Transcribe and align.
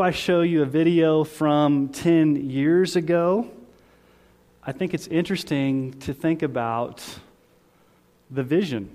I 0.00 0.12
show 0.12 0.42
you 0.42 0.62
a 0.62 0.64
video 0.64 1.24
from 1.24 1.88
10 1.88 2.48
years 2.50 2.94
ago, 2.94 3.50
I 4.62 4.70
think 4.70 4.94
it's 4.94 5.08
interesting 5.08 5.98
to 6.02 6.14
think 6.14 6.44
about 6.44 7.04
the 8.30 8.44
vision. 8.44 8.90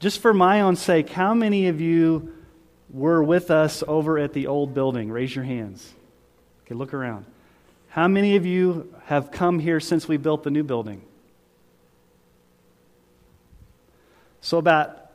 Just 0.00 0.20
for 0.20 0.34
my 0.34 0.62
own 0.62 0.74
sake, 0.74 1.10
how 1.10 1.32
many 1.32 1.68
of 1.68 1.80
you 1.80 2.34
were 2.90 3.22
with 3.22 3.52
us 3.52 3.84
over 3.86 4.18
at 4.18 4.32
the 4.32 4.48
old 4.48 4.74
building? 4.74 5.12
Raise 5.12 5.32
your 5.32 5.44
hands. 5.44 5.94
Okay, 6.64 6.74
look 6.74 6.92
around. 6.92 7.24
How 7.90 8.08
many 8.08 8.34
of 8.34 8.44
you 8.44 8.92
have 9.04 9.30
come 9.30 9.60
here 9.60 9.78
since 9.78 10.08
we 10.08 10.16
built 10.16 10.42
the 10.42 10.50
new 10.50 10.64
building? 10.64 11.02
So, 14.40 14.58
about 14.58 15.05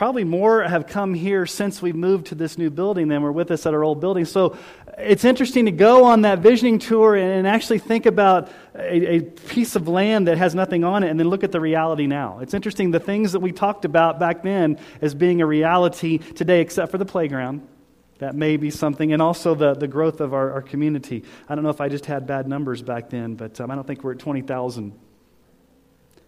probably 0.00 0.24
more 0.24 0.62
have 0.62 0.86
come 0.86 1.12
here 1.12 1.44
since 1.44 1.82
we 1.82 1.92
moved 1.92 2.28
to 2.28 2.34
this 2.34 2.56
new 2.56 2.70
building 2.70 3.08
than 3.08 3.20
were 3.20 3.30
with 3.30 3.50
us 3.50 3.66
at 3.66 3.74
our 3.74 3.84
old 3.84 4.00
building. 4.00 4.24
So 4.24 4.56
it's 4.96 5.26
interesting 5.26 5.66
to 5.66 5.72
go 5.72 6.04
on 6.04 6.22
that 6.22 6.38
visioning 6.38 6.78
tour 6.78 7.16
and 7.16 7.46
actually 7.46 7.80
think 7.80 8.06
about 8.06 8.50
a, 8.74 9.16
a, 9.16 9.20
piece 9.20 9.76
of 9.76 9.88
land 9.88 10.26
that 10.26 10.38
has 10.38 10.54
nothing 10.54 10.84
on 10.84 11.02
it 11.02 11.10
and 11.10 11.20
then 11.20 11.28
look 11.28 11.44
at 11.44 11.52
the 11.52 11.60
reality 11.60 12.06
now. 12.06 12.38
It's 12.38 12.54
interesting 12.54 12.92
the 12.92 12.98
things 12.98 13.32
that 13.32 13.40
we 13.40 13.52
talked 13.52 13.84
about 13.84 14.18
back 14.18 14.42
then 14.42 14.78
as 15.02 15.14
being 15.14 15.42
a 15.42 15.46
reality 15.46 16.16
today, 16.16 16.62
except 16.62 16.90
for 16.90 16.96
the 16.96 17.04
playground. 17.04 17.68
That 18.20 18.34
may 18.34 18.56
be 18.56 18.70
something, 18.70 19.12
and 19.12 19.20
also 19.20 19.54
the, 19.54 19.74
the 19.74 19.86
growth 19.86 20.22
of 20.22 20.32
our, 20.32 20.50
our 20.52 20.62
community. 20.62 21.24
I 21.46 21.54
don't 21.54 21.62
know 21.62 21.68
if 21.68 21.82
I 21.82 21.90
just 21.90 22.06
had 22.06 22.26
bad 22.26 22.48
numbers 22.48 22.80
back 22.80 23.10
then, 23.10 23.34
but 23.34 23.60
um, 23.60 23.70
I 23.70 23.74
don't 23.74 23.86
think 23.86 24.02
we're 24.02 24.12
at 24.12 24.18
20,000. 24.18 24.82
And 24.84 24.94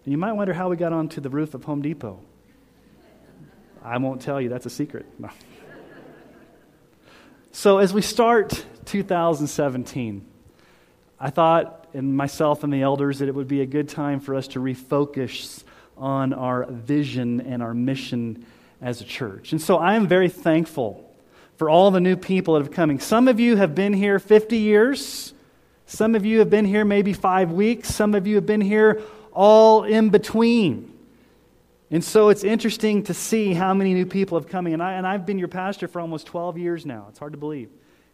you 0.05 0.19
might 0.19 0.33
wonder 0.33 0.53
how 0.53 0.69
we 0.69 0.77
got 0.77 0.93
onto 0.93 1.23
the 1.23 1.31
roof 1.31 1.55
of 1.55 1.65
Home 1.65 1.81
Depot. 1.81 2.21
I 3.85 3.99
won't 3.99 4.23
tell 4.23 4.41
you, 4.41 4.49
that's 4.49 4.67
a 4.67 4.71
secret. 4.71 5.07
No. 5.19 5.31
So, 7.51 7.79
as 7.79 7.93
we 7.93 8.01
start 8.01 8.65
2017, 8.87 10.25
I 11.21 11.31
thought, 11.31 11.87
and 11.93 12.17
myself 12.17 12.65
and 12.65 12.73
the 12.73 12.83
elders, 12.83 13.19
that 13.19 13.29
it 13.29 13.35
would 13.35 13.49
be 13.49 13.61
a 13.61 13.67
good 13.67 13.89
time 13.89 14.21
for 14.21 14.35
us 14.35 14.49
to 14.49 14.61
refocus 14.61 15.65
on 15.97 16.33
our 16.33 16.65
vision 16.71 17.41
and 17.41 17.63
our 17.63 17.75
mission 17.75 18.47
as 18.81 19.01
a 19.01 19.05
church. 19.05 19.53
And 19.53 19.61
so, 19.61 19.77
I 19.77 19.95
am 19.95 20.07
very 20.07 20.29
thankful 20.29 21.13
for 21.57 21.69
all 21.69 21.91
the 21.91 22.01
new 22.01 22.17
people 22.17 22.55
that 22.55 22.63
have 22.63 22.73
coming. 22.73 23.01
Some 23.01 23.29
of 23.29 23.39
you 23.39 23.57
have 23.57 23.75
been 23.75 23.93
here 23.93 24.19
50 24.19 24.57
years, 24.57 25.35
some 25.87 26.15
of 26.15 26.25
you 26.25 26.39
have 26.39 26.51
been 26.51 26.65
here 26.65 26.85
maybe 26.85 27.13
five 27.13 27.51
weeks, 27.51 27.95
some 27.95 28.15
of 28.15 28.27
you 28.27 28.37
have 28.37 28.47
been 28.47 28.61
here 28.61 29.03
all 29.33 29.85
in 29.85 30.11
between. 30.11 30.92
And 31.93 32.03
so 32.03 32.31
it's 32.31 32.43
interesting 32.43 33.03
to 33.03 33.13
see 33.13 33.53
how 33.53 33.75
many 33.75 33.93
new 33.93 34.07
people 34.07 34.39
have 34.39 34.49
come. 34.49 34.67
And, 34.67 34.83
I, 34.83 34.95
and 34.95 35.07
I've 35.07 35.27
been 35.27 35.39
your 35.39 35.49
pastor 35.49 35.87
for 35.87 36.01
almost 36.01 36.27
12 36.27 36.57
years 36.57 36.87
now. 36.87 37.07
It's 37.11 37.19
hard 37.19 37.35
to 37.35 37.39
believe. 37.39 37.69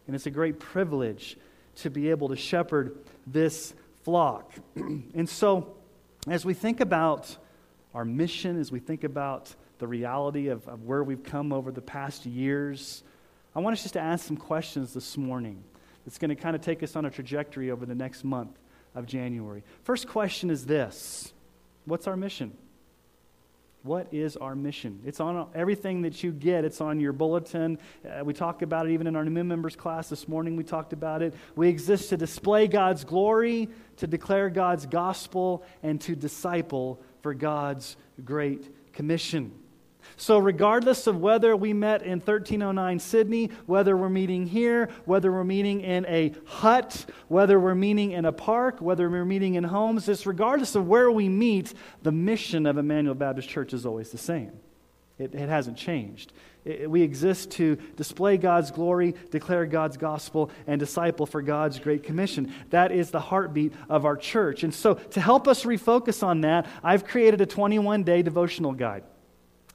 And 0.05 0.13
it's 0.13 0.25
a 0.25 0.31
great 0.31 0.59
privilege 0.59 1.37
to 1.77 1.89
be 1.89 2.09
able 2.09 2.27
to 2.27 2.35
shepherd 2.35 2.97
this 3.25 3.73
flock. 4.03 4.51
and 4.75 5.29
so, 5.29 5.77
as 6.27 6.43
we 6.43 6.53
think 6.53 6.81
about 6.81 7.37
our 7.93 8.03
mission, 8.03 8.59
as 8.59 8.69
we 8.69 8.79
think 8.79 9.05
about 9.05 9.55
the 9.77 9.87
reality 9.87 10.49
of, 10.49 10.67
of 10.67 10.83
where 10.83 11.01
we've 11.01 11.23
come 11.23 11.53
over 11.53 11.71
the 11.71 11.81
past 11.81 12.25
years, 12.25 13.01
I 13.55 13.59
want 13.59 13.75
us 13.75 13.83
just 13.83 13.93
to 13.93 14.01
ask 14.01 14.27
some 14.27 14.35
questions 14.35 14.93
this 14.93 15.15
morning 15.15 15.63
It's 16.05 16.17
going 16.17 16.29
to 16.29 16.35
kind 16.35 16.53
of 16.53 16.61
take 16.61 16.83
us 16.83 16.97
on 16.97 17.05
a 17.05 17.09
trajectory 17.09 17.71
over 17.71 17.85
the 17.85 17.95
next 17.95 18.25
month 18.25 18.59
of 18.93 19.05
January. 19.05 19.63
First 19.83 20.09
question 20.09 20.49
is 20.49 20.65
this 20.65 21.31
What's 21.85 22.07
our 22.07 22.17
mission? 22.17 22.57
What 23.83 24.13
is 24.13 24.35
our 24.35 24.55
mission? 24.55 24.99
It's 25.05 25.21
on 25.21 25.47
everything 25.55 26.01
that 26.01 26.21
you 26.21 26.31
get. 26.33 26.65
It's 26.65 26.81
on 26.81 26.99
your 26.99 27.13
bulletin. 27.13 27.77
Uh, 28.05 28.25
we 28.25 28.33
talked 28.33 28.61
about 28.61 28.87
it 28.87 28.91
even 28.91 29.07
in 29.07 29.15
our 29.15 29.23
new 29.23 29.43
members 29.43 29.75
class 29.77 30.09
this 30.09 30.27
morning. 30.27 30.57
We 30.57 30.65
talked 30.65 30.91
about 30.91 31.21
it. 31.21 31.33
We 31.55 31.69
exist 31.69 32.09
to 32.09 32.17
display 32.17 32.67
God's 32.67 33.05
glory, 33.05 33.69
to 33.97 34.07
declare 34.07 34.49
God's 34.49 34.85
gospel, 34.85 35.63
and 35.81 36.01
to 36.01 36.15
disciple 36.15 36.99
for 37.21 37.33
God's 37.33 37.95
great 38.25 38.93
commission. 38.93 39.53
So, 40.19 40.37
regardless 40.37 41.07
of 41.07 41.21
whether 41.21 41.55
we 41.55 41.71
met 41.71 42.01
in 42.01 42.19
1309 42.19 42.99
Sydney, 42.99 43.51
whether 43.67 43.95
we're 43.95 44.09
meeting 44.09 44.45
here, 44.45 44.89
whether 45.05 45.31
we're 45.31 45.45
meeting 45.45 45.79
in 45.79 46.05
a 46.07 46.33
hut, 46.43 47.05
whether 47.29 47.57
we're 47.57 47.73
meeting 47.73 48.11
in 48.11 48.25
a 48.25 48.33
park, 48.33 48.81
whether 48.81 49.09
we're 49.09 49.23
meeting 49.23 49.55
in 49.55 49.63
homes, 49.63 50.07
just 50.07 50.25
regardless 50.25 50.75
of 50.75 50.85
where 50.85 51.09
we 51.09 51.29
meet, 51.29 51.73
the 52.03 52.11
mission 52.11 52.65
of 52.65 52.77
Emmanuel 52.77 53.15
Baptist 53.15 53.47
Church 53.47 53.71
is 53.71 53.85
always 53.85 54.09
the 54.09 54.17
same. 54.17 54.51
It, 55.17 55.33
it 55.33 55.47
hasn't 55.47 55.77
changed. 55.77 56.33
It, 56.65 56.91
we 56.91 57.01
exist 57.01 57.51
to 57.51 57.77
display 57.95 58.35
God's 58.35 58.71
glory, 58.71 59.15
declare 59.31 59.65
God's 59.65 59.95
gospel, 59.95 60.51
and 60.67 60.81
disciple 60.81 61.27
for 61.27 61.41
God's 61.41 61.79
great 61.79 62.03
commission. 62.03 62.53
That 62.71 62.91
is 62.91 63.09
the 63.09 63.21
heartbeat 63.21 63.71
of 63.87 64.03
our 64.03 64.17
church. 64.17 64.63
And 64.63 64.73
so, 64.73 64.95
to 64.95 65.21
help 65.21 65.47
us 65.47 65.63
refocus 65.63 66.23
on 66.23 66.41
that, 66.41 66.67
I've 66.83 67.05
created 67.05 67.39
a 67.39 67.45
21 67.45 68.03
day 68.03 68.21
devotional 68.21 68.73
guide. 68.73 69.03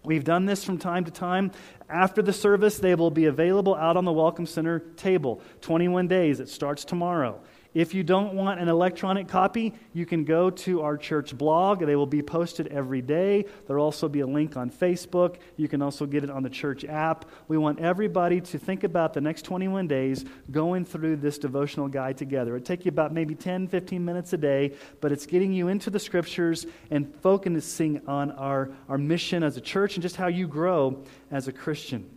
We've 0.05 0.25
done 0.25 0.45
this 0.45 0.65
from 0.65 0.79
time 0.79 1.05
to 1.05 1.11
time. 1.11 1.51
After 1.89 2.21
the 2.21 2.33
service, 2.33 2.79
they 2.79 2.95
will 2.95 3.11
be 3.11 3.25
available 3.25 3.75
out 3.75 3.97
on 3.97 4.05
the 4.05 4.13
Welcome 4.13 4.47
Center 4.47 4.81
table. 4.81 5.41
21 5.63 6.09
days. 6.09 6.41
It 6.41 6.49
starts 6.49 6.85
tomorrow. 6.85 7.41
If 7.75 7.93
you 7.93 8.05
don't 8.05 8.35
want 8.35 8.61
an 8.61 8.69
electronic 8.69 9.27
copy, 9.27 9.75
you 9.93 10.07
can 10.07 10.25
go 10.25 10.49
to 10.49 10.83
our 10.83 10.97
church 10.97 11.37
blog. 11.37 11.85
They 11.85 11.97
will 11.97 12.07
be 12.07 12.23
posted 12.23 12.69
every 12.69 13.03
day. 13.03 13.47
There'll 13.67 13.85
also 13.85 14.09
be 14.09 14.21
a 14.21 14.27
link 14.27 14.57
on 14.57 14.71
Facebook. 14.71 15.39
You 15.57 15.67
can 15.67 15.83
also 15.83 16.07
get 16.07 16.23
it 16.23 16.31
on 16.31 16.45
the 16.45 16.51
church 16.51 16.85
app. 16.85 17.25
We 17.49 17.59
want 17.59 17.81
everybody 17.81 18.41
to 18.41 18.59
think 18.61 18.85
about 18.85 19.13
the 19.13 19.21
next 19.21 19.43
21 19.43 19.89
days 19.89 20.25
going 20.53 20.85
through 20.85 21.17
this 21.17 21.37
devotional 21.37 21.89
guide 21.89 22.17
together. 22.17 22.55
It'll 22.55 22.65
take 22.65 22.85
you 22.85 22.91
about 22.91 23.13
maybe 23.13 23.35
10, 23.35 23.67
15 23.67 24.05
minutes 24.05 24.33
a 24.33 24.39
day, 24.39 24.77
but 25.01 25.11
it's 25.11 25.27
getting 25.27 25.53
you 25.53 25.67
into 25.67 25.91
the 25.91 25.99
scriptures 25.99 26.67
and 26.93 27.13
focusing 27.23 28.07
on 28.07 28.31
our, 28.33 28.71
our 28.89 28.99
mission 28.99 29.43
as 29.43 29.57
a 29.57 29.61
church 29.61 29.97
and 29.97 30.03
just 30.03 30.15
how 30.15 30.29
you 30.29 30.47
grow 30.47 31.03
as 31.33 31.49
a 31.49 31.53
Christian. 31.53 32.09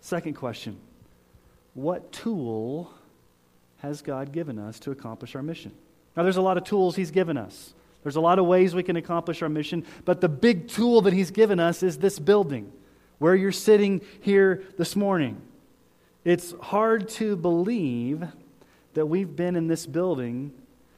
Second 0.00 0.34
question 0.34 0.80
What 1.74 2.10
tool 2.10 2.92
has 3.78 4.02
God 4.02 4.32
given 4.32 4.58
us 4.58 4.78
to 4.80 4.90
accomplish 4.90 5.34
our 5.34 5.42
mission? 5.42 5.72
Now, 6.16 6.22
there's 6.22 6.36
a 6.36 6.42
lot 6.42 6.56
of 6.56 6.64
tools 6.64 6.96
He's 6.96 7.10
given 7.10 7.36
us. 7.36 7.74
There's 8.02 8.16
a 8.16 8.20
lot 8.20 8.38
of 8.38 8.46
ways 8.46 8.74
we 8.74 8.82
can 8.82 8.96
accomplish 8.96 9.42
our 9.42 9.48
mission, 9.48 9.84
but 10.04 10.20
the 10.20 10.28
big 10.28 10.68
tool 10.68 11.02
that 11.02 11.12
He's 11.12 11.30
given 11.30 11.60
us 11.60 11.82
is 11.82 11.98
this 11.98 12.18
building 12.18 12.72
where 13.18 13.34
you're 13.34 13.52
sitting 13.52 14.00
here 14.20 14.64
this 14.76 14.96
morning. 14.96 15.40
It's 16.24 16.54
hard 16.60 17.08
to 17.10 17.36
believe 17.36 18.24
that 18.94 19.06
we've 19.06 19.34
been 19.34 19.56
in 19.56 19.68
this 19.68 19.86
building 19.86 20.52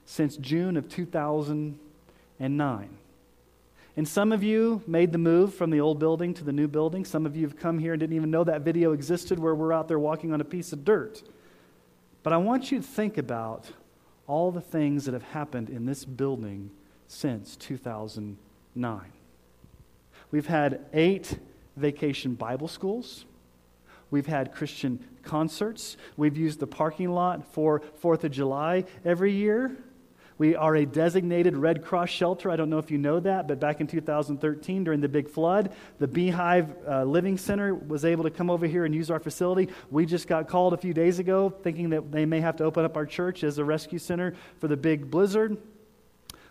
since 0.06 0.36
June 0.36 0.76
of 0.76 0.88
2009. 0.88 2.88
And 3.96 4.08
some 4.08 4.32
of 4.32 4.42
you 4.42 4.82
made 4.86 5.12
the 5.12 5.18
move 5.18 5.54
from 5.54 5.70
the 5.70 5.80
old 5.80 5.98
building 5.98 6.32
to 6.34 6.44
the 6.44 6.52
new 6.52 6.68
building. 6.68 7.04
Some 7.04 7.26
of 7.26 7.36
you 7.36 7.46
have 7.46 7.58
come 7.58 7.78
here 7.78 7.92
and 7.92 8.00
didn't 8.00 8.16
even 8.16 8.30
know 8.30 8.44
that 8.44 8.62
video 8.62 8.92
existed 8.92 9.38
where 9.38 9.54
we're 9.54 9.72
out 9.72 9.88
there 9.88 9.98
walking 9.98 10.32
on 10.32 10.40
a 10.40 10.44
piece 10.44 10.72
of 10.72 10.84
dirt. 10.84 11.22
But 12.22 12.32
I 12.32 12.36
want 12.36 12.70
you 12.70 12.78
to 12.78 12.84
think 12.86 13.18
about 13.18 13.70
all 14.26 14.52
the 14.52 14.60
things 14.60 15.04
that 15.06 15.14
have 15.14 15.22
happened 15.22 15.70
in 15.70 15.86
this 15.86 16.04
building 16.04 16.70
since 17.06 17.56
2009. 17.56 19.00
We've 20.30 20.46
had 20.46 20.86
eight 20.92 21.38
vacation 21.76 22.34
Bible 22.34 22.68
schools. 22.68 23.24
We've 24.10 24.26
had 24.26 24.52
Christian 24.52 25.04
concerts. 25.22 25.96
We've 26.16 26.36
used 26.36 26.60
the 26.60 26.66
parking 26.66 27.10
lot 27.10 27.52
for 27.52 27.82
Fourth 27.96 28.24
of 28.24 28.32
July 28.32 28.84
every 29.04 29.32
year. 29.32 29.76
We 30.40 30.56
are 30.56 30.74
a 30.74 30.86
designated 30.86 31.54
Red 31.54 31.84
Cross 31.84 32.08
shelter. 32.08 32.50
I 32.50 32.56
don't 32.56 32.70
know 32.70 32.78
if 32.78 32.90
you 32.90 32.96
know 32.96 33.20
that, 33.20 33.46
but 33.46 33.60
back 33.60 33.82
in 33.82 33.86
2013, 33.86 34.84
during 34.84 35.02
the 35.02 35.08
big 35.08 35.28
flood, 35.28 35.70
the 35.98 36.08
Beehive 36.08 36.74
uh, 36.88 37.04
Living 37.04 37.36
Center 37.36 37.74
was 37.74 38.06
able 38.06 38.24
to 38.24 38.30
come 38.30 38.48
over 38.48 38.66
here 38.66 38.86
and 38.86 38.94
use 38.94 39.10
our 39.10 39.20
facility. 39.20 39.68
We 39.90 40.06
just 40.06 40.26
got 40.28 40.48
called 40.48 40.72
a 40.72 40.78
few 40.78 40.94
days 40.94 41.18
ago 41.18 41.50
thinking 41.50 41.90
that 41.90 42.10
they 42.10 42.24
may 42.24 42.40
have 42.40 42.56
to 42.56 42.64
open 42.64 42.86
up 42.86 42.96
our 42.96 43.04
church 43.04 43.44
as 43.44 43.58
a 43.58 43.64
rescue 43.66 43.98
center 43.98 44.34
for 44.60 44.66
the 44.66 44.78
big 44.78 45.10
blizzard. 45.10 45.58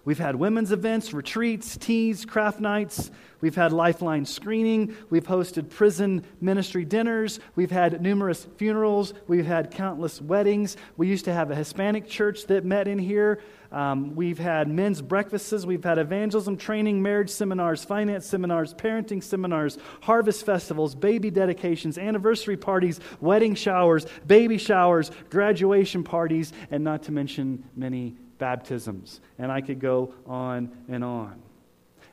We've 0.05 0.19
had 0.19 0.35
women's 0.35 0.71
events, 0.71 1.13
retreats, 1.13 1.77
teas, 1.77 2.25
craft 2.25 2.59
nights. 2.59 3.11
We've 3.41 3.55
had 3.55 3.71
lifeline 3.71 4.25
screening. 4.25 4.95
We've 5.09 5.25
hosted 5.25 5.69
prison 5.69 6.23
ministry 6.41 6.85
dinners. 6.85 7.39
We've 7.55 7.71
had 7.71 8.01
numerous 8.01 8.47
funerals. 8.57 9.13
We've 9.27 9.45
had 9.45 9.71
countless 9.71 10.21
weddings. 10.21 10.77
We 10.97 11.07
used 11.07 11.25
to 11.25 11.33
have 11.33 11.51
a 11.51 11.55
Hispanic 11.55 12.07
church 12.07 12.45
that 12.47 12.65
met 12.65 12.87
in 12.87 12.99
here. 12.99 13.41
Um, 13.71 14.15
we've 14.15 14.39
had 14.39 14.67
men's 14.67 15.01
breakfasts. 15.01 15.65
We've 15.65 15.83
had 15.83 15.99
evangelism 15.99 16.57
training, 16.57 17.01
marriage 17.01 17.29
seminars, 17.29 17.85
finance 17.85 18.25
seminars, 18.25 18.73
parenting 18.73 19.23
seminars, 19.23 19.77
harvest 20.01 20.45
festivals, 20.45 20.95
baby 20.95 21.29
dedications, 21.29 21.97
anniversary 21.97 22.57
parties, 22.57 22.99
wedding 23.21 23.53
showers, 23.53 24.05
baby 24.25 24.57
showers, 24.57 25.11
graduation 25.29 26.03
parties, 26.03 26.51
and 26.71 26.83
not 26.83 27.03
to 27.03 27.11
mention 27.11 27.63
many 27.75 28.15
baptisms. 28.39 29.21
And 29.37 29.51
I 29.51 29.61
could 29.61 29.79
go 29.79 30.13
on 30.25 30.71
and 30.87 31.03
on. 31.03 31.33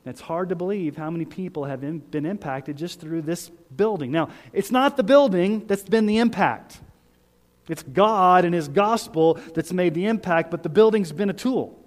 And 0.05 0.13
it's 0.13 0.21
hard 0.21 0.49
to 0.49 0.55
believe 0.55 0.95
how 0.95 1.09
many 1.09 1.25
people 1.25 1.65
have 1.65 1.83
in, 1.83 1.99
been 1.99 2.25
impacted 2.25 2.77
just 2.77 2.99
through 2.99 3.23
this 3.23 3.49
building. 3.75 4.11
Now, 4.11 4.29
it's 4.53 4.71
not 4.71 4.95
the 4.95 5.03
building 5.03 5.65
that's 5.65 5.83
been 5.83 6.05
the 6.05 6.19
impact. 6.19 6.79
It's 7.67 7.83
God 7.83 8.45
and 8.45 8.53
His 8.53 8.67
gospel 8.67 9.39
that's 9.53 9.73
made 9.73 9.93
the 9.93 10.05
impact, 10.05 10.51
but 10.51 10.63
the 10.63 10.69
building's 10.69 11.11
been 11.11 11.29
a 11.29 11.33
tool. 11.33 11.77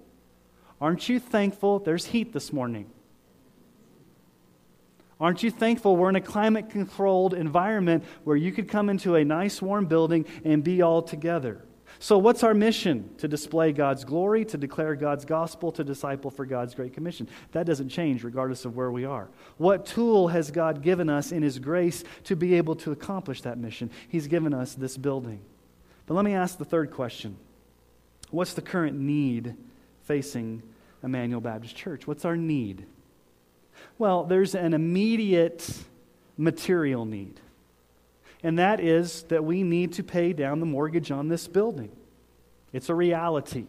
Aren't 0.79 1.07
you 1.09 1.19
thankful 1.19 1.79
there's 1.79 2.05
heat 2.05 2.33
this 2.33 2.51
morning? 2.51 2.91
Aren't 5.19 5.43
you 5.43 5.51
thankful 5.51 5.95
we're 5.95 6.09
in 6.09 6.15
a 6.15 6.21
climate 6.21 6.71
controlled 6.71 7.35
environment 7.35 8.03
where 8.23 8.35
you 8.35 8.51
could 8.51 8.67
come 8.67 8.89
into 8.89 9.15
a 9.15 9.23
nice 9.23 9.61
warm 9.61 9.85
building 9.85 10.25
and 10.43 10.63
be 10.63 10.81
all 10.81 11.03
together? 11.03 11.61
So, 12.01 12.17
what's 12.17 12.43
our 12.43 12.55
mission? 12.55 13.13
To 13.19 13.27
display 13.27 13.71
God's 13.73 14.05
glory, 14.05 14.43
to 14.45 14.57
declare 14.57 14.95
God's 14.95 15.23
gospel, 15.23 15.71
to 15.73 15.83
disciple 15.83 16.31
for 16.31 16.47
God's 16.47 16.73
great 16.73 16.93
commission. 16.93 17.27
That 17.51 17.67
doesn't 17.67 17.89
change 17.89 18.23
regardless 18.23 18.65
of 18.65 18.75
where 18.75 18.91
we 18.91 19.05
are. 19.05 19.29
What 19.57 19.85
tool 19.85 20.29
has 20.29 20.49
God 20.49 20.81
given 20.81 21.11
us 21.11 21.31
in 21.31 21.43
His 21.43 21.59
grace 21.59 22.03
to 22.23 22.35
be 22.35 22.55
able 22.55 22.75
to 22.77 22.91
accomplish 22.91 23.43
that 23.43 23.59
mission? 23.59 23.91
He's 24.09 24.25
given 24.25 24.51
us 24.51 24.73
this 24.73 24.97
building. 24.97 25.41
But 26.07 26.15
let 26.15 26.25
me 26.25 26.33
ask 26.33 26.57
the 26.57 26.65
third 26.65 26.89
question 26.89 27.37
What's 28.31 28.55
the 28.55 28.63
current 28.63 28.97
need 28.97 29.55
facing 30.01 30.63
Emmanuel 31.03 31.39
Baptist 31.39 31.75
Church? 31.75 32.07
What's 32.07 32.25
our 32.25 32.35
need? 32.35 32.87
Well, 33.99 34.23
there's 34.23 34.55
an 34.55 34.73
immediate 34.73 35.71
material 36.35 37.05
need, 37.05 37.39
and 38.43 38.59
that 38.59 38.79
is 38.79 39.23
that 39.23 39.43
we 39.43 39.63
need 39.63 39.93
to 39.93 40.03
pay 40.03 40.33
down 40.33 40.59
the 40.59 40.65
mortgage 40.65 41.11
on 41.11 41.27
this 41.27 41.47
building. 41.47 41.91
It's 42.73 42.89
a 42.89 42.95
reality. 42.95 43.65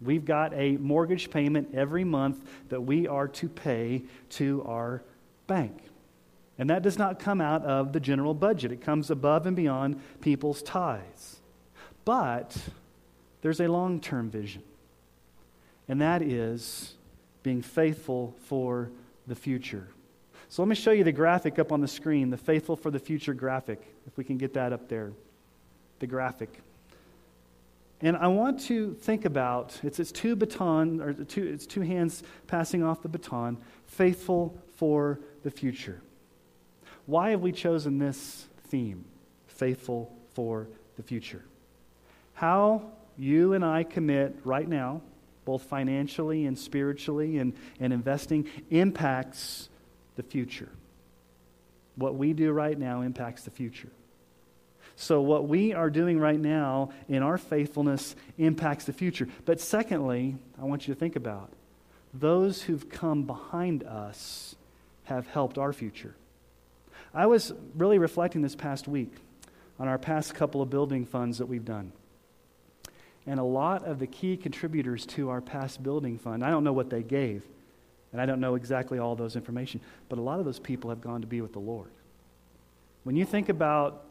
We've 0.00 0.24
got 0.24 0.54
a 0.54 0.76
mortgage 0.78 1.30
payment 1.30 1.74
every 1.74 2.04
month 2.04 2.44
that 2.70 2.80
we 2.80 3.06
are 3.06 3.28
to 3.28 3.48
pay 3.48 4.02
to 4.30 4.64
our 4.66 5.02
bank. 5.46 5.76
And 6.58 6.70
that 6.70 6.82
does 6.82 6.98
not 6.98 7.18
come 7.18 7.40
out 7.40 7.64
of 7.64 7.92
the 7.92 8.00
general 8.00 8.34
budget, 8.34 8.72
it 8.72 8.80
comes 8.80 9.10
above 9.10 9.46
and 9.46 9.56
beyond 9.56 10.00
people's 10.20 10.62
tithes. 10.62 11.40
But 12.04 12.56
there's 13.42 13.60
a 13.60 13.68
long 13.68 14.00
term 14.00 14.30
vision, 14.30 14.62
and 15.88 16.00
that 16.00 16.22
is 16.22 16.94
being 17.42 17.62
faithful 17.62 18.34
for 18.44 18.90
the 19.26 19.34
future. 19.34 19.88
So 20.50 20.62
let 20.62 20.68
me 20.68 20.74
show 20.74 20.90
you 20.90 21.04
the 21.04 21.12
graphic 21.12 21.58
up 21.58 21.72
on 21.72 21.80
the 21.80 21.88
screen, 21.88 22.30
the 22.30 22.36
faithful 22.36 22.76
for 22.76 22.90
the 22.90 22.98
future 22.98 23.32
graphic, 23.32 23.80
if 24.10 24.16
we 24.16 24.24
can 24.24 24.36
get 24.36 24.54
that 24.54 24.72
up 24.72 24.88
there. 24.88 25.12
The 26.00 26.06
graphic. 26.06 26.60
And 28.00 28.16
I 28.16 28.28
want 28.28 28.60
to 28.62 28.94
think 28.94 29.24
about 29.24 29.78
it's, 29.82 30.00
it's 30.00 30.10
two 30.10 30.34
baton 30.34 31.00
or 31.00 31.12
two, 31.12 31.46
it's 31.46 31.66
two 31.66 31.82
hands 31.82 32.22
passing 32.46 32.82
off 32.82 33.02
the 33.02 33.08
baton, 33.08 33.58
faithful 33.86 34.58
for 34.76 35.20
the 35.42 35.50
future. 35.50 36.00
Why 37.06 37.30
have 37.30 37.40
we 37.40 37.52
chosen 37.52 37.98
this 37.98 38.46
theme, 38.68 39.04
faithful 39.48 40.16
for 40.34 40.68
the 40.96 41.02
future? 41.02 41.44
how 42.40 42.80
you 43.18 43.52
and 43.52 43.62
I 43.62 43.84
commit 43.84 44.34
right 44.44 44.66
now, 44.66 45.02
both 45.44 45.64
financially 45.64 46.46
and 46.46 46.58
spiritually 46.58 47.36
and, 47.36 47.52
and 47.78 47.92
investing, 47.92 48.48
impacts 48.70 49.68
the 50.16 50.22
future. 50.22 50.70
What 51.96 52.14
we 52.14 52.32
do 52.32 52.50
right 52.52 52.78
now 52.78 53.02
impacts 53.02 53.42
the 53.42 53.50
future. 53.50 53.90
So, 55.00 55.22
what 55.22 55.48
we 55.48 55.72
are 55.72 55.88
doing 55.88 56.18
right 56.18 56.38
now 56.38 56.90
in 57.08 57.22
our 57.22 57.38
faithfulness 57.38 58.14
impacts 58.36 58.84
the 58.84 58.92
future. 58.92 59.28
But, 59.46 59.58
secondly, 59.58 60.36
I 60.60 60.66
want 60.66 60.86
you 60.86 60.92
to 60.92 61.00
think 61.00 61.16
about 61.16 61.50
those 62.12 62.60
who've 62.60 62.86
come 62.90 63.22
behind 63.22 63.82
us 63.82 64.54
have 65.04 65.26
helped 65.26 65.56
our 65.56 65.72
future. 65.72 66.14
I 67.14 67.28
was 67.28 67.50
really 67.74 67.96
reflecting 67.96 68.42
this 68.42 68.54
past 68.54 68.86
week 68.86 69.14
on 69.78 69.88
our 69.88 69.96
past 69.96 70.34
couple 70.34 70.60
of 70.60 70.68
building 70.68 71.06
funds 71.06 71.38
that 71.38 71.46
we've 71.46 71.64
done. 71.64 71.92
And 73.26 73.40
a 73.40 73.44
lot 73.44 73.86
of 73.86 74.00
the 74.00 74.06
key 74.06 74.36
contributors 74.36 75.06
to 75.06 75.30
our 75.30 75.40
past 75.40 75.82
building 75.82 76.18
fund, 76.18 76.44
I 76.44 76.50
don't 76.50 76.62
know 76.62 76.74
what 76.74 76.90
they 76.90 77.02
gave, 77.02 77.42
and 78.12 78.20
I 78.20 78.26
don't 78.26 78.40
know 78.40 78.54
exactly 78.54 78.98
all 78.98 79.16
those 79.16 79.34
information, 79.34 79.80
but 80.10 80.18
a 80.18 80.22
lot 80.22 80.40
of 80.40 80.44
those 80.44 80.58
people 80.58 80.90
have 80.90 81.00
gone 81.00 81.22
to 81.22 81.26
be 81.26 81.40
with 81.40 81.54
the 81.54 81.58
Lord. 81.58 81.88
When 83.04 83.16
you 83.16 83.24
think 83.24 83.48
about 83.48 84.04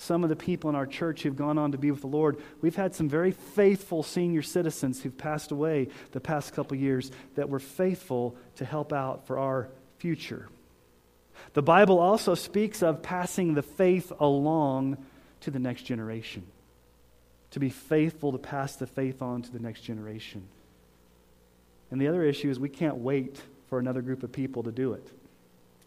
some 0.00 0.22
of 0.22 0.30
the 0.30 0.36
people 0.36 0.70
in 0.70 0.76
our 0.76 0.86
church 0.86 1.22
who've 1.22 1.36
gone 1.36 1.58
on 1.58 1.72
to 1.72 1.78
be 1.78 1.90
with 1.90 2.00
the 2.00 2.06
Lord, 2.06 2.38
we've 2.62 2.74
had 2.74 2.94
some 2.94 3.06
very 3.06 3.32
faithful 3.32 4.02
senior 4.02 4.40
citizens 4.40 5.02
who've 5.02 5.16
passed 5.16 5.50
away 5.50 5.88
the 6.12 6.20
past 6.20 6.54
couple 6.54 6.74
years 6.78 7.10
that 7.34 7.50
were 7.50 7.58
faithful 7.58 8.34
to 8.56 8.64
help 8.64 8.94
out 8.94 9.26
for 9.26 9.38
our 9.38 9.68
future. 9.98 10.48
The 11.52 11.62
Bible 11.62 11.98
also 11.98 12.34
speaks 12.34 12.82
of 12.82 13.02
passing 13.02 13.52
the 13.52 13.62
faith 13.62 14.10
along 14.18 15.04
to 15.40 15.50
the 15.50 15.58
next 15.58 15.82
generation 15.82 16.46
to 17.50 17.60
be 17.60 17.68
faithful 17.68 18.32
to 18.32 18.38
pass 18.38 18.76
the 18.76 18.86
faith 18.86 19.20
on 19.20 19.42
to 19.42 19.52
the 19.52 19.58
next 19.58 19.82
generation. 19.82 20.48
And 21.90 22.00
the 22.00 22.08
other 22.08 22.22
issue 22.22 22.48
is 22.48 22.58
we 22.58 22.70
can't 22.70 22.96
wait 22.96 23.38
for 23.68 23.78
another 23.78 24.00
group 24.00 24.22
of 24.22 24.32
people 24.32 24.62
to 24.62 24.72
do 24.72 24.94
it. 24.94 25.06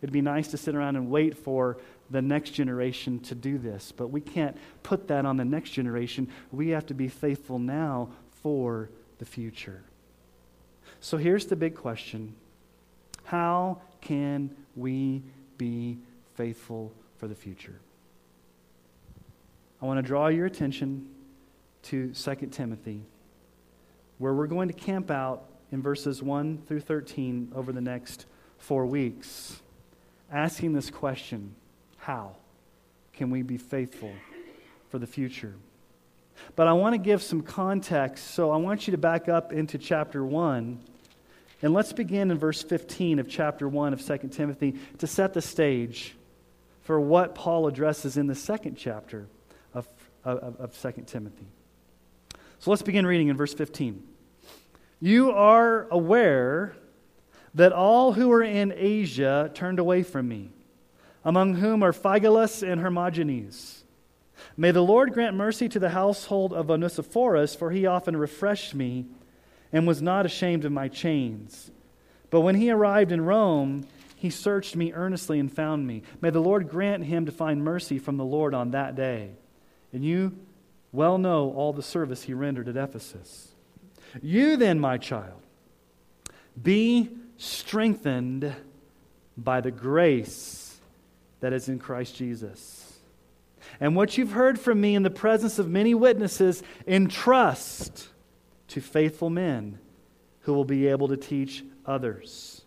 It'd 0.04 0.12
be 0.12 0.20
nice 0.20 0.50
to 0.50 0.58
sit 0.58 0.76
around 0.76 0.98
and 0.98 1.10
wait 1.10 1.38
for 1.38 1.78
the 2.10 2.22
next 2.22 2.50
generation 2.50 3.22
to 3.22 3.36
do 3.36 3.58
this, 3.58 3.94
but 3.94 4.08
we 4.08 4.20
can't 4.20 4.58
put 4.84 5.08
that 5.08 5.26
on 5.26 5.38
the 5.38 5.46
next 5.46 5.70
generation. 5.70 6.28
We 6.52 6.70
have 6.72 6.86
to 6.88 6.94
be 6.94 7.08
faithful 7.08 7.58
now 7.58 8.10
for 8.42 8.90
the 9.20 9.24
future. 9.24 9.82
So 11.00 11.16
here's 11.16 11.46
the 11.46 11.56
big 11.56 11.76
question 11.76 12.36
How 13.24 13.82
can 14.02 14.54
we 14.76 15.24
be 15.58 16.00
faithful 16.36 16.92
for 17.16 17.30
the 17.30 17.36
future? 17.36 17.80
I 19.82 19.86
want 19.86 20.00
to 20.00 20.04
draw 20.04 20.28
your 20.28 20.48
attention 20.48 21.08
to 21.84 22.14
2 22.14 22.36
Timothy, 22.48 23.06
where 24.18 24.34
we're 24.34 24.48
going 24.48 24.68
to 24.68 24.74
camp 24.74 25.10
out 25.10 25.46
in 25.72 25.82
verses 25.82 26.22
1 26.22 26.64
through 26.68 26.82
13 26.82 27.54
over 27.56 27.72
the 27.72 27.80
next 27.80 28.26
four 28.58 28.86
weeks, 28.86 29.62
asking 30.34 30.74
this 30.74 30.90
question 30.90 31.56
How 31.98 32.36
can 33.14 33.30
we 33.30 33.44
be 33.44 33.58
faithful 33.58 34.12
for 34.90 35.00
the 35.00 35.08
future? 35.08 35.54
But 36.56 36.68
I 36.68 36.74
want 36.74 36.94
to 36.94 36.98
give 36.98 37.22
some 37.22 37.42
context, 37.42 38.32
so 38.32 38.52
I 38.52 38.58
want 38.58 38.88
you 38.88 38.92
to 38.92 38.98
back 38.98 39.30
up 39.30 39.54
into 39.54 39.78
chapter 39.78 40.26
1. 40.26 40.80
And 41.62 41.74
let's 41.74 41.94
begin 41.94 42.32
in 42.32 42.38
verse 42.38 42.62
15 42.62 43.20
of 43.20 43.30
chapter 43.30 43.70
1 43.70 43.94
of 43.94 44.06
2 44.06 44.18
Timothy 44.30 44.76
to 44.98 45.08
set 45.08 45.34
the 45.34 45.42
stage 45.42 46.16
for 46.82 47.00
what 47.00 47.36
Paul 47.36 47.68
addresses 47.68 48.18
in 48.18 48.28
the 48.28 48.36
second 48.36 48.76
chapter 48.76 49.28
of, 49.74 49.88
of, 50.26 50.60
of 50.60 50.82
2 50.82 51.04
Timothy. 51.06 51.48
So 52.60 52.72
let's 52.72 52.82
begin 52.82 53.06
reading 53.06 53.30
in 53.30 53.38
verse 53.38 53.54
15. 53.54 54.04
You 55.00 55.32
are 55.32 55.88
aware 55.90 56.76
that 57.54 57.72
all 57.72 58.14
who 58.14 58.30
were 58.30 58.44
in 58.44 58.74
Asia 58.76 59.52
turned 59.54 59.80
away 59.80 60.04
from 60.04 60.28
me, 60.28 60.52
among 61.24 61.56
whom 61.56 61.84
are 61.84 61.94
Phygelus 61.94 62.64
and 62.64 62.82
Hermogenes. 62.82 63.84
May 64.58 64.72
the 64.72 64.82
Lord 64.82 65.14
grant 65.14 65.36
mercy 65.36 65.70
to 65.70 65.80
the 65.80 65.90
household 65.90 66.54
of 66.54 66.70
Onesiphorus, 66.70 67.56
for 67.56 67.72
he 67.72 67.86
often 67.86 68.18
refreshed 68.18 68.74
me 68.74 69.06
and 69.72 69.88
was 69.88 70.02
not 70.02 70.26
ashamed 70.26 70.66
of 70.66 70.72
my 70.72 70.88
chains. 70.88 71.72
But 72.30 72.42
when 72.42 72.56
he 72.56 72.72
arrived 72.72 73.12
in 73.12 73.22
Rome, 73.22 73.86
he 74.16 74.30
searched 74.30 74.76
me 74.76 74.94
earnestly 74.94 75.40
and 75.40 75.52
found 75.52 75.86
me. 75.86 76.04
May 76.22 76.30
the 76.30 76.40
Lord 76.40 76.70
grant 76.70 77.04
him 77.06 77.26
to 77.26 77.32
find 77.32 77.64
mercy 77.64 78.00
from 78.00 78.18
the 78.18 78.26
Lord 78.26 78.54
on 78.54 78.72
that 78.72 78.96
day. 78.96 79.32
And 79.92 80.04
you 80.04 80.38
well 80.92 81.18
know 81.18 81.52
all 81.52 81.74
the 81.74 81.84
service 81.84 82.24
he 82.24 82.34
rendered 82.34 82.68
at 82.68 82.78
Ephesus. 82.78 83.50
You 84.22 84.58
then, 84.58 84.80
my 84.80 84.98
child, 84.98 85.42
be 86.62 87.10
strengthened 87.38 88.56
by 89.38 89.62
the 89.62 89.72
grace 89.72 90.78
that 91.40 91.54
is 91.54 91.70
in 91.70 91.80
Christ 91.80 92.16
Jesus. 92.16 93.00
And 93.80 93.96
what 93.96 94.18
you've 94.18 94.32
heard 94.32 94.60
from 94.60 94.80
me 94.80 94.96
in 94.96 95.04
the 95.04 95.10
presence 95.10 95.60
of 95.60 95.70
many 95.70 95.94
witnesses, 95.94 96.64
entrust 96.88 98.10
to 98.70 98.82
faithful 98.82 99.30
men 99.30 99.80
who 100.42 100.54
will 100.54 100.66
be 100.66 100.88
able 100.88 101.08
to 101.10 101.18
teach 101.18 101.64
others. 101.86 102.62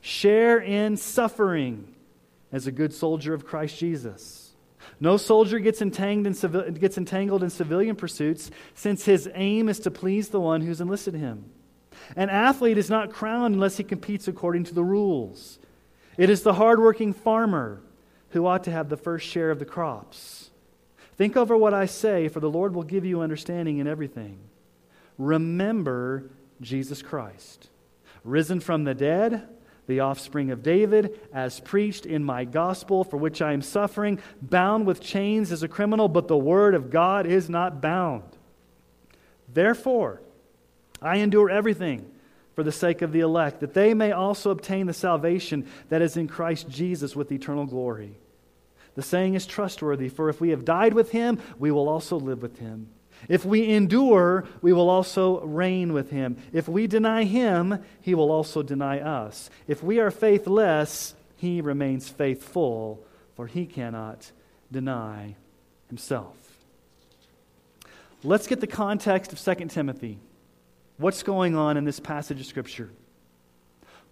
Share 0.00 0.58
in 0.58 0.96
suffering 0.96 1.94
as 2.52 2.66
a 2.66 2.72
good 2.72 2.92
soldier 2.92 3.34
of 3.34 3.46
Christ 3.46 3.78
Jesus. 3.78 4.54
No 5.00 5.16
soldier 5.16 5.58
gets 5.58 5.82
entangled, 5.82 6.26
in 6.26 6.34
civil, 6.34 6.70
gets 6.70 6.98
entangled 6.98 7.42
in 7.42 7.50
civilian 7.50 7.96
pursuits 7.96 8.50
since 8.74 9.04
his 9.04 9.28
aim 9.34 9.68
is 9.68 9.80
to 9.80 9.90
please 9.90 10.28
the 10.28 10.40
one 10.40 10.60
who's 10.60 10.80
enlisted 10.80 11.14
him. 11.14 11.46
An 12.16 12.30
athlete 12.30 12.78
is 12.78 12.90
not 12.90 13.12
crowned 13.12 13.54
unless 13.54 13.76
he 13.76 13.84
competes 13.84 14.28
according 14.28 14.64
to 14.64 14.74
the 14.74 14.84
rules. 14.84 15.58
It 16.16 16.30
is 16.30 16.42
the 16.42 16.54
hardworking 16.54 17.12
farmer 17.12 17.80
who 18.30 18.46
ought 18.46 18.64
to 18.64 18.70
have 18.70 18.88
the 18.88 18.96
first 18.96 19.26
share 19.26 19.50
of 19.50 19.58
the 19.58 19.64
crops. 19.64 20.50
Think 21.16 21.36
over 21.36 21.56
what 21.56 21.74
I 21.74 21.86
say, 21.86 22.28
for 22.28 22.40
the 22.40 22.50
Lord 22.50 22.74
will 22.74 22.82
give 22.82 23.04
you 23.04 23.20
understanding 23.20 23.78
in 23.78 23.86
everything. 23.86 24.38
Remember 25.18 26.30
Jesus 26.60 27.02
Christ, 27.02 27.68
risen 28.24 28.58
from 28.60 28.84
the 28.84 28.94
dead, 28.94 29.48
the 29.86 30.00
offspring 30.00 30.50
of 30.50 30.62
David, 30.62 31.20
as 31.32 31.60
preached 31.60 32.06
in 32.06 32.24
my 32.24 32.44
gospel, 32.44 33.04
for 33.04 33.16
which 33.16 33.42
I 33.42 33.52
am 33.52 33.62
suffering, 33.62 34.18
bound 34.40 34.86
with 34.86 35.00
chains 35.00 35.52
as 35.52 35.62
a 35.62 35.68
criminal, 35.68 36.08
but 36.08 36.26
the 36.26 36.36
word 36.36 36.74
of 36.74 36.90
God 36.90 37.26
is 37.26 37.48
not 37.48 37.80
bound. 37.80 38.24
Therefore, 39.52 40.22
I 41.04 41.16
endure 41.18 41.50
everything 41.50 42.10
for 42.54 42.62
the 42.62 42.72
sake 42.72 43.02
of 43.02 43.12
the 43.12 43.20
elect, 43.20 43.60
that 43.60 43.74
they 43.74 43.94
may 43.94 44.12
also 44.12 44.50
obtain 44.50 44.86
the 44.86 44.92
salvation 44.92 45.66
that 45.88 46.02
is 46.02 46.16
in 46.16 46.28
Christ 46.28 46.68
Jesus 46.68 47.16
with 47.16 47.32
eternal 47.32 47.66
glory. 47.66 48.16
The 48.94 49.02
saying 49.02 49.34
is 49.34 49.44
trustworthy, 49.44 50.08
for 50.08 50.28
if 50.28 50.40
we 50.40 50.50
have 50.50 50.64
died 50.64 50.94
with 50.94 51.10
him, 51.10 51.40
we 51.58 51.72
will 51.72 51.88
also 51.88 52.16
live 52.16 52.42
with 52.42 52.58
him. 52.58 52.88
If 53.28 53.44
we 53.44 53.68
endure, 53.70 54.44
we 54.62 54.72
will 54.72 54.88
also 54.88 55.40
reign 55.40 55.92
with 55.92 56.10
him. 56.10 56.36
If 56.52 56.68
we 56.68 56.86
deny 56.86 57.24
him, 57.24 57.82
he 58.00 58.14
will 58.14 58.30
also 58.30 58.62
deny 58.62 59.00
us. 59.00 59.50
If 59.66 59.82
we 59.82 59.98
are 59.98 60.10
faithless, 60.10 61.14
he 61.36 61.60
remains 61.60 62.08
faithful, 62.08 63.04
for 63.34 63.46
he 63.46 63.66
cannot 63.66 64.30
deny 64.70 65.34
himself. 65.88 66.36
Let's 68.22 68.46
get 68.46 68.60
the 68.60 68.66
context 68.66 69.32
of 69.32 69.58
2 69.58 69.66
Timothy. 69.66 70.18
What's 70.96 71.22
going 71.22 71.56
on 71.56 71.76
in 71.76 71.84
this 71.84 72.00
passage 72.00 72.40
of 72.40 72.46
Scripture? 72.46 72.90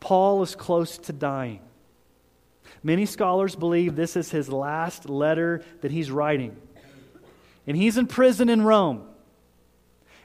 Paul 0.00 0.42
is 0.42 0.54
close 0.56 0.98
to 0.98 1.12
dying. 1.12 1.60
Many 2.82 3.06
scholars 3.06 3.54
believe 3.54 3.94
this 3.94 4.16
is 4.16 4.30
his 4.30 4.48
last 4.48 5.08
letter 5.08 5.62
that 5.80 5.92
he's 5.92 6.10
writing. 6.10 6.56
And 7.66 7.76
he's 7.76 7.96
in 7.96 8.08
prison 8.08 8.48
in 8.48 8.62
Rome. 8.62 9.06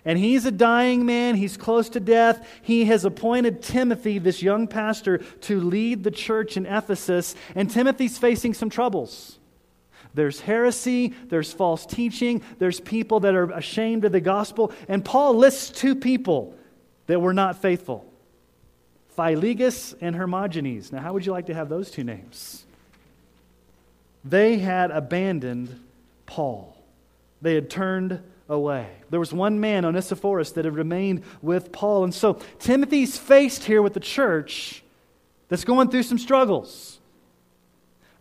And 0.04 0.18
he's 0.18 0.46
a 0.46 0.52
dying 0.52 1.06
man. 1.06 1.36
He's 1.36 1.58
close 1.58 1.90
to 1.90 2.00
death. 2.00 2.48
He 2.62 2.86
has 2.86 3.06
appointed 3.06 3.62
Timothy, 3.62 4.18
this 4.18 4.42
young 4.42 4.68
pastor, 4.68 5.20
to 5.42 5.60
lead 5.60 6.04
the 6.04 6.12
church 6.12 6.58
in 6.58 6.66
Ephesus. 6.66 7.36
And 7.54 7.70
Timothy's 7.70 8.18
facing 8.18 8.54
some 8.54 8.70
troubles. 8.70 9.37
There's 10.14 10.40
heresy, 10.40 11.14
there's 11.28 11.52
false 11.52 11.86
teaching, 11.86 12.42
there's 12.60 12.80
people 12.80 13.20
that 13.22 13.36
are 13.36 13.52
ashamed 13.52 14.06
of 14.06 14.12
the 14.12 14.22
gospel. 14.22 14.72
And 14.88 15.04
Paul 15.04 15.36
lists 15.36 15.70
two 15.70 15.96
people 15.96 16.56
that 17.08 17.20
were 17.20 17.34
not 17.34 17.62
faithful 17.62 18.06
Philegus 19.16 19.96
and 20.00 20.16
Hermogenes. 20.16 20.92
Now, 20.92 21.02
how 21.02 21.14
would 21.14 21.26
you 21.26 21.32
like 21.32 21.48
to 21.48 21.54
have 21.54 21.70
those 21.70 21.90
two 21.90 22.04
names? 22.04 22.66
They 24.24 24.60
had 24.60 24.92
abandoned 24.92 25.80
Paul, 26.26 26.78
they 27.42 27.56
had 27.56 27.70
turned 27.70 28.22
away. 28.50 28.88
There 29.10 29.20
was 29.20 29.34
one 29.34 29.60
man, 29.60 29.86
Onesiphorus, 29.86 30.52
that 30.54 30.66
had 30.66 30.76
remained 30.76 31.24
with 31.42 31.72
Paul. 31.72 32.04
And 32.04 32.14
so 32.14 32.40
Timothy's 32.60 33.18
faced 33.18 33.64
here 33.66 33.82
with 33.82 33.94
the 33.94 34.00
church 34.00 34.84
that's 35.50 35.64
going 35.64 35.90
through 35.90 36.04
some 36.04 36.18
struggles. 36.18 37.00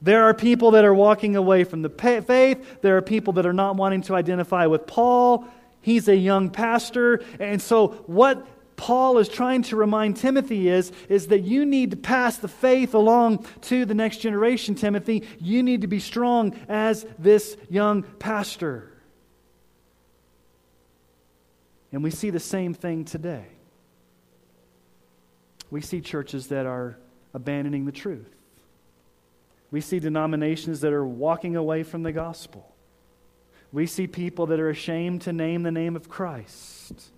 There 0.02 0.24
are 0.24 0.34
people 0.34 0.72
that 0.72 0.84
are 0.84 0.94
walking 0.94 1.36
away 1.36 1.64
from 1.64 1.82
the 1.82 1.88
faith. 1.88 2.80
There 2.82 2.96
are 2.96 3.02
people 3.02 3.34
that 3.34 3.46
are 3.46 3.52
not 3.52 3.76
wanting 3.76 4.02
to 4.02 4.14
identify 4.14 4.66
with 4.66 4.86
Paul. 4.86 5.46
He's 5.80 6.08
a 6.08 6.16
young 6.16 6.50
pastor. 6.50 7.22
And 7.40 7.60
so, 7.62 7.88
what 8.06 8.46
Paul 8.76 9.18
is 9.18 9.28
trying 9.28 9.62
to 9.62 9.76
remind 9.76 10.16
Timothy 10.16 10.68
is, 10.68 10.92
is 11.08 11.28
that 11.28 11.40
you 11.40 11.64
need 11.64 11.92
to 11.92 11.96
pass 11.96 12.36
the 12.36 12.48
faith 12.48 12.94
along 12.94 13.46
to 13.62 13.84
the 13.84 13.94
next 13.94 14.18
generation, 14.18 14.74
Timothy. 14.74 15.24
You 15.40 15.62
need 15.62 15.80
to 15.80 15.86
be 15.86 15.98
strong 15.98 16.54
as 16.68 17.06
this 17.18 17.56
young 17.70 18.02
pastor. 18.02 18.92
And 21.90 22.04
we 22.04 22.10
see 22.10 22.30
the 22.30 22.40
same 22.40 22.74
thing 22.74 23.04
today. 23.06 23.46
We 25.70 25.80
see 25.80 26.00
churches 26.00 26.48
that 26.48 26.66
are 26.66 26.98
abandoning 27.32 27.86
the 27.86 27.92
truth. 27.92 28.35
We 29.70 29.80
see 29.80 29.98
denominations 29.98 30.80
that 30.80 30.92
are 30.92 31.06
walking 31.06 31.56
away 31.56 31.82
from 31.82 32.02
the 32.02 32.12
gospel. 32.12 32.72
We 33.72 33.86
see 33.86 34.06
people 34.06 34.46
that 34.46 34.60
are 34.60 34.70
ashamed 34.70 35.22
to 35.22 35.32
name 35.32 35.62
the 35.62 35.72
name 35.72 35.96
of 35.96 36.08
Christ. 36.08 37.10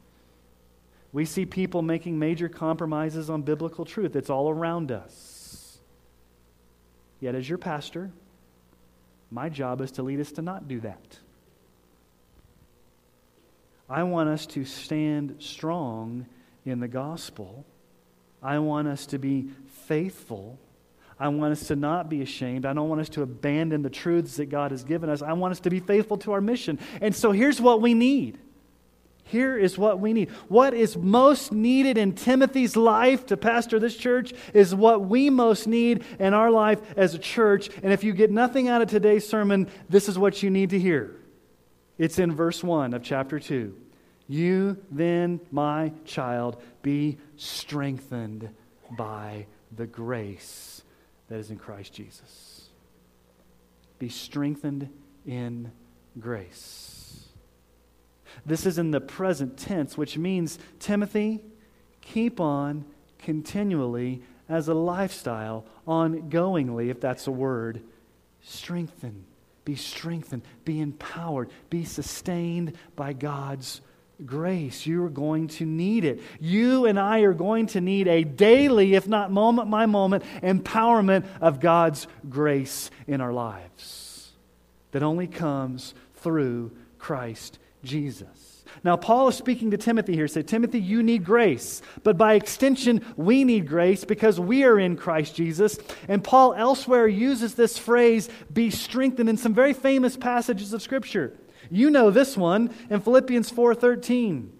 We 1.12 1.24
see 1.24 1.46
people 1.46 1.82
making 1.82 2.18
major 2.18 2.48
compromises 2.48 3.30
on 3.30 3.42
biblical 3.42 3.84
truth. 3.84 4.16
It's 4.16 4.30
all 4.30 4.50
around 4.50 4.90
us. 4.90 5.78
Yet, 7.20 7.34
as 7.34 7.48
your 7.48 7.58
pastor, 7.58 8.10
my 9.30 9.48
job 9.48 9.80
is 9.80 9.92
to 9.92 10.02
lead 10.02 10.20
us 10.20 10.32
to 10.32 10.42
not 10.42 10.68
do 10.68 10.80
that. 10.80 11.18
I 13.90 14.02
want 14.02 14.28
us 14.28 14.46
to 14.46 14.64
stand 14.64 15.36
strong 15.38 16.26
in 16.64 16.80
the 16.80 16.88
gospel. 16.88 17.64
I 18.42 18.58
want 18.58 18.86
us 18.88 19.06
to 19.06 19.18
be 19.18 19.48
faithful 19.66 20.58
I 21.20 21.28
want 21.28 21.52
us 21.52 21.66
to 21.68 21.76
not 21.76 22.08
be 22.08 22.22
ashamed. 22.22 22.64
I 22.64 22.72
don't 22.72 22.88
want 22.88 23.00
us 23.00 23.08
to 23.10 23.22
abandon 23.22 23.82
the 23.82 23.90
truths 23.90 24.36
that 24.36 24.46
God 24.46 24.70
has 24.70 24.84
given 24.84 25.10
us. 25.10 25.20
I 25.20 25.32
want 25.32 25.52
us 25.52 25.60
to 25.60 25.70
be 25.70 25.80
faithful 25.80 26.16
to 26.18 26.32
our 26.32 26.40
mission. 26.40 26.78
And 27.00 27.14
so 27.14 27.32
here's 27.32 27.60
what 27.60 27.80
we 27.80 27.94
need. 27.94 28.38
Here 29.24 29.58
is 29.58 29.76
what 29.76 30.00
we 30.00 30.12
need. 30.12 30.30
What 30.48 30.72
is 30.72 30.96
most 30.96 31.52
needed 31.52 31.98
in 31.98 32.14
Timothy's 32.14 32.76
life 32.76 33.26
to 33.26 33.36
pastor 33.36 33.78
this 33.78 33.96
church 33.96 34.32
is 34.54 34.74
what 34.74 35.04
we 35.04 35.28
most 35.28 35.66
need 35.66 36.04
in 36.18 36.32
our 36.32 36.50
life 36.50 36.80
as 36.96 37.14
a 37.14 37.18
church. 37.18 37.68
And 37.82 37.92
if 37.92 38.04
you 38.04 38.14
get 38.14 38.30
nothing 38.30 38.68
out 38.68 38.80
of 38.80 38.88
today's 38.88 39.28
sermon, 39.28 39.68
this 39.88 40.08
is 40.08 40.18
what 40.18 40.42
you 40.42 40.48
need 40.48 40.70
to 40.70 40.78
hear. 40.78 41.14
It's 41.98 42.18
in 42.18 42.34
verse 42.34 42.62
1 42.62 42.94
of 42.94 43.02
chapter 43.02 43.38
2. 43.38 43.76
You 44.28 44.78
then, 44.90 45.40
my 45.50 45.92
child, 46.04 46.62
be 46.80 47.18
strengthened 47.36 48.48
by 48.96 49.46
the 49.76 49.86
grace 49.86 50.77
that 51.28 51.38
is 51.38 51.50
in 51.50 51.58
Christ 51.58 51.92
Jesus. 51.92 52.68
Be 53.98 54.08
strengthened 54.08 54.88
in 55.26 55.72
grace. 56.18 57.26
This 58.46 58.66
is 58.66 58.78
in 58.78 58.90
the 58.90 59.00
present 59.00 59.58
tense, 59.58 59.96
which 59.96 60.16
means, 60.16 60.58
Timothy, 60.78 61.42
keep 62.00 62.40
on 62.40 62.84
continually 63.18 64.22
as 64.48 64.68
a 64.68 64.74
lifestyle, 64.74 65.66
ongoingly, 65.86 66.88
if 66.88 67.00
that's 67.00 67.26
a 67.26 67.32
word. 67.32 67.82
Strengthen, 68.40 69.24
be 69.64 69.74
strengthened, 69.74 70.42
be 70.64 70.80
empowered, 70.80 71.50
be 71.68 71.84
sustained 71.84 72.74
by 72.96 73.12
God's 73.12 73.80
grace. 74.24 74.86
You 74.86 75.04
are 75.04 75.10
going 75.10 75.48
to 75.48 75.66
need 75.66 76.04
it. 76.04 76.20
You 76.40 76.86
and 76.86 76.98
I 76.98 77.20
are 77.20 77.34
going 77.34 77.66
to 77.68 77.80
need 77.80 78.08
a 78.08 78.24
daily, 78.24 78.94
if 78.94 79.06
not 79.06 79.30
moment 79.30 79.70
by 79.70 79.86
moment, 79.86 80.24
empowerment 80.42 81.26
of 81.40 81.60
God's 81.60 82.06
grace 82.28 82.90
in 83.06 83.20
our 83.20 83.32
lives 83.32 84.32
that 84.92 85.02
only 85.02 85.26
comes 85.26 85.94
through 86.16 86.72
Christ 86.98 87.58
Jesus. 87.84 88.64
Now, 88.84 88.96
Paul 88.96 89.28
is 89.28 89.34
speaking 89.34 89.70
to 89.70 89.76
Timothy 89.76 90.14
here. 90.14 90.28
Say, 90.28 90.42
Timothy, 90.42 90.80
you 90.80 91.02
need 91.02 91.24
grace. 91.24 91.82
But 92.02 92.16
by 92.16 92.34
extension, 92.34 93.04
we 93.16 93.44
need 93.44 93.66
grace 93.66 94.04
because 94.04 94.38
we 94.38 94.64
are 94.64 94.78
in 94.78 94.96
Christ 94.96 95.34
Jesus. 95.34 95.78
And 96.06 96.22
Paul 96.22 96.54
elsewhere 96.54 97.08
uses 97.08 97.54
this 97.54 97.78
phrase, 97.78 98.28
be 98.52 98.70
strengthened, 98.70 99.28
in 99.28 99.36
some 99.36 99.54
very 99.54 99.72
famous 99.72 100.16
passages 100.16 100.72
of 100.72 100.82
Scripture. 100.82 101.32
You 101.70 101.90
know 101.90 102.10
this 102.10 102.36
one 102.36 102.74
in 102.90 103.00
Philippians 103.00 103.50
4:13. 103.50 104.50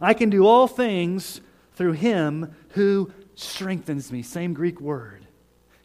I 0.00 0.14
can 0.14 0.30
do 0.30 0.46
all 0.46 0.66
things 0.66 1.40
through 1.74 1.92
him 1.92 2.54
who 2.70 3.10
strengthens 3.34 4.10
me. 4.10 4.22
Same 4.22 4.54
Greek 4.54 4.80
word. 4.80 5.26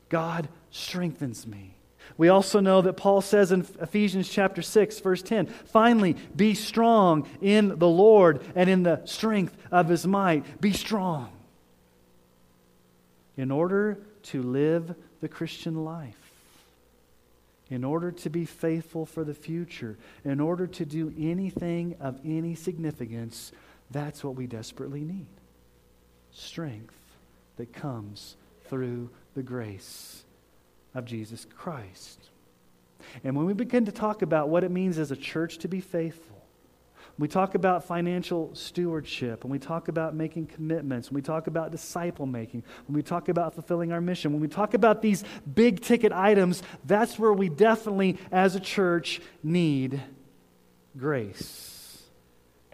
God 0.09 0.49
strengthens 0.69 1.45
me. 1.47 1.75
We 2.17 2.29
also 2.29 2.59
know 2.59 2.81
that 2.81 2.97
Paul 2.97 3.21
says 3.21 3.51
in 3.51 3.65
Ephesians 3.79 4.29
chapter 4.29 4.61
6 4.61 4.99
verse 4.99 5.21
10, 5.21 5.47
finally 5.47 6.15
be 6.35 6.53
strong 6.53 7.27
in 7.41 7.79
the 7.79 7.87
Lord 7.87 8.41
and 8.55 8.69
in 8.69 8.83
the 8.83 9.01
strength 9.05 9.55
of 9.71 9.87
his 9.87 10.05
might. 10.05 10.61
Be 10.61 10.73
strong. 10.73 11.31
In 13.37 13.49
order 13.49 13.97
to 14.23 14.43
live 14.43 14.93
the 15.21 15.29
Christian 15.29 15.83
life, 15.83 16.20
in 17.71 17.83
order 17.83 18.11
to 18.11 18.29
be 18.29 18.45
faithful 18.45 19.05
for 19.05 19.23
the 19.23 19.33
future, 19.33 19.97
in 20.23 20.39
order 20.39 20.67
to 20.67 20.85
do 20.85 21.11
anything 21.17 21.95
of 21.99 22.19
any 22.23 22.53
significance, 22.53 23.51
that's 23.89 24.23
what 24.23 24.35
we 24.35 24.45
desperately 24.45 25.01
need. 25.01 25.27
strength 26.31 26.95
that 27.57 27.73
comes 27.73 28.35
through 28.65 29.09
the 29.35 29.43
grace 29.43 30.23
of 30.93 31.05
Jesus 31.05 31.45
Christ. 31.57 32.29
And 33.23 33.35
when 33.35 33.45
we 33.45 33.53
begin 33.53 33.85
to 33.85 33.91
talk 33.91 34.21
about 34.21 34.49
what 34.49 34.63
it 34.63 34.71
means 34.71 34.97
as 34.97 35.11
a 35.11 35.15
church 35.15 35.57
to 35.59 35.67
be 35.67 35.81
faithful, 35.81 36.40
we 37.17 37.27
talk 37.27 37.55
about 37.55 37.83
financial 37.83 38.53
stewardship, 38.55 39.43
when 39.43 39.51
we 39.51 39.59
talk 39.59 39.87
about 39.87 40.15
making 40.15 40.47
commitments, 40.47 41.09
when 41.09 41.15
we 41.15 41.21
talk 41.21 41.47
about 41.47 41.71
disciple 41.71 42.25
making, 42.25 42.63
when 42.87 42.95
we 42.95 43.03
talk 43.03 43.29
about 43.29 43.53
fulfilling 43.53 43.91
our 43.91 44.01
mission, 44.01 44.31
when 44.31 44.41
we 44.41 44.47
talk 44.47 44.73
about 44.73 45.01
these 45.01 45.23
big 45.53 45.81
ticket 45.81 46.11
items, 46.11 46.63
that's 46.85 47.19
where 47.19 47.33
we 47.33 47.49
definitely, 47.49 48.17
as 48.31 48.55
a 48.55 48.59
church, 48.59 49.21
need 49.43 50.01
grace. 50.97 52.03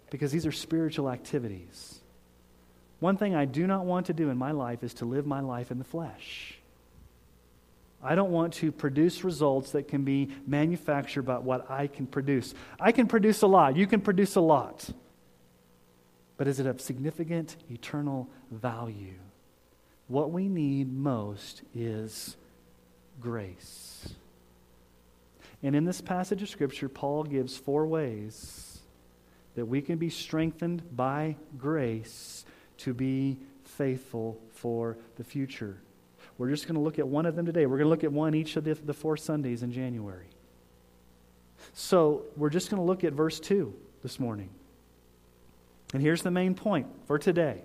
Because 0.10 0.32
these 0.32 0.46
are 0.46 0.52
spiritual 0.52 1.10
activities. 1.10 2.00
One 3.00 3.18
thing 3.18 3.36
I 3.36 3.46
do 3.46 3.68
not 3.68 3.86
want 3.86 4.08
to 4.08 4.14
do 4.14 4.30
in 4.30 4.38
my 4.38 4.52
life 4.52 4.84
is 4.84 4.94
to 4.96 5.06
live 5.06 5.26
my 5.26 5.42
life 5.42 5.72
in 5.72 5.78
the 5.78 5.84
flesh. 5.84 6.57
I 8.02 8.16
don't 8.16 8.32
want 8.32 8.54
to 8.56 8.72
produce 8.72 9.24
results 9.24 9.72
that 9.72 9.88
can 9.88 10.04
be 10.04 10.30
manufactured 10.46 11.24
by 11.24 11.40
what 11.40 11.70
I 11.70 11.88
can 11.88 12.06
produce. 12.06 12.54
I 12.80 12.92
can 12.92 13.08
produce 13.08 13.42
a 13.42 13.48
lot. 13.48 13.76
You 13.76 13.88
can 13.88 14.02
produce 14.02 14.36
a 14.36 14.42
lot. 14.42 14.90
But 16.38 16.48
is 16.48 16.60
it 16.60 16.68
of 16.68 16.80
significant 16.80 17.56
eternal 17.72 18.30
value? 18.52 19.16
What 20.08 20.32
we 20.32 20.48
need 20.48 20.94
most 20.94 21.64
is 21.74 22.38
grace. 23.20 24.14
And 25.64 25.76
in 25.76 25.86
this 25.86 26.02
passage 26.02 26.44
of 26.44 26.50
Scripture, 26.50 26.88
Paul 26.88 27.24
gives 27.24 27.58
four 27.58 27.88
ways 27.88 28.80
that 29.56 29.66
we 29.66 29.82
can 29.82 29.98
be 29.98 30.12
strengthened 30.12 30.84
by 30.96 31.36
grace 31.58 32.46
to 32.78 32.94
be 32.94 33.40
faithful 33.64 34.40
for 34.52 34.98
the 35.16 35.24
future. 35.24 35.78
We're 36.38 36.50
just 36.50 36.68
going 36.68 36.76
to 36.76 36.82
look 36.82 37.00
at 37.00 37.08
one 37.08 37.26
of 37.26 37.36
them 37.36 37.46
today. 37.46 37.66
We're 37.66 37.78
going 37.78 37.86
to 37.86 37.90
look 37.90 38.04
at 38.04 38.12
one 38.12 38.36
each 38.36 38.56
of 38.56 38.64
the, 38.64 38.76
the 38.76 38.94
four 38.94 39.18
Sundays 39.18 39.64
in 39.64 39.72
January. 39.72 40.28
So 41.74 42.24
we're 42.36 42.50
just 42.50 42.70
going 42.70 42.82
to 42.82 42.86
look 42.86 43.04
at 43.04 43.14
verse 43.14 43.40
2 43.40 43.74
this 44.04 44.20
morning. 44.20 44.50
And 45.94 46.02
here's 46.02 46.22
the 46.22 46.32
main 46.32 46.54
point 46.54 46.88
for 47.06 47.18
today 47.18 47.62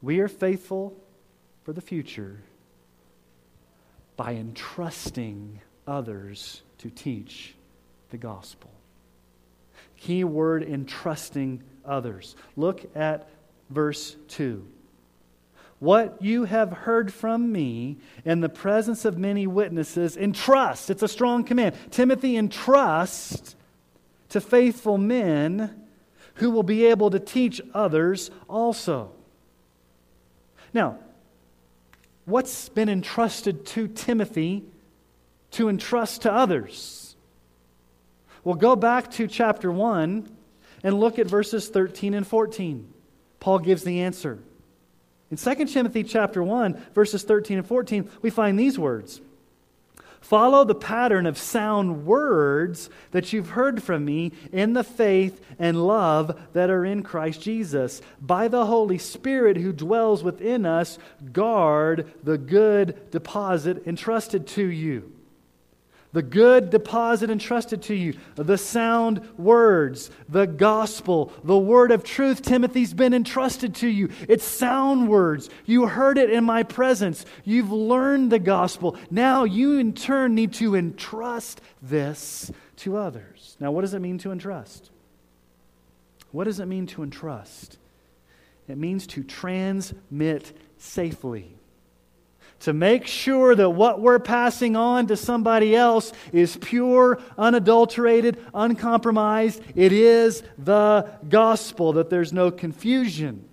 we 0.00 0.20
are 0.20 0.28
faithful 0.28 0.96
for 1.64 1.72
the 1.72 1.80
future 1.80 2.38
by 4.16 4.34
entrusting 4.34 5.60
others 5.86 6.62
to 6.78 6.90
teach 6.90 7.54
the 8.10 8.16
gospel. 8.16 8.70
Key 9.96 10.24
word 10.24 10.62
entrusting 10.62 11.62
others. 11.84 12.36
Look 12.56 12.84
at 12.96 13.28
verse 13.70 14.16
2. 14.28 14.64
What 15.78 16.20
you 16.20 16.44
have 16.44 16.72
heard 16.72 17.12
from 17.12 17.52
me 17.52 17.98
in 18.24 18.40
the 18.40 18.48
presence 18.48 19.04
of 19.04 19.16
many 19.16 19.46
witnesses, 19.46 20.16
entrust. 20.16 20.90
It's 20.90 21.02
a 21.02 21.08
strong 21.08 21.44
command. 21.44 21.76
Timothy, 21.90 22.36
entrust 22.36 23.54
to 24.30 24.40
faithful 24.40 24.98
men 24.98 25.84
who 26.34 26.50
will 26.50 26.64
be 26.64 26.86
able 26.86 27.10
to 27.10 27.20
teach 27.20 27.60
others 27.74 28.30
also. 28.48 29.12
Now, 30.74 30.98
what's 32.24 32.68
been 32.68 32.88
entrusted 32.88 33.64
to 33.66 33.86
Timothy 33.88 34.64
to 35.52 35.68
entrust 35.68 36.22
to 36.22 36.32
others? 36.32 37.16
Well, 38.42 38.56
go 38.56 38.74
back 38.76 39.10
to 39.12 39.28
chapter 39.28 39.70
1 39.70 40.28
and 40.82 41.00
look 41.00 41.18
at 41.18 41.26
verses 41.26 41.68
13 41.68 42.14
and 42.14 42.26
14. 42.26 42.92
Paul 43.40 43.60
gives 43.60 43.84
the 43.84 44.00
answer. 44.00 44.40
In 45.30 45.36
2 45.36 45.66
Timothy 45.66 46.04
chapter 46.04 46.42
1, 46.42 46.74
verses 46.94 47.22
13 47.22 47.58
and 47.58 47.66
14, 47.66 48.08
we 48.22 48.30
find 48.30 48.58
these 48.58 48.78
words. 48.78 49.20
Follow 50.20 50.64
the 50.64 50.74
pattern 50.74 51.26
of 51.26 51.38
sound 51.38 52.04
words 52.04 52.90
that 53.12 53.32
you've 53.32 53.50
heard 53.50 53.82
from 53.82 54.04
me 54.04 54.32
in 54.52 54.72
the 54.72 54.82
faith 54.82 55.40
and 55.58 55.86
love 55.86 56.38
that 56.54 56.70
are 56.70 56.84
in 56.84 57.02
Christ 57.02 57.40
Jesus. 57.40 58.02
By 58.20 58.48
the 58.48 58.66
Holy 58.66 58.98
Spirit 58.98 59.56
who 59.56 59.72
dwells 59.72 60.24
within 60.24 60.66
us, 60.66 60.98
guard 61.32 62.12
the 62.24 62.38
good 62.38 63.10
deposit 63.10 63.86
entrusted 63.86 64.46
to 64.48 64.64
you 64.64 65.12
the 66.12 66.22
good 66.22 66.70
deposit 66.70 67.30
entrusted 67.30 67.82
to 67.82 67.94
you, 67.94 68.14
the 68.34 68.56
sound 68.56 69.28
words, 69.38 70.10
the 70.28 70.46
gospel, 70.46 71.32
the 71.44 71.58
word 71.58 71.90
of 71.90 72.02
truth, 72.02 72.42
Timothy's 72.42 72.94
been 72.94 73.12
entrusted 73.12 73.74
to 73.76 73.88
you. 73.88 74.08
It's 74.26 74.44
sound 74.44 75.08
words. 75.08 75.50
You 75.66 75.86
heard 75.86 76.16
it 76.16 76.30
in 76.30 76.44
my 76.44 76.62
presence. 76.62 77.26
You've 77.44 77.70
learned 77.70 78.32
the 78.32 78.38
gospel. 78.38 78.96
Now 79.10 79.44
you, 79.44 79.78
in 79.78 79.92
turn, 79.92 80.34
need 80.34 80.54
to 80.54 80.76
entrust 80.76 81.60
this 81.82 82.50
to 82.76 82.96
others. 82.96 83.56
Now, 83.60 83.70
what 83.70 83.82
does 83.82 83.92
it 83.92 84.00
mean 84.00 84.18
to 84.18 84.32
entrust? 84.32 84.90
What 86.32 86.44
does 86.44 86.60
it 86.60 86.66
mean 86.66 86.86
to 86.88 87.02
entrust? 87.02 87.78
It 88.66 88.78
means 88.78 89.06
to 89.08 89.22
transmit 89.22 90.56
safely 90.78 91.58
to 92.60 92.72
make 92.72 93.06
sure 93.06 93.54
that 93.54 93.70
what 93.70 94.00
we're 94.00 94.18
passing 94.18 94.74
on 94.76 95.06
to 95.06 95.16
somebody 95.16 95.76
else 95.76 96.12
is 96.32 96.56
pure, 96.56 97.20
unadulterated, 97.36 98.44
uncompromised. 98.52 99.62
It 99.74 99.92
is 99.92 100.42
the 100.58 101.08
gospel, 101.28 101.92
that 101.94 102.10
there's 102.10 102.32
no 102.32 102.50
confusion, 102.50 103.48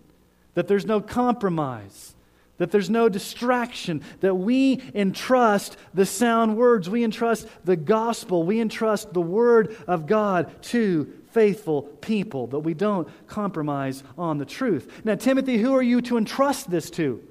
that 0.55 0.67
there's 0.67 0.85
no 0.85 1.01
compromise, 1.01 2.15
that 2.57 2.71
there's 2.71 2.89
no 2.89 3.09
distraction, 3.09 4.01
that 4.21 4.35
we 4.35 4.81
entrust 4.93 5.77
the 5.93 6.05
sound 6.05 6.57
words, 6.57 6.89
we 6.89 7.03
entrust 7.03 7.47
the 7.65 7.75
gospel, 7.75 8.43
we 8.43 8.59
entrust 8.59 9.13
the 9.13 9.21
word 9.21 9.75
of 9.87 10.07
God 10.07 10.61
to 10.63 11.11
faithful 11.31 11.81
people, 11.81 12.47
that 12.47 12.59
we 12.59 12.73
don't 12.73 13.07
compromise 13.27 14.03
on 14.17 14.37
the 14.37 14.45
truth. 14.45 14.89
Now, 15.03 15.15
Timothy, 15.15 15.57
who 15.57 15.75
are 15.75 15.83
you 15.83 16.01
to 16.03 16.17
entrust 16.17 16.71
this 16.71 16.89
to? 16.91 17.21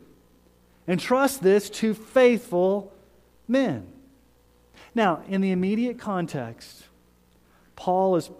Entrust 0.87 1.43
this 1.43 1.71
to 1.71 1.95
faithful 1.95 2.93
men. 3.49 3.87
Now, 4.95 5.23
in 5.29 5.41
the 5.41 5.51
immediate 5.51 5.99
context, 5.99 6.85
Paul 7.75 8.17
is 8.17 8.31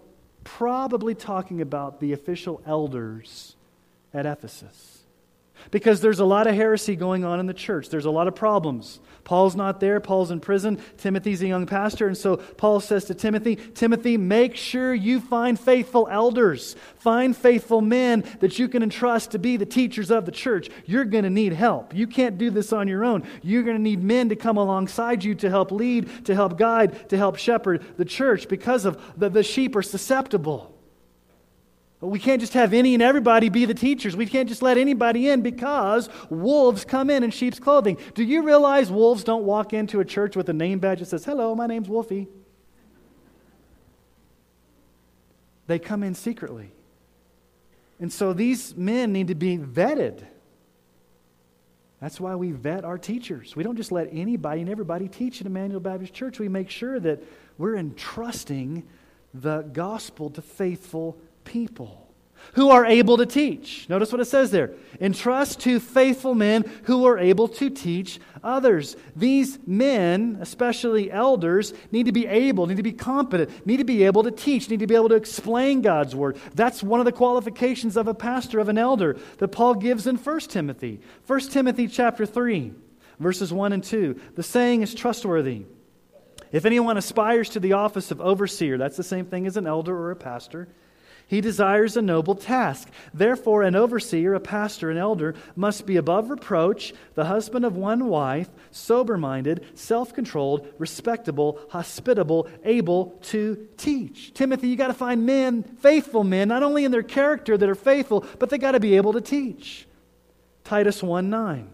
probably 0.43 1.15
talking 1.15 1.59
about 1.59 1.99
the 1.99 2.13
official 2.13 2.61
elders 2.65 3.55
at 4.13 4.25
Ephesus. 4.25 4.94
Because 5.71 6.01
there's 6.01 6.19
a 6.19 6.25
lot 6.25 6.47
of 6.47 6.55
heresy 6.55 6.95
going 6.95 7.23
on 7.25 7.39
in 7.39 7.45
the 7.45 7.53
church. 7.53 7.89
There's 7.89 8.05
a 8.05 8.11
lot 8.11 8.27
of 8.27 8.35
problems. 8.35 8.99
Paul's 9.23 9.55
not 9.55 9.79
there. 9.79 9.99
Paul's 9.99 10.29
in 10.29 10.39
prison. 10.39 10.79
Timothy's 10.97 11.41
a 11.41 11.47
young 11.47 11.65
pastor. 11.65 12.07
And 12.07 12.17
so 12.17 12.37
Paul 12.37 12.79
says 12.79 13.05
to 13.05 13.15
Timothy, 13.15 13.55
Timothy, 13.55 14.17
make 14.17 14.55
sure 14.55 14.93
you 14.93 15.19
find 15.19 15.59
faithful 15.59 16.07
elders. 16.09 16.75
Find 16.97 17.35
faithful 17.35 17.81
men 17.81 18.23
that 18.39 18.59
you 18.59 18.67
can 18.67 18.83
entrust 18.83 19.31
to 19.31 19.39
be 19.39 19.57
the 19.57 19.65
teachers 19.65 20.11
of 20.11 20.25
the 20.25 20.31
church. 20.31 20.69
You're 20.85 21.05
going 21.05 21.23
to 21.23 21.29
need 21.29 21.53
help. 21.53 21.93
You 21.95 22.05
can't 22.05 22.37
do 22.37 22.51
this 22.51 22.71
on 22.71 22.87
your 22.87 23.03
own. 23.03 23.27
You're 23.41 23.63
going 23.63 23.77
to 23.77 23.81
need 23.81 24.03
men 24.03 24.29
to 24.29 24.35
come 24.35 24.57
alongside 24.57 25.23
you 25.23 25.33
to 25.35 25.49
help 25.49 25.71
lead, 25.71 26.25
to 26.25 26.35
help 26.35 26.57
guide, 26.57 27.09
to 27.09 27.17
help 27.17 27.37
shepherd 27.37 27.83
the 27.97 28.05
church 28.05 28.47
because 28.47 28.85
of 28.85 29.01
the, 29.17 29.29
the 29.29 29.43
sheep 29.43 29.75
are 29.75 29.81
susceptible. 29.81 30.74
We 32.05 32.19
can't 32.19 32.39
just 32.39 32.53
have 32.53 32.73
any 32.73 32.93
and 32.93 33.03
everybody 33.03 33.49
be 33.49 33.65
the 33.65 33.73
teachers. 33.73 34.15
We 34.15 34.25
can't 34.25 34.49
just 34.49 34.61
let 34.61 34.77
anybody 34.77 35.29
in 35.29 35.41
because 35.41 36.09
wolves 36.29 36.85
come 36.85 37.09
in 37.09 37.23
in 37.23 37.31
sheep's 37.31 37.59
clothing. 37.59 37.97
Do 38.13 38.23
you 38.23 38.43
realize 38.43 38.91
wolves 38.91 39.23
don't 39.23 39.43
walk 39.43 39.73
into 39.73 39.99
a 39.99 40.05
church 40.05 40.35
with 40.35 40.49
a 40.49 40.53
name 40.53 40.79
badge 40.79 40.99
that 40.99 41.07
says, 41.07 41.25
Hello, 41.25 41.55
my 41.55 41.67
name's 41.67 41.89
Wolfie? 41.89 42.27
They 45.67 45.79
come 45.79 46.03
in 46.03 46.13
secretly. 46.13 46.71
And 47.99 48.11
so 48.11 48.33
these 48.33 48.75
men 48.75 49.13
need 49.13 49.29
to 49.29 49.35
be 49.35 49.57
vetted. 49.57 50.23
That's 52.01 52.19
why 52.19 52.35
we 52.35 52.51
vet 52.51 52.83
our 52.83 52.97
teachers. 52.97 53.55
We 53.55 53.63
don't 53.63 53.77
just 53.77 53.91
let 53.91 54.09
anybody 54.11 54.61
and 54.61 54.69
everybody 54.69 55.07
teach 55.07 55.39
at 55.41 55.47
Emmanuel 55.47 55.79
Baptist 55.79 56.13
Church. 56.13 56.39
We 56.39 56.49
make 56.49 56.69
sure 56.69 56.99
that 56.99 57.23
we're 57.57 57.77
entrusting 57.77 58.83
the 59.33 59.61
gospel 59.61 60.29
to 60.31 60.41
faithful 60.41 61.17
people 61.45 62.05
who 62.53 62.69
are 62.69 62.85
able 62.85 63.17
to 63.17 63.25
teach. 63.25 63.87
Notice 63.89 64.11
what 64.11 64.21
it 64.21 64.25
says 64.25 64.51
there. 64.51 64.71
Entrust 65.01 65.59
to 65.61 65.79
faithful 65.79 66.35
men 66.35 66.63
who 66.83 67.05
are 67.05 67.17
able 67.17 67.47
to 67.47 67.69
teach 67.69 68.19
others. 68.43 68.95
These 69.15 69.59
men, 69.65 70.37
especially 70.39 71.11
elders, 71.11 71.73
need 71.91 72.05
to 72.05 72.11
be 72.11 72.27
able, 72.27 72.67
need 72.67 72.77
to 72.77 72.83
be 72.83 72.93
competent, 72.93 73.65
need 73.65 73.77
to 73.77 73.83
be 73.83 74.03
able 74.03 74.23
to 74.23 74.31
teach, 74.31 74.69
need 74.69 74.79
to 74.79 74.87
be 74.87 74.95
able 74.95 75.09
to 75.09 75.15
explain 75.15 75.81
God's 75.81 76.15
word. 76.15 76.37
That's 76.53 76.83
one 76.83 76.99
of 76.99 77.05
the 77.05 77.11
qualifications 77.11 77.97
of 77.97 78.07
a 78.07 78.13
pastor, 78.13 78.59
of 78.59 78.69
an 78.69 78.77
elder, 78.77 79.17
that 79.39 79.49
Paul 79.49 79.75
gives 79.75 80.07
in 80.07 80.15
1 80.15 80.39
Timothy. 80.41 81.01
1 81.27 81.39
Timothy 81.41 81.87
chapter 81.87 82.25
3, 82.25 82.71
verses 83.19 83.51
1 83.51 83.73
and 83.73 83.83
2. 83.83 84.19
The 84.35 84.43
saying 84.43 84.81
is 84.81 84.93
trustworthy. 84.93 85.65
If 86.51 86.63
anyone 86.63 86.95
aspires 86.95 87.49
to 87.49 87.59
the 87.59 87.73
office 87.73 88.11
of 88.11 88.21
overseer, 88.21 88.77
that's 88.77 88.95
the 88.95 89.03
same 89.03 89.25
thing 89.25 89.45
as 89.45 89.57
an 89.57 89.67
elder 89.67 89.97
or 89.97 90.11
a 90.11 90.15
pastor 90.15 90.69
He 91.27 91.41
desires 91.41 91.97
a 91.97 92.03
noble 92.03 92.35
task. 92.35 92.89
Therefore, 93.11 93.63
an 93.63 93.75
overseer, 93.75 94.35
a 94.35 94.39
pastor, 94.39 94.91
an 94.91 94.97
elder 94.97 95.33
must 95.55 95.87
be 95.87 95.97
above 95.97 96.29
reproach, 96.29 96.93
the 97.15 97.25
husband 97.25 97.65
of 97.65 97.75
one 97.75 98.07
wife, 98.07 98.49
sober 98.69 99.17
minded, 99.17 99.65
self 99.73 100.13
controlled, 100.13 100.67
respectable, 100.77 101.59
hospitable, 101.69 102.47
able 102.63 103.17
to 103.23 103.67
teach. 103.75 104.33
Timothy, 104.35 104.67
you 104.67 104.75
got 104.75 104.87
to 104.87 104.93
find 104.93 105.25
men, 105.25 105.63
faithful 105.79 106.23
men, 106.23 106.47
not 106.47 106.61
only 106.61 106.85
in 106.85 106.91
their 106.91 107.03
character 107.03 107.57
that 107.57 107.69
are 107.69 107.75
faithful, 107.75 108.23
but 108.37 108.51
they 108.51 108.59
got 108.59 108.73
to 108.73 108.79
be 108.79 108.95
able 108.95 109.13
to 109.13 109.21
teach. 109.21 109.87
Titus 110.63 111.01
1 111.01 111.29
9. 111.29 111.69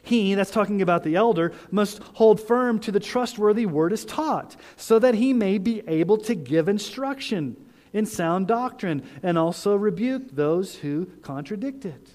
He, 0.00 0.34
that's 0.34 0.52
talking 0.52 0.80
about 0.80 1.02
the 1.02 1.16
elder, 1.16 1.52
must 1.72 2.00
hold 2.14 2.40
firm 2.40 2.78
to 2.80 2.92
the 2.92 3.00
trustworthy 3.00 3.66
word 3.66 3.92
as 3.92 4.04
taught, 4.04 4.54
so 4.76 5.00
that 5.00 5.16
he 5.16 5.32
may 5.32 5.58
be 5.58 5.82
able 5.88 6.18
to 6.18 6.36
give 6.36 6.68
instruction 6.68 7.56
in 7.92 8.06
sound 8.06 8.46
doctrine 8.46 9.02
and 9.22 9.38
also 9.38 9.74
rebuke 9.74 10.34
those 10.34 10.76
who 10.76 11.06
contradict 11.22 11.84
it. 11.84 12.10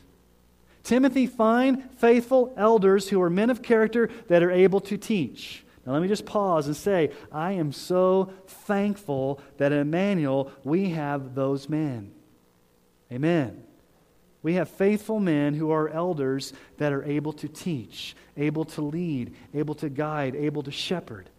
Timothy, 0.84 1.28
find 1.28 1.90
faithful 1.98 2.54
elders 2.58 3.10
who 3.10 3.22
are 3.22 3.30
men 3.30 3.50
of 3.50 3.62
character 3.62 4.10
that 4.28 4.44
are 4.44 4.52
able 4.52 4.82
to 4.82 4.98
teach. 4.98 5.64
Now, 5.86 5.94
let 5.94 6.02
me 6.02 6.08
just 6.08 6.26
pause 6.26 6.68
and 6.68 6.76
say, 6.76 7.12
I 7.32 7.54
am 7.54 7.72
so 7.72 8.32
thankful 8.48 9.42
that 9.58 9.72
at 9.72 9.80
Emmanuel 9.80 10.52
we 10.64 10.90
have 10.90 11.36
those 11.36 11.70
men. 11.70 12.12
Amen. 13.12 13.64
We 14.42 14.56
have 14.56 14.70
faithful 14.70 15.20
men 15.20 15.54
who 15.54 15.72
are 15.72 15.88
elders 15.88 16.52
that 16.78 16.92
are 16.92 17.04
able 17.04 17.32
to 17.34 17.48
teach, 17.48 18.16
able 18.36 18.66
to 18.66 18.82
lead, 18.82 19.34
able 19.54 19.76
to 19.76 19.90
guide, 19.90 20.36
able 20.36 20.64
to 20.64 20.72
shepherd 20.72 21.30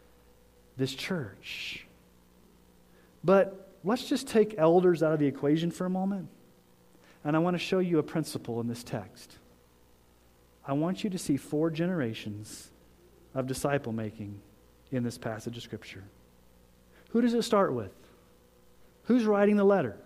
this 0.77 0.95
church. 0.95 1.87
But 3.23 3.64
let's 3.85 4.09
just 4.09 4.27
take 4.27 4.55
elders 4.59 5.03
out 5.03 5.13
of 5.13 5.19
the 5.19 5.27
equation 5.27 5.71
for 5.71 5.87
a 5.87 5.91
moment. 5.91 6.29
And 7.23 7.37
I 7.37 7.39
want 7.39 7.55
to 7.55 7.59
show 7.59 7.79
you 7.79 7.99
a 7.99 8.03
principle 8.03 8.61
in 8.61 8.67
this 8.67 8.83
text. 8.83 9.37
I 10.67 10.73
want 10.73 11.05
you 11.05 11.11
to 11.11 11.19
see 11.19 11.37
four 11.37 11.71
generations 11.71 12.71
of 13.35 13.47
disciple 13.47 13.93
making 13.93 14.41
in 14.91 15.03
this 15.03 15.19
passage 15.19 15.57
of 15.57 15.63
Scripture. 15.63 16.05
Who 17.11 17.21
does 17.21 17.35
it 17.35 17.43
start 17.43 17.73
with? 17.75 17.93
Who's 19.05 19.25
writing 19.25 19.57
the 19.57 19.65
letter? 19.65 19.97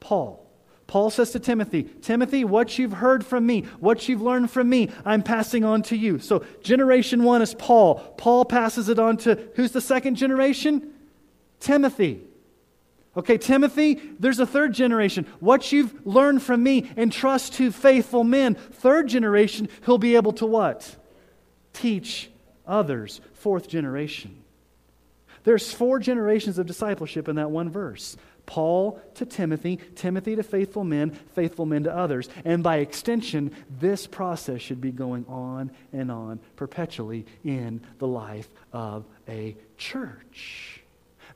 Paul. 0.00 0.46
Paul 0.86 1.08
says 1.08 1.30
to 1.30 1.38
Timothy, 1.38 1.84
Timothy, 1.84 2.44
what 2.44 2.78
you've 2.78 2.92
heard 2.92 3.24
from 3.24 3.46
me, 3.46 3.62
what 3.80 4.08
you've 4.08 4.20
learned 4.20 4.50
from 4.50 4.68
me, 4.68 4.90
I'm 5.06 5.22
passing 5.22 5.64
on 5.64 5.82
to 5.84 5.96
you. 5.96 6.18
So, 6.18 6.44
generation 6.62 7.22
one 7.22 7.40
is 7.40 7.54
Paul. 7.54 7.94
Paul 8.18 8.44
passes 8.44 8.90
it 8.90 8.98
on 8.98 9.16
to 9.18 9.48
who's 9.54 9.72
the 9.72 9.80
second 9.80 10.16
generation? 10.16 10.92
Timothy. 11.60 12.20
Okay, 13.14 13.36
Timothy, 13.36 14.00
there's 14.18 14.38
a 14.38 14.46
third 14.46 14.72
generation. 14.72 15.26
What 15.40 15.70
you've 15.70 16.06
learned 16.06 16.42
from 16.42 16.62
me, 16.62 16.90
entrust 16.96 17.54
to 17.54 17.70
faithful 17.70 18.24
men. 18.24 18.54
Third 18.54 19.08
generation, 19.08 19.68
he'll 19.84 19.98
be 19.98 20.16
able 20.16 20.32
to 20.34 20.46
what? 20.46 20.96
Teach 21.74 22.30
others. 22.66 23.20
Fourth 23.34 23.68
generation. 23.68 24.42
There's 25.44 25.72
four 25.72 25.98
generations 25.98 26.58
of 26.58 26.66
discipleship 26.66 27.28
in 27.28 27.36
that 27.36 27.50
one 27.50 27.68
verse. 27.68 28.16
Paul 28.46 29.00
to 29.14 29.26
Timothy, 29.26 29.78
Timothy 29.94 30.36
to 30.36 30.42
faithful 30.42 30.84
men, 30.84 31.10
faithful 31.34 31.66
men 31.66 31.84
to 31.84 31.94
others. 31.94 32.28
And 32.44 32.62
by 32.62 32.78
extension, 32.78 33.52
this 33.78 34.06
process 34.06 34.60
should 34.60 34.80
be 34.80 34.90
going 34.90 35.26
on 35.28 35.70
and 35.92 36.10
on 36.10 36.40
perpetually 36.56 37.26
in 37.44 37.82
the 37.98 38.06
life 38.06 38.48
of 38.72 39.04
a 39.28 39.56
church. 39.76 40.81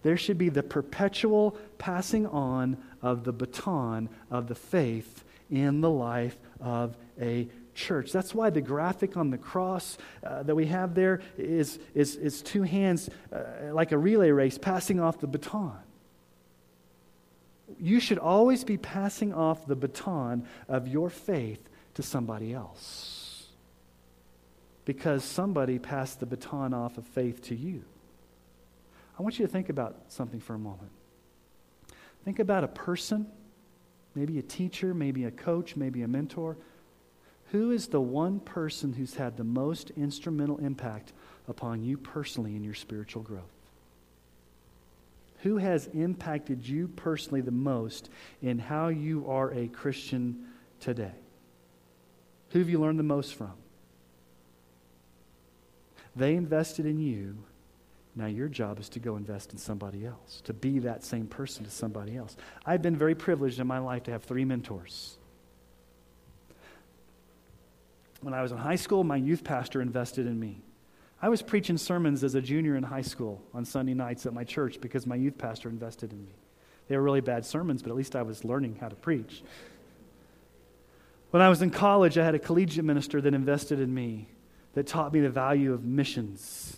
There 0.07 0.17
should 0.17 0.39
be 0.39 0.51
the 0.51 0.63
perpetual 0.63 1.57
passing 1.79 2.27
on 2.29 2.77
of 3.03 3.25
the 3.25 3.33
baton 3.33 4.09
of 4.31 4.47
the 4.47 4.55
faith 4.55 5.25
in 5.51 5.81
the 5.81 5.91
life 5.91 6.39
of 6.61 6.97
a 7.21 7.49
church. 7.75 8.13
That's 8.13 8.33
why 8.33 8.51
the 8.51 8.61
graphic 8.61 9.17
on 9.17 9.31
the 9.31 9.39
cross 9.39 9.99
uh, 10.25 10.45
that 10.45 10.55
we 10.55 10.67
have 10.67 10.95
there 10.95 11.23
is, 11.37 11.81
is, 11.93 12.15
is 12.15 12.41
two 12.41 12.63
hands 12.63 13.11
uh, 13.33 13.73
like 13.73 13.91
a 13.91 13.99
relay 13.99 14.31
race 14.31 14.59
passing 14.59 15.01
off 15.01 15.19
the 15.19 15.27
baton 15.27 15.77
you 17.81 17.99
should 18.01 18.19
always 18.19 18.63
be 18.63 18.77
passing 18.77 19.35
off 19.35 19.67
the 19.67 19.75
baton 19.75 20.47
of 20.69 20.87
your 20.87 21.11
faith 21.11 21.69
to 21.95 22.03
somebody 22.03 22.53
else. 22.55 23.49
Because 24.85 25.25
somebody 25.25 25.79
passed 25.79 26.21
the 26.21 26.27
baton 26.27 26.73
off 26.73 26.97
of 26.97 27.07
faith 27.07 27.43
to 27.43 27.57
you. 27.57 27.83
I 29.19 29.23
want 29.23 29.39
you 29.39 29.47
to 29.47 29.53
think 29.53 29.69
about 29.69 29.97
something 30.09 30.41
for 30.41 30.55
a 30.55 30.59
moment. 30.59 30.91
Think 32.25 32.39
about 32.39 32.65
a 32.65 32.69
person, 32.69 33.27
maybe 34.15 34.39
a 34.39 34.43
teacher, 34.43 34.93
maybe 34.93 35.25
a 35.25 35.31
coach, 35.31 35.77
maybe 35.77 36.03
a 36.03 36.09
mentor. 36.09 36.57
Who 37.53 37.71
is 37.71 37.87
the 37.87 38.01
one 38.01 38.41
person 38.41 38.93
who's 38.93 39.15
had 39.15 39.37
the 39.37 39.45
most 39.45 39.91
instrumental 39.97 40.59
impact 40.59 41.13
upon 41.49 41.83
you 41.83 41.97
personally 41.97 42.57
in 42.57 42.65
your 42.65 42.75
spiritual 42.75 43.23
growth? 43.23 43.45
Who 45.43 45.59
has 45.59 45.87
impacted 45.95 46.67
you 46.67 46.89
personally 46.89 47.41
the 47.41 47.53
most 47.53 48.11
in 48.43 48.59
how 48.59 48.89
you 48.89 49.31
are 49.31 49.53
a 49.53 49.69
Christian 49.69 50.47
today? 50.81 51.15
Who 52.51 52.59
have 52.59 52.69
you 52.69 52.81
learned 52.81 52.99
the 52.99 53.05
most 53.05 53.35
from? 53.35 53.53
They 56.17 56.35
invested 56.35 56.87
in 56.87 56.99
you. 56.99 57.37
Now 58.17 58.27
your 58.27 58.49
job 58.49 58.81
is 58.81 58.89
to 58.91 58.99
go 58.99 59.17
invest 59.17 59.53
in 59.53 59.59
somebody 59.59 60.07
else, 60.07 60.41
to 60.45 60.55
be 60.55 60.79
that 60.81 61.05
same 61.05 61.27
person 61.27 61.65
to 61.65 61.71
somebody 61.71 62.17
else. 62.17 62.35
I've 62.65 62.81
been 62.81 62.97
very 62.97 63.15
privileged 63.15 63.61
in 63.61 63.67
my 63.67 63.79
life 63.79 64.05
to 64.05 64.11
have 64.11 64.25
three 64.25 64.47
mentors. 64.47 65.19
When 68.23 68.33
I 68.33 68.41
was 68.41 68.53
in 68.53 68.59
high 68.59 68.77
school, 68.77 69.05
my 69.05 69.17
youth 69.17 69.45
pastor 69.45 69.83
invested 69.83 70.27
in 70.27 70.41
me. 70.41 70.63
I 71.21 71.29
was 71.29 71.43
preaching 71.43 71.77
sermons 71.77 72.25
as 72.25 72.35
a 72.35 72.41
junior 72.41 72.75
in 72.75 72.83
high 72.83 73.03
school 73.03 73.43
on 73.53 73.67
Sunday 73.67 73.95
nights 73.95 74.25
at 74.25 74.33
my 74.33 74.45
church 74.45 74.81
because 74.81 75.07
my 75.07 75.15
youth 75.15 75.37
pastor 75.37 75.69
invested 75.69 76.13
in 76.13 76.25
me. 76.25 76.35
They 76.89 76.97
were 76.97 77.03
really 77.03 77.21
bad 77.21 77.45
sermons, 77.45 77.83
but 77.83 77.91
at 77.91 77.97
least 77.97 78.17
I 78.17 78.23
was 78.23 78.45
learning 78.45 78.77
how 78.81 78.89
to 78.89 78.97
preach. 78.97 79.43
When 81.31 81.43
I 81.43 81.51
was 81.51 81.61
in 81.61 81.71
college, 81.71 82.17
I 82.17 82.25
had 82.25 82.35
a 82.35 82.39
collegiate 82.39 82.85
minister 82.85 83.21
that 83.21 83.35
invested 83.35 83.81
in 83.81 83.93
me, 83.93 84.29
that 84.73 84.87
taught 84.87 85.13
me 85.13 85.21
the 85.21 85.31
value 85.31 85.75
of 85.75 85.85
missions. 85.85 86.76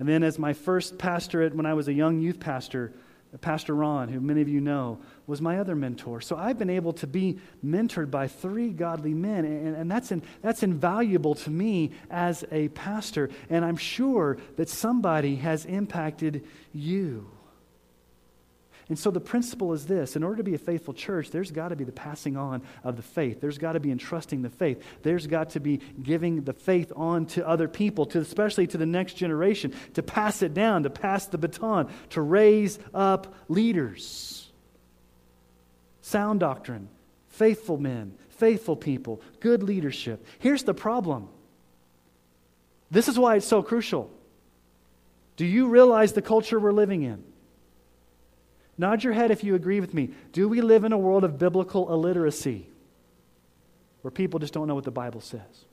And 0.00 0.08
then, 0.08 0.24
as 0.24 0.38
my 0.38 0.54
first 0.54 0.98
pastorate, 0.98 1.54
when 1.54 1.66
I 1.66 1.74
was 1.74 1.86
a 1.86 1.92
young 1.92 2.18
youth 2.18 2.40
pastor, 2.40 2.92
Pastor 3.38 3.74
Ron, 3.74 4.08
who 4.08 4.20
many 4.20 4.40
of 4.40 4.48
you 4.48 4.60
know, 4.60 4.98
was 5.26 5.40
my 5.40 5.58
other 5.58 5.76
mentor. 5.76 6.20
So 6.20 6.36
I've 6.36 6.58
been 6.58 6.70
able 6.70 6.92
to 6.94 7.06
be 7.06 7.38
mentored 7.64 8.10
by 8.10 8.26
three 8.26 8.70
godly 8.70 9.14
men, 9.14 9.44
and, 9.44 9.76
and 9.76 9.90
that's, 9.90 10.10
in, 10.10 10.22
that's 10.42 10.64
invaluable 10.64 11.36
to 11.36 11.50
me 11.50 11.92
as 12.10 12.44
a 12.50 12.68
pastor. 12.70 13.30
And 13.48 13.64
I'm 13.64 13.76
sure 13.76 14.38
that 14.56 14.68
somebody 14.68 15.36
has 15.36 15.64
impacted 15.64 16.44
you. 16.72 17.30
And 18.90 18.98
so 18.98 19.12
the 19.12 19.20
principle 19.20 19.72
is 19.72 19.86
this 19.86 20.16
in 20.16 20.24
order 20.24 20.38
to 20.38 20.42
be 20.42 20.54
a 20.54 20.58
faithful 20.58 20.92
church, 20.92 21.30
there's 21.30 21.52
got 21.52 21.68
to 21.68 21.76
be 21.76 21.84
the 21.84 21.92
passing 21.92 22.36
on 22.36 22.60
of 22.82 22.96
the 22.96 23.02
faith. 23.02 23.40
There's 23.40 23.56
got 23.56 23.74
to 23.74 23.80
be 23.80 23.92
entrusting 23.92 24.42
the 24.42 24.50
faith. 24.50 24.82
There's 25.02 25.28
got 25.28 25.50
to 25.50 25.60
be 25.60 25.80
giving 26.02 26.42
the 26.42 26.52
faith 26.52 26.92
on 26.96 27.26
to 27.26 27.46
other 27.46 27.68
people, 27.68 28.04
to, 28.06 28.18
especially 28.18 28.66
to 28.66 28.78
the 28.78 28.86
next 28.86 29.14
generation, 29.14 29.72
to 29.94 30.02
pass 30.02 30.42
it 30.42 30.54
down, 30.54 30.82
to 30.82 30.90
pass 30.90 31.26
the 31.26 31.38
baton, 31.38 31.88
to 32.10 32.20
raise 32.20 32.80
up 32.92 33.32
leaders. 33.46 34.50
Sound 36.02 36.40
doctrine, 36.40 36.88
faithful 37.28 37.78
men, 37.78 38.14
faithful 38.30 38.74
people, 38.74 39.22
good 39.38 39.62
leadership. 39.62 40.26
Here's 40.40 40.64
the 40.64 40.74
problem 40.74 41.28
this 42.90 43.06
is 43.06 43.16
why 43.16 43.36
it's 43.36 43.46
so 43.46 43.62
crucial. 43.62 44.10
Do 45.36 45.46
you 45.46 45.68
realize 45.68 46.12
the 46.12 46.22
culture 46.22 46.58
we're 46.58 46.72
living 46.72 47.04
in? 47.04 47.29
Nod 48.80 49.04
your 49.04 49.12
head 49.12 49.30
if 49.30 49.44
you 49.44 49.54
agree 49.54 49.78
with 49.78 49.92
me. 49.92 50.08
Do 50.32 50.48
we 50.48 50.62
live 50.62 50.84
in 50.84 50.92
a 50.92 50.98
world 50.98 51.22
of 51.22 51.38
biblical 51.38 51.92
illiteracy 51.92 52.66
where 54.00 54.10
people 54.10 54.40
just 54.40 54.54
don't 54.54 54.66
know 54.66 54.74
what 54.74 54.84
the 54.84 54.90
Bible 54.90 55.20
says? 55.20 55.66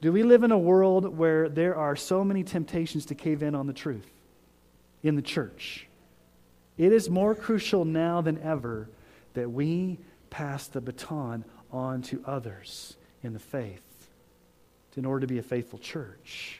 Do 0.00 0.10
we 0.10 0.22
live 0.22 0.42
in 0.42 0.50
a 0.50 0.58
world 0.58 1.18
where 1.18 1.50
there 1.50 1.76
are 1.76 1.94
so 1.96 2.24
many 2.24 2.42
temptations 2.42 3.04
to 3.06 3.14
cave 3.14 3.42
in 3.42 3.54
on 3.54 3.66
the 3.66 3.74
truth 3.74 4.10
in 5.02 5.14
the 5.14 5.20
church? 5.20 5.88
It 6.78 6.90
is 6.90 7.10
more 7.10 7.34
crucial 7.34 7.84
now 7.84 8.22
than 8.22 8.38
ever 8.38 8.88
that 9.34 9.50
we 9.50 9.98
pass 10.30 10.68
the 10.68 10.80
baton 10.80 11.44
on 11.70 12.00
to 12.04 12.24
others 12.24 12.96
in 13.22 13.34
the 13.34 13.38
faith 13.38 14.08
in 14.96 15.04
order 15.04 15.20
to 15.20 15.26
be 15.26 15.38
a 15.38 15.42
faithful 15.42 15.78
church 15.78 16.59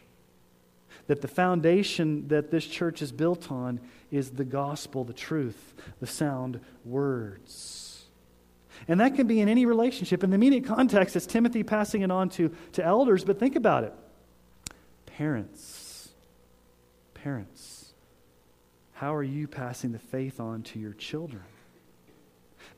that 1.11 1.23
the 1.23 1.29
foundation 1.29 2.29
that 2.29 2.53
this 2.53 2.65
church 2.65 3.03
is 3.03 3.11
built 3.11 3.51
on 3.51 3.81
is 4.13 4.31
the 4.31 4.45
gospel, 4.45 5.03
the 5.03 5.13
truth, 5.13 5.75
the 5.99 6.07
sound 6.07 6.61
words. 6.85 8.05
And 8.87 9.01
that 9.01 9.17
can 9.17 9.27
be 9.27 9.41
in 9.41 9.49
any 9.49 9.67
relationship. 9.67 10.23
In 10.23 10.31
the 10.31 10.37
immediate 10.37 10.67
context, 10.67 11.17
it's 11.17 11.27
Timothy 11.27 11.65
passing 11.65 12.03
it 12.03 12.13
on 12.13 12.29
to, 12.29 12.55
to 12.75 12.85
elders, 12.85 13.25
but 13.25 13.41
think 13.41 13.57
about 13.57 13.83
it. 13.83 13.93
Parents. 15.07 16.11
Parents. 17.15 17.93
How 18.93 19.13
are 19.13 19.25
you 19.25 19.49
passing 19.49 19.91
the 19.91 19.99
faith 19.99 20.39
on 20.39 20.63
to 20.63 20.79
your 20.79 20.93
children? 20.93 21.43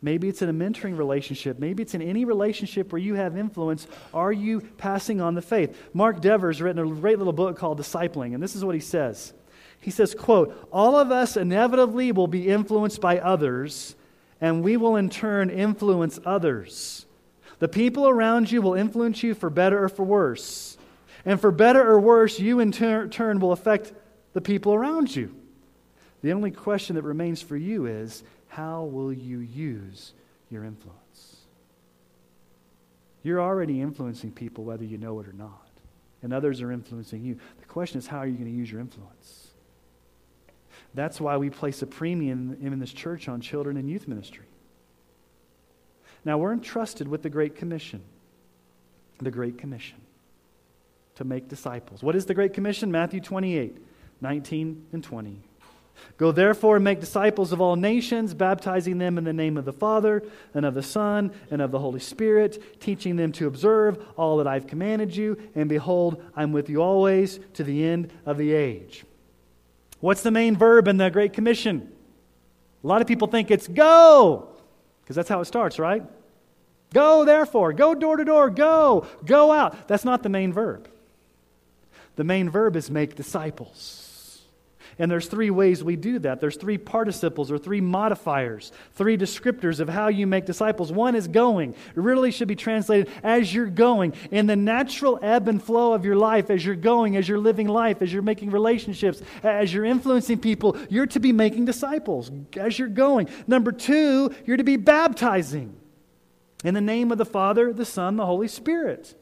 Maybe 0.05 0.29
it's 0.29 0.43
in 0.43 0.49
a 0.49 0.53
mentoring 0.53 0.99
relationship. 0.99 1.61
Maybe 1.61 1.83
it's 1.83 1.95
in 1.95 2.03
any 2.03 2.25
relationship 2.25 2.93
where 2.93 3.01
you 3.01 3.15
have 3.15 3.37
influence. 3.37 3.87
Are 4.12 4.33
you 4.33 4.61
passing 4.61 5.21
on 5.21 5.35
the 5.35 5.43
faith? 5.43 5.81
Mark 5.95 6.21
Dever's 6.21 6.61
written 6.61 6.85
a 6.85 6.95
great 7.01 7.19
little 7.19 7.33
book 7.33 7.57
called 7.57 7.79
Discipling, 7.79 8.35
and 8.35 8.43
this 8.43 8.57
is 8.57 8.65
what 8.65 8.75
he 8.75 8.81
says. 8.81 9.33
He 9.81 9.93
says, 9.93 10.15
quote, 10.15 10.69
all 10.73 10.97
of 10.97 11.12
us 11.12 11.37
inevitably 11.37 12.11
will 12.11 12.27
be 12.27 12.49
influenced 12.49 13.01
by 13.01 13.19
others, 13.19 13.95
and 14.41 14.65
we 14.65 14.77
will 14.77 14.97
in 14.97 15.09
turn 15.09 15.51
influence 15.51 16.19
others. 16.25 17.07
The 17.61 17.69
people 17.69 18.09
around 18.09 18.51
you 18.51 18.61
will 18.61 18.75
influence 18.75 19.23
you 19.23 19.35
for 19.35 19.51
better 19.51 19.85
or 19.85 19.88
for 19.88 20.03
worse. 20.03 20.77
And 21.25 21.41
for 21.41 21.53
better 21.53 21.81
or 21.81 22.01
worse, 22.01 22.41
you 22.41 22.59
in 22.59 22.73
ter- 22.73 23.07
turn 23.07 23.38
will 23.38 23.53
affect 23.53 23.93
the 24.33 24.41
people 24.41 24.75
around 24.75 25.15
you. 25.15 25.35
The 26.23 26.33
only 26.33 26.51
question 26.51 26.97
that 26.97 27.03
remains 27.03 27.41
for 27.41 27.57
you 27.57 27.87
is 27.87 28.25
how 28.53 28.83
will 28.83 29.15
you 29.15 29.38
use 29.38 30.12
your 30.51 30.62
influence? 30.62 31.37
You're 33.23 33.41
already 33.41 33.81
influencing 33.81 34.33
people 34.33 34.65
whether 34.65 34.85
you 34.85 34.99
know 34.99 35.19
it 35.21 35.27
or 35.27 35.33
not, 35.33 35.71
and 36.23 36.35
others 36.35 36.61
are 36.61 36.71
influencing 36.71 37.25
you. 37.25 37.38
The 37.61 37.65
question 37.65 37.99
is, 37.99 38.07
how 38.07 38.19
are 38.19 38.27
you 38.27 38.35
going 38.35 38.51
to 38.51 38.57
use 38.57 38.71
your 38.71 38.83
influence? 38.83 39.49
That's 40.93 41.19
why 41.19 41.38
we 41.38 41.49
place 41.49 41.81
a 41.81 41.87
premium 41.87 42.59
in 42.61 42.79
this 42.79 42.93
church 42.93 43.27
on 43.27 43.41
children 43.41 43.79
and 43.79 43.88
youth 43.88 44.07
ministry. 44.07 44.45
Now, 46.23 46.37
we're 46.37 46.53
entrusted 46.53 47.09
with 47.09 47.23
the 47.23 47.31
Great 47.31 47.57
Commission. 47.57 48.03
The 49.19 49.31
Great 49.31 49.57
Commission 49.57 49.97
to 51.15 51.25
make 51.25 51.49
disciples. 51.49 52.03
What 52.03 52.17
is 52.17 52.27
the 52.27 52.35
Great 52.35 52.53
Commission? 52.53 52.93
Matthew 52.93 53.21
28 53.21 53.79
19 54.21 54.87
and 54.93 55.03
20. 55.03 55.41
Go 56.17 56.33
therefore 56.33 56.77
and 56.77 56.85
make 56.85 57.01
disciples 57.01 57.53
of 57.53 57.61
all 57.61 57.77
nations, 57.77 58.35
baptizing 58.35 58.99
them 58.99 59.19
in 59.19 59.25
the 59.25 59.33
name 59.33 59.57
of 59.57 59.65
the 59.65 59.73
Father, 59.73 60.23
and 60.55 60.65
of 60.65 60.75
the 60.75 60.83
Son, 60.83 61.33
and 61.51 61.61
of 61.61 61.71
the 61.71 61.79
Holy 61.79 62.01
Spirit, 62.01 62.81
teaching 62.81 63.17
them 63.17 63.33
to 63.33 63.47
observe 63.47 64.05
all 64.17 64.37
that 64.37 64.47
I've 64.47 64.67
commanded 64.67 65.17
you. 65.17 65.37
And 65.55 65.69
behold, 65.69 66.23
I'm 66.37 66.53
with 66.53 66.69
you 66.69 66.83
always 66.83 67.41
to 67.55 67.65
the 67.65 67.85
end 67.85 68.12
of 68.27 68.38
the 68.38 68.53
age. 68.53 69.05
What's 70.01 70.23
the 70.23 70.31
main 70.31 70.57
verb 70.57 70.88
in 70.88 70.97
the 70.97 71.11
Great 71.11 71.33
Commission? 71.33 71.91
A 72.83 72.87
lot 72.87 73.01
of 73.01 73.07
people 73.07 73.29
think 73.29 73.51
it's 73.51 73.69
go, 73.69 74.49
because 75.03 75.17
that's 75.17 75.29
how 75.29 75.41
it 75.41 75.45
starts, 75.45 75.79
right? 75.79 76.03
Go, 76.93 77.25
therefore, 77.25 77.73
go 77.73 77.95
door 77.95 78.17
to 78.17 78.25
door, 78.25 78.51
go, 78.51 79.07
go 79.25 79.53
out. 79.53 79.88
That's 79.88 80.05
not 80.05 80.23
the 80.23 80.29
main 80.29 80.53
verb. 80.53 80.88
The 82.17 82.25
main 82.25 82.51
verb 82.51 82.77
is 82.77 82.91
make 82.91 83.15
disciples. 83.15 84.02
And 84.98 85.11
there's 85.11 85.26
three 85.26 85.50
ways 85.50 85.83
we 85.83 85.96
do 85.96 86.18
that. 86.20 86.40
There's 86.40 86.57
three 86.57 86.78
participles 86.78 87.50
or 87.50 87.59
three 87.59 87.81
modifiers, 87.81 88.72
three 88.94 89.16
descriptors 89.16 89.81
of 89.81 89.88
how 89.88 90.09
you 90.09 90.26
make 90.26 90.44
disciples. 90.44 90.92
One 90.92 91.14
is 91.14 91.28
going. 91.28 91.72
It 91.72 91.76
really 91.96 92.31
should 92.31 92.48
be 92.48 92.57
translated 92.57 93.11
as 93.22 93.55
you're 93.55 93.66
going. 93.66 94.14
In 94.31 94.46
the 94.46 94.57
natural 94.57 95.18
ebb 95.22 95.48
and 95.48 95.62
flow 95.62 95.92
of 95.92 96.05
your 96.05 96.16
life, 96.16 96.50
as 96.50 96.64
you're 96.64 96.74
going, 96.74 97.16
as 97.16 97.28
you're 97.28 97.38
living 97.38 97.68
life, 97.68 98.02
as 98.02 98.12
you're 98.12 98.22
making 98.22 98.50
relationships, 98.50 99.22
as 99.42 99.72
you're 99.72 99.85
influencing 99.85 100.38
people, 100.38 100.76
you're 100.88 101.07
to 101.07 101.20
be 101.20 101.33
making 101.33 101.64
disciples 101.64 102.31
as 102.57 102.78
you're 102.78 102.88
going. 102.88 103.28
Number 103.46 103.72
two, 103.72 104.35
you're 104.44 104.57
to 104.57 104.64
be 104.64 104.76
baptizing 104.76 105.76
in 106.64 106.74
the 106.74 106.81
name 106.81 107.11
of 107.11 107.18
the 107.18 107.24
Father, 107.24 107.72
the 107.72 107.85
Son, 107.85 108.16
the 108.16 108.26
Holy 108.26 108.48
Spirit. 108.48 109.14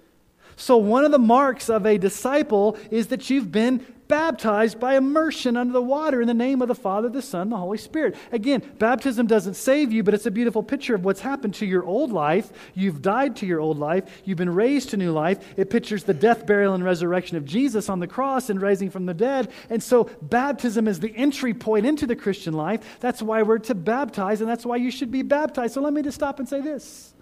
So, 0.60 0.76
one 0.76 1.06
of 1.06 1.10
the 1.10 1.18
marks 1.18 1.70
of 1.70 1.86
a 1.86 1.96
disciple 1.96 2.76
is 2.90 3.06
that 3.06 3.30
you've 3.30 3.50
been 3.50 3.82
baptized 4.08 4.78
by 4.78 4.94
immersion 4.94 5.56
under 5.56 5.72
the 5.72 5.80
water 5.80 6.20
in 6.20 6.28
the 6.28 6.34
name 6.34 6.60
of 6.60 6.68
the 6.68 6.74
Father, 6.74 7.08
the 7.08 7.22
Son, 7.22 7.48
the 7.48 7.56
Holy 7.56 7.78
Spirit. 7.78 8.14
Again, 8.30 8.62
baptism 8.78 9.26
doesn't 9.26 9.54
save 9.54 9.90
you, 9.90 10.02
but 10.02 10.12
it's 10.12 10.26
a 10.26 10.30
beautiful 10.30 10.62
picture 10.62 10.94
of 10.94 11.02
what's 11.02 11.22
happened 11.22 11.54
to 11.54 11.66
your 11.66 11.82
old 11.82 12.12
life. 12.12 12.52
You've 12.74 13.00
died 13.00 13.36
to 13.36 13.46
your 13.46 13.58
old 13.58 13.78
life, 13.78 14.04
you've 14.26 14.36
been 14.36 14.54
raised 14.54 14.90
to 14.90 14.98
new 14.98 15.12
life. 15.12 15.38
It 15.56 15.70
pictures 15.70 16.04
the 16.04 16.12
death, 16.12 16.44
burial, 16.44 16.74
and 16.74 16.84
resurrection 16.84 17.38
of 17.38 17.46
Jesus 17.46 17.88
on 17.88 17.98
the 17.98 18.06
cross 18.06 18.50
and 18.50 18.60
rising 18.60 18.90
from 18.90 19.06
the 19.06 19.14
dead. 19.14 19.50
And 19.70 19.82
so, 19.82 20.10
baptism 20.20 20.86
is 20.86 21.00
the 21.00 21.16
entry 21.16 21.54
point 21.54 21.86
into 21.86 22.06
the 22.06 22.16
Christian 22.16 22.52
life. 22.52 22.98
That's 23.00 23.22
why 23.22 23.44
we're 23.44 23.60
to 23.60 23.74
baptize, 23.74 24.42
and 24.42 24.50
that's 24.50 24.66
why 24.66 24.76
you 24.76 24.90
should 24.90 25.10
be 25.10 25.22
baptized. 25.22 25.72
So, 25.72 25.80
let 25.80 25.94
me 25.94 26.02
just 26.02 26.16
stop 26.16 26.38
and 26.38 26.46
say 26.46 26.60
this. 26.60 27.14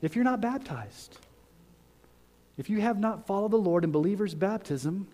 If 0.00 0.16
you're 0.16 0.24
not 0.24 0.40
baptized, 0.40 1.18
if 2.56 2.68
you 2.68 2.80
have 2.80 2.98
not 2.98 3.26
followed 3.26 3.50
the 3.50 3.56
Lord 3.56 3.84
in 3.84 3.90
believer's 3.90 4.34
baptism, 4.34 5.08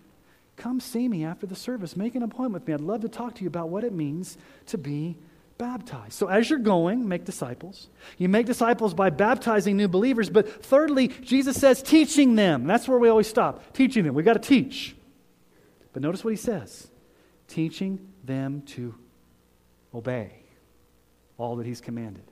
come 0.57 0.79
see 0.79 1.07
me 1.07 1.23
after 1.23 1.45
the 1.45 1.55
service. 1.55 1.95
Make 1.95 2.15
an 2.15 2.23
appointment 2.23 2.63
with 2.63 2.67
me. 2.67 2.73
I'd 2.73 2.81
love 2.81 3.01
to 3.01 3.09
talk 3.09 3.35
to 3.35 3.41
you 3.41 3.47
about 3.47 3.69
what 3.69 3.83
it 3.83 3.93
means 3.93 4.37
to 4.67 4.77
be 4.77 5.17
baptized. 5.57 6.13
So, 6.13 6.27
as 6.27 6.49
you're 6.49 6.59
going, 6.59 7.07
make 7.07 7.25
disciples. 7.25 7.87
You 8.17 8.29
make 8.29 8.45
disciples 8.45 8.93
by 8.93 9.09
baptizing 9.09 9.77
new 9.77 9.87
believers. 9.87 10.29
But 10.29 10.63
thirdly, 10.63 11.09
Jesus 11.09 11.57
says, 11.57 11.81
teaching 11.81 12.35
them. 12.35 12.65
That's 12.65 12.87
where 12.87 12.97
we 12.97 13.09
always 13.09 13.27
stop. 13.27 13.73
Teaching 13.73 14.03
them. 14.03 14.15
We've 14.15 14.25
got 14.25 14.33
to 14.33 14.39
teach. 14.39 14.95
But 15.93 16.01
notice 16.01 16.23
what 16.23 16.31
he 16.31 16.37
says 16.37 16.87
teaching 17.47 18.07
them 18.23 18.61
to 18.61 18.93
obey 19.93 20.31
all 21.37 21.55
that 21.55 21.65
he's 21.65 21.81
commanded. 21.81 22.28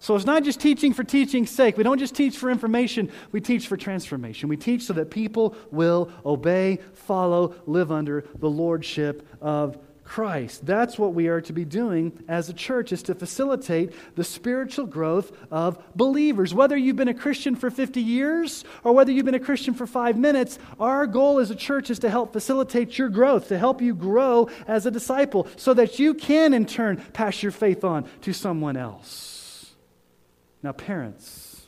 So 0.00 0.16
it's 0.16 0.24
not 0.24 0.44
just 0.44 0.60
teaching 0.60 0.94
for 0.94 1.04
teaching's 1.04 1.50
sake. 1.50 1.76
We 1.76 1.84
don't 1.84 1.98
just 1.98 2.14
teach 2.14 2.38
for 2.38 2.50
information, 2.50 3.12
we 3.32 3.40
teach 3.40 3.68
for 3.68 3.76
transformation. 3.76 4.48
We 4.48 4.56
teach 4.56 4.82
so 4.84 4.94
that 4.94 5.10
people 5.10 5.54
will 5.70 6.10
obey, 6.24 6.80
follow, 6.94 7.54
live 7.66 7.92
under 7.92 8.24
the 8.38 8.48
lordship 8.48 9.28
of 9.42 9.78
Christ. 10.02 10.66
That's 10.66 10.98
what 10.98 11.14
we 11.14 11.28
are 11.28 11.40
to 11.42 11.52
be 11.52 11.64
doing 11.64 12.24
as 12.26 12.48
a 12.48 12.52
church 12.52 12.92
is 12.92 13.04
to 13.04 13.14
facilitate 13.14 13.92
the 14.16 14.24
spiritual 14.24 14.86
growth 14.86 15.30
of 15.52 15.78
believers. 15.94 16.52
Whether 16.52 16.76
you've 16.76 16.96
been 16.96 17.06
a 17.06 17.14
Christian 17.14 17.54
for 17.54 17.70
50 17.70 18.00
years 18.00 18.64
or 18.82 18.92
whether 18.92 19.12
you've 19.12 19.26
been 19.26 19.34
a 19.36 19.38
Christian 19.38 19.72
for 19.72 19.86
5 19.86 20.18
minutes, 20.18 20.58
our 20.80 21.06
goal 21.06 21.38
as 21.38 21.52
a 21.52 21.54
church 21.54 21.90
is 21.90 22.00
to 22.00 22.10
help 22.10 22.32
facilitate 22.32 22.98
your 22.98 23.08
growth, 23.08 23.48
to 23.48 23.58
help 23.58 23.80
you 23.80 23.94
grow 23.94 24.48
as 24.66 24.84
a 24.84 24.90
disciple 24.90 25.46
so 25.56 25.74
that 25.74 26.00
you 26.00 26.14
can 26.14 26.54
in 26.54 26.66
turn 26.66 26.96
pass 27.12 27.42
your 27.42 27.52
faith 27.52 27.84
on 27.84 28.08
to 28.22 28.32
someone 28.32 28.76
else. 28.76 29.39
Now, 30.62 30.72
parents, 30.72 31.66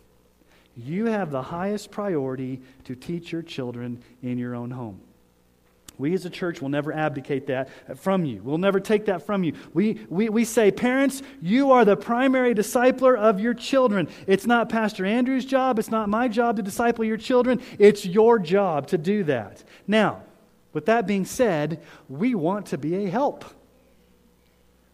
you 0.77 1.07
have 1.07 1.31
the 1.31 1.43
highest 1.43 1.91
priority 1.91 2.61
to 2.85 2.95
teach 2.95 3.33
your 3.33 3.43
children 3.43 4.03
in 4.23 4.39
your 4.39 4.55
own 4.55 4.71
home. 4.71 5.01
We 5.99 6.15
as 6.15 6.25
a 6.25 6.31
church 6.31 6.61
will 6.61 6.71
never 6.71 6.93
abdicate 6.93 7.47
that 7.47 7.99
from 7.99 8.25
you. 8.25 8.43
We'll 8.43 8.59
never 8.59 8.81
take 8.81 9.05
that 9.07 9.25
from 9.25 9.45
you. 9.45 9.53
We, 9.75 10.01
we, 10.09 10.31
we 10.31 10.45
say, 10.45 10.71
parents, 10.71 11.23
you 11.41 11.71
are 11.71 11.85
the 11.85 11.97
primary 11.97 12.55
discipler 12.55 13.17
of 13.17 13.39
your 13.39 13.55
children. 13.55 14.09
It's 14.27 14.47
not 14.47 14.69
Pastor 14.69 15.05
Andrew's 15.05 15.45
job. 15.45 15.79
It's 15.79 15.91
not 15.91 16.09
my 16.09 16.29
job 16.29 16.57
to 16.57 16.63
disciple 16.63 17.05
your 17.05 17.19
children. 17.19 17.61
It's 17.79 18.07
your 18.07 18.39
job 18.39 18.87
to 18.89 18.99
do 18.99 19.25
that. 19.25 19.63
Now, 19.87 20.23
with 20.73 20.87
that 20.87 21.07
being 21.07 21.27
said, 21.27 21.83
we 22.09 22.35
want 22.35 22.67
to 22.67 22.79
be 22.79 23.05
a 23.05 23.11
help. 23.11 23.45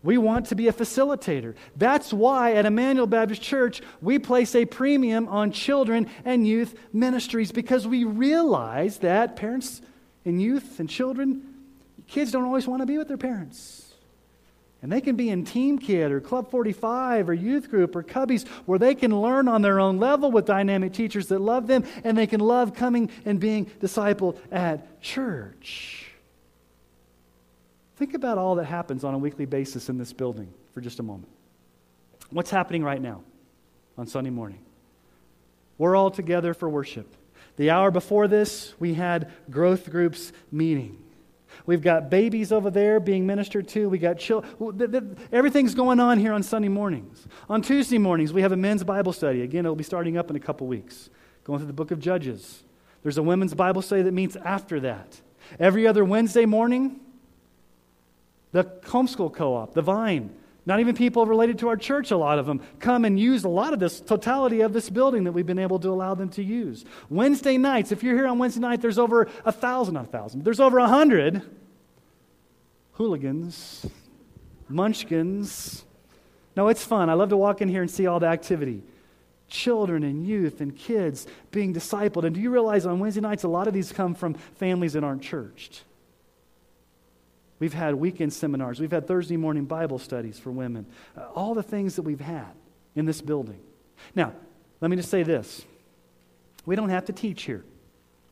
We 0.02 0.16
want 0.16 0.46
to 0.46 0.54
be 0.54 0.68
a 0.68 0.72
facilitator. 0.72 1.54
That's 1.76 2.12
why 2.12 2.52
at 2.52 2.66
Emmanuel 2.66 3.08
Baptist 3.08 3.42
Church, 3.42 3.82
we 4.00 4.18
place 4.18 4.54
a 4.54 4.64
premium 4.64 5.26
on 5.26 5.50
children 5.50 6.08
and 6.24 6.46
youth 6.46 6.78
ministries 6.92 7.50
because 7.50 7.86
we 7.86 8.04
realize 8.04 8.98
that 8.98 9.34
parents 9.34 9.82
and 10.24 10.40
youth 10.40 10.78
and 10.78 10.88
children, 10.88 11.42
kids 12.06 12.30
don't 12.30 12.44
always 12.44 12.68
want 12.68 12.80
to 12.82 12.86
be 12.86 12.96
with 12.96 13.08
their 13.08 13.16
parents. 13.16 13.92
And 14.80 14.92
they 14.92 15.00
can 15.00 15.16
be 15.16 15.30
in 15.30 15.44
Team 15.44 15.80
Kid 15.80 16.12
or 16.12 16.20
Club 16.20 16.50
45 16.52 17.28
or 17.28 17.34
youth 17.34 17.68
group 17.68 17.96
or 17.96 18.04
Cubbies 18.04 18.46
where 18.66 18.78
they 18.78 18.94
can 18.94 19.20
learn 19.20 19.48
on 19.48 19.62
their 19.62 19.80
own 19.80 19.98
level 19.98 20.30
with 20.30 20.46
dynamic 20.46 20.92
teachers 20.92 21.26
that 21.28 21.40
love 21.40 21.66
them 21.66 21.84
and 22.04 22.16
they 22.16 22.28
can 22.28 22.38
love 22.38 22.74
coming 22.74 23.10
and 23.24 23.40
being 23.40 23.66
discipled 23.80 24.38
at 24.52 25.02
church. 25.02 26.07
Think 27.98 28.14
about 28.14 28.38
all 28.38 28.54
that 28.54 28.66
happens 28.66 29.02
on 29.02 29.12
a 29.12 29.18
weekly 29.18 29.44
basis 29.44 29.88
in 29.88 29.98
this 29.98 30.12
building 30.12 30.54
for 30.72 30.80
just 30.80 31.00
a 31.00 31.02
moment. 31.02 31.32
What's 32.30 32.48
happening 32.48 32.84
right 32.84 33.02
now 33.02 33.22
on 33.96 34.06
Sunday 34.06 34.30
morning? 34.30 34.60
We're 35.78 35.96
all 35.96 36.12
together 36.12 36.54
for 36.54 36.68
worship. 36.68 37.12
The 37.56 37.70
hour 37.70 37.90
before 37.90 38.28
this, 38.28 38.72
we 38.78 38.94
had 38.94 39.32
growth 39.50 39.90
groups 39.90 40.32
meeting. 40.52 41.02
We've 41.66 41.82
got 41.82 42.08
babies 42.08 42.52
over 42.52 42.70
there 42.70 43.00
being 43.00 43.26
ministered 43.26 43.66
to. 43.70 43.88
We 43.88 43.98
got 43.98 44.20
children. 44.20 45.18
Everything's 45.32 45.74
going 45.74 45.98
on 45.98 46.20
here 46.20 46.32
on 46.32 46.44
Sunday 46.44 46.68
mornings. 46.68 47.26
On 47.50 47.60
Tuesday 47.60 47.98
mornings, 47.98 48.32
we 48.32 48.42
have 48.42 48.52
a 48.52 48.56
men's 48.56 48.84
Bible 48.84 49.12
study. 49.12 49.42
Again, 49.42 49.66
it'll 49.66 49.74
be 49.74 49.82
starting 49.82 50.16
up 50.16 50.30
in 50.30 50.36
a 50.36 50.40
couple 50.40 50.68
weeks, 50.68 51.10
going 51.42 51.58
through 51.58 51.66
the 51.66 51.72
book 51.72 51.90
of 51.90 51.98
Judges. 51.98 52.62
There's 53.02 53.18
a 53.18 53.24
women's 53.24 53.54
Bible 53.54 53.82
study 53.82 54.02
that 54.02 54.14
meets 54.14 54.36
after 54.36 54.78
that. 54.80 55.20
Every 55.58 55.84
other 55.84 56.04
Wednesday 56.04 56.46
morning, 56.46 57.00
the 58.52 58.64
homeschool 58.64 59.32
co 59.32 59.54
op, 59.54 59.74
the 59.74 59.82
Vine. 59.82 60.34
Not 60.66 60.80
even 60.80 60.94
people 60.94 61.24
related 61.24 61.60
to 61.60 61.68
our 61.68 61.78
church, 61.78 62.10
a 62.10 62.16
lot 62.16 62.38
of 62.38 62.44
them, 62.44 62.60
come 62.78 63.06
and 63.06 63.18
use 63.18 63.44
a 63.44 63.48
lot 63.48 63.72
of 63.72 63.80
this 63.80 64.00
totality 64.00 64.60
of 64.60 64.74
this 64.74 64.90
building 64.90 65.24
that 65.24 65.32
we've 65.32 65.46
been 65.46 65.58
able 65.58 65.78
to 65.78 65.88
allow 65.88 66.14
them 66.14 66.28
to 66.30 66.42
use. 66.42 66.84
Wednesday 67.08 67.56
nights, 67.56 67.90
if 67.90 68.02
you're 68.02 68.14
here 68.14 68.26
on 68.26 68.38
Wednesday 68.38 68.60
night, 68.60 68.82
there's 68.82 68.98
over 68.98 69.28
a 69.46 69.52
thousand, 69.52 69.96
a 69.96 70.04
thousand, 70.04 70.44
there's 70.44 70.60
over 70.60 70.78
a 70.78 70.86
hundred 70.86 71.42
hooligans, 72.92 73.86
munchkins, 74.68 75.84
No, 76.58 76.66
it's 76.66 76.84
fun. 76.84 77.08
I 77.08 77.14
love 77.14 77.28
to 77.28 77.36
walk 77.36 77.62
in 77.62 77.68
here 77.68 77.82
and 77.82 77.90
see 77.90 78.08
all 78.08 78.18
the 78.18 78.26
activity. 78.26 78.82
Children 79.46 80.02
and 80.02 80.26
youth 80.26 80.60
and 80.60 80.76
kids 80.76 81.28
being 81.52 81.72
discipled. 81.72 82.24
And 82.24 82.34
do 82.34 82.40
you 82.40 82.50
realize 82.50 82.84
on 82.84 82.98
Wednesday 82.98 83.20
nights, 83.20 83.44
a 83.44 83.48
lot 83.48 83.68
of 83.68 83.74
these 83.74 83.92
come 83.92 84.12
from 84.12 84.34
families 84.34 84.94
that 84.94 85.04
aren't 85.04 85.22
churched? 85.22 85.84
We've 87.58 87.74
had 87.74 87.94
weekend 87.96 88.32
seminars. 88.32 88.78
We've 88.80 88.90
had 88.90 89.06
Thursday 89.06 89.36
morning 89.36 89.64
Bible 89.64 89.98
studies 89.98 90.38
for 90.38 90.50
women. 90.50 90.86
Uh, 91.16 91.24
all 91.34 91.54
the 91.54 91.62
things 91.62 91.96
that 91.96 92.02
we've 92.02 92.20
had 92.20 92.52
in 92.94 93.04
this 93.04 93.20
building. 93.20 93.60
Now, 94.14 94.32
let 94.80 94.90
me 94.90 94.96
just 94.96 95.10
say 95.10 95.22
this 95.22 95.64
we 96.64 96.76
don't 96.76 96.90
have 96.90 97.06
to 97.06 97.12
teach 97.12 97.42
here, 97.42 97.64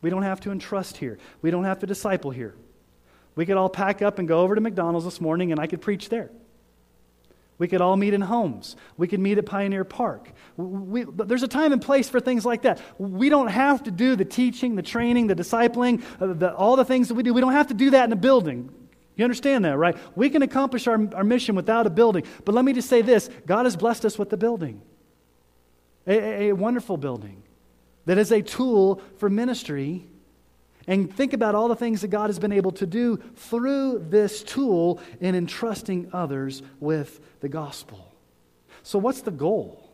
we 0.01 0.09
don't 0.09 0.23
have 0.23 0.39
to 0.41 0.51
entrust 0.51 0.97
here, 0.97 1.17
we 1.41 1.51
don't 1.51 1.65
have 1.65 1.79
to 1.79 1.87
disciple 1.87 2.31
here. 2.31 2.55
We 3.35 3.45
could 3.45 3.57
all 3.57 3.69
pack 3.69 4.01
up 4.01 4.17
and 4.17 4.27
go 4.27 4.41
over 4.41 4.55
to 4.55 4.61
McDonald's 4.61 5.05
this 5.05 5.21
morning 5.21 5.51
and 5.51 5.59
I 5.59 5.67
could 5.67 5.81
preach 5.81 6.09
there. 6.09 6.31
We 7.59 7.67
could 7.67 7.81
all 7.81 7.95
meet 7.95 8.13
in 8.13 8.21
homes. 8.21 8.75
We 8.97 9.07
could 9.07 9.19
meet 9.19 9.37
at 9.37 9.45
Pioneer 9.45 9.83
Park. 9.83 10.31
We, 10.57 11.03
there's 11.03 11.43
a 11.43 11.47
time 11.47 11.71
and 11.71 11.81
place 11.81 12.07
for 12.07 12.19
things 12.19 12.45
like 12.45 12.63
that. 12.63 12.79
We 12.97 13.29
don't 13.29 13.47
have 13.47 13.83
to 13.83 13.91
do 13.91 14.15
the 14.15 14.25
teaching, 14.25 14.75
the 14.75 14.83
training, 14.83 15.27
the 15.27 15.35
discipling, 15.35 16.03
uh, 16.19 16.33
the, 16.33 16.53
all 16.53 16.75
the 16.75 16.85
things 16.85 17.07
that 17.07 17.15
we 17.15 17.23
do. 17.23 17.33
We 17.33 17.41
don't 17.41 17.53
have 17.53 17.67
to 17.67 17.73
do 17.73 17.91
that 17.91 18.05
in 18.05 18.11
a 18.11 18.17
building. 18.17 18.71
You 19.17 19.23
understand 19.25 19.65
that, 19.65 19.77
right? 19.77 19.97
We 20.15 20.29
can 20.29 20.43
accomplish 20.43 20.87
our, 20.87 20.99
our 21.15 21.23
mission 21.23 21.55
without 21.55 21.87
a 21.87 21.89
building. 21.89 22.23
But 22.45 22.53
let 22.53 22.63
me 22.63 22.71
just 22.71 22.87
say 22.87 23.01
this 23.01 23.29
God 23.45 23.65
has 23.65 23.75
blessed 23.75 24.05
us 24.05 24.17
with 24.17 24.29
the 24.29 24.37
building, 24.37 24.81
a, 26.05 26.13
a, 26.13 26.49
a 26.49 26.55
wonderful 26.55 26.97
building 26.97 27.43
that 28.05 28.17
is 28.17 28.31
a 28.31 28.41
tool 28.41 29.01
for 29.17 29.29
ministry. 29.29 30.07
And 30.89 31.13
think 31.13 31.33
about 31.33 31.53
all 31.53 31.67
the 31.67 31.75
things 31.75 31.99
that 32.01 32.07
God 32.07 32.27
has 32.27 32.39
been 32.39 32.53
able 32.53 32.71
to 32.73 32.85
do 32.85 33.17
through 33.35 34.05
this 34.07 34.41
tool 34.41 35.01
in 35.19 35.35
entrusting 35.35 36.09
others 36.13 36.61
with 36.79 37.19
the 37.41 37.49
gospel. 37.49 38.15
So, 38.83 38.97
what's 38.97 39.21
the 39.21 39.31
goal? 39.31 39.86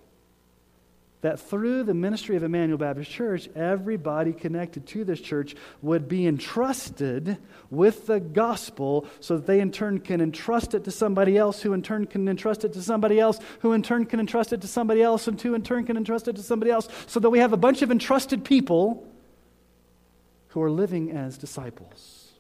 That 1.23 1.39
through 1.39 1.83
the 1.83 1.93
ministry 1.93 2.35
of 2.35 2.43
Emmanuel 2.43 2.77
Baptist 2.77 3.09
Church, 3.09 3.47
everybody 3.55 4.33
connected 4.33 4.85
to 4.87 5.05
this 5.05 5.21
church 5.21 5.55
would 5.81 6.09
be 6.09 6.27
entrusted 6.27 7.37
with 7.69 8.07
the 8.07 8.19
gospel 8.19 9.07
so 9.21 9.37
that 9.37 9.47
they 9.47 9.61
in 9.61 9.71
turn 9.71 10.01
can 10.01 10.19
entrust 10.19 10.73
it 10.73 10.83
to 10.83 10.91
somebody 10.91 11.37
else, 11.37 11.61
who 11.61 11.71
in 11.71 11.81
turn 11.81 12.05
can 12.07 12.27
entrust 12.27 12.65
it 12.65 12.73
to 12.73 12.81
somebody 12.81 13.21
else, 13.21 13.39
who 13.61 13.71
in 13.71 13.81
turn 13.81 14.05
can 14.05 14.19
entrust 14.19 14.51
it 14.51 14.59
to 14.59 14.67
somebody 14.67 15.01
else, 15.01 15.25
and 15.25 15.39
who 15.39 15.53
in 15.53 15.61
turn 15.61 15.85
can 15.85 15.95
entrust 15.95 16.27
it 16.27 16.35
to 16.35 16.43
somebody 16.43 16.69
else, 16.69 16.89
so 17.07 17.21
that 17.21 17.29
we 17.29 17.39
have 17.39 17.53
a 17.53 17.57
bunch 17.57 17.81
of 17.81 17.89
entrusted 17.89 18.43
people 18.43 19.07
who 20.49 20.61
are 20.61 20.71
living 20.71 21.09
as 21.11 21.37
disciples. 21.37 22.33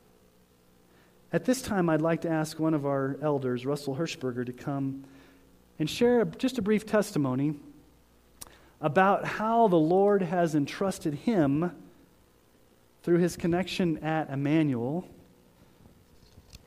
At 1.31 1.45
this 1.45 1.61
time, 1.61 1.89
I'd 1.89 2.01
like 2.01 2.21
to 2.23 2.29
ask 2.29 2.59
one 2.59 2.73
of 2.73 2.85
our 2.85 3.17
elders, 3.21 3.65
Russell 3.65 3.95
Hirschberger, 3.95 4.45
to 4.45 4.51
come 4.51 5.05
and 5.79 5.89
share 5.89 6.25
just 6.25 6.57
a 6.57 6.61
brief 6.61 6.85
testimony 6.85 7.55
about 8.83 9.23
how 9.23 9.69
the 9.69 9.77
Lord 9.77 10.21
has 10.21 10.55
entrusted 10.55 11.13
him 11.13 11.71
through 13.01 13.19
his 13.19 13.37
connection 13.37 13.97
at 13.99 14.29
Emmanuel. 14.29 15.07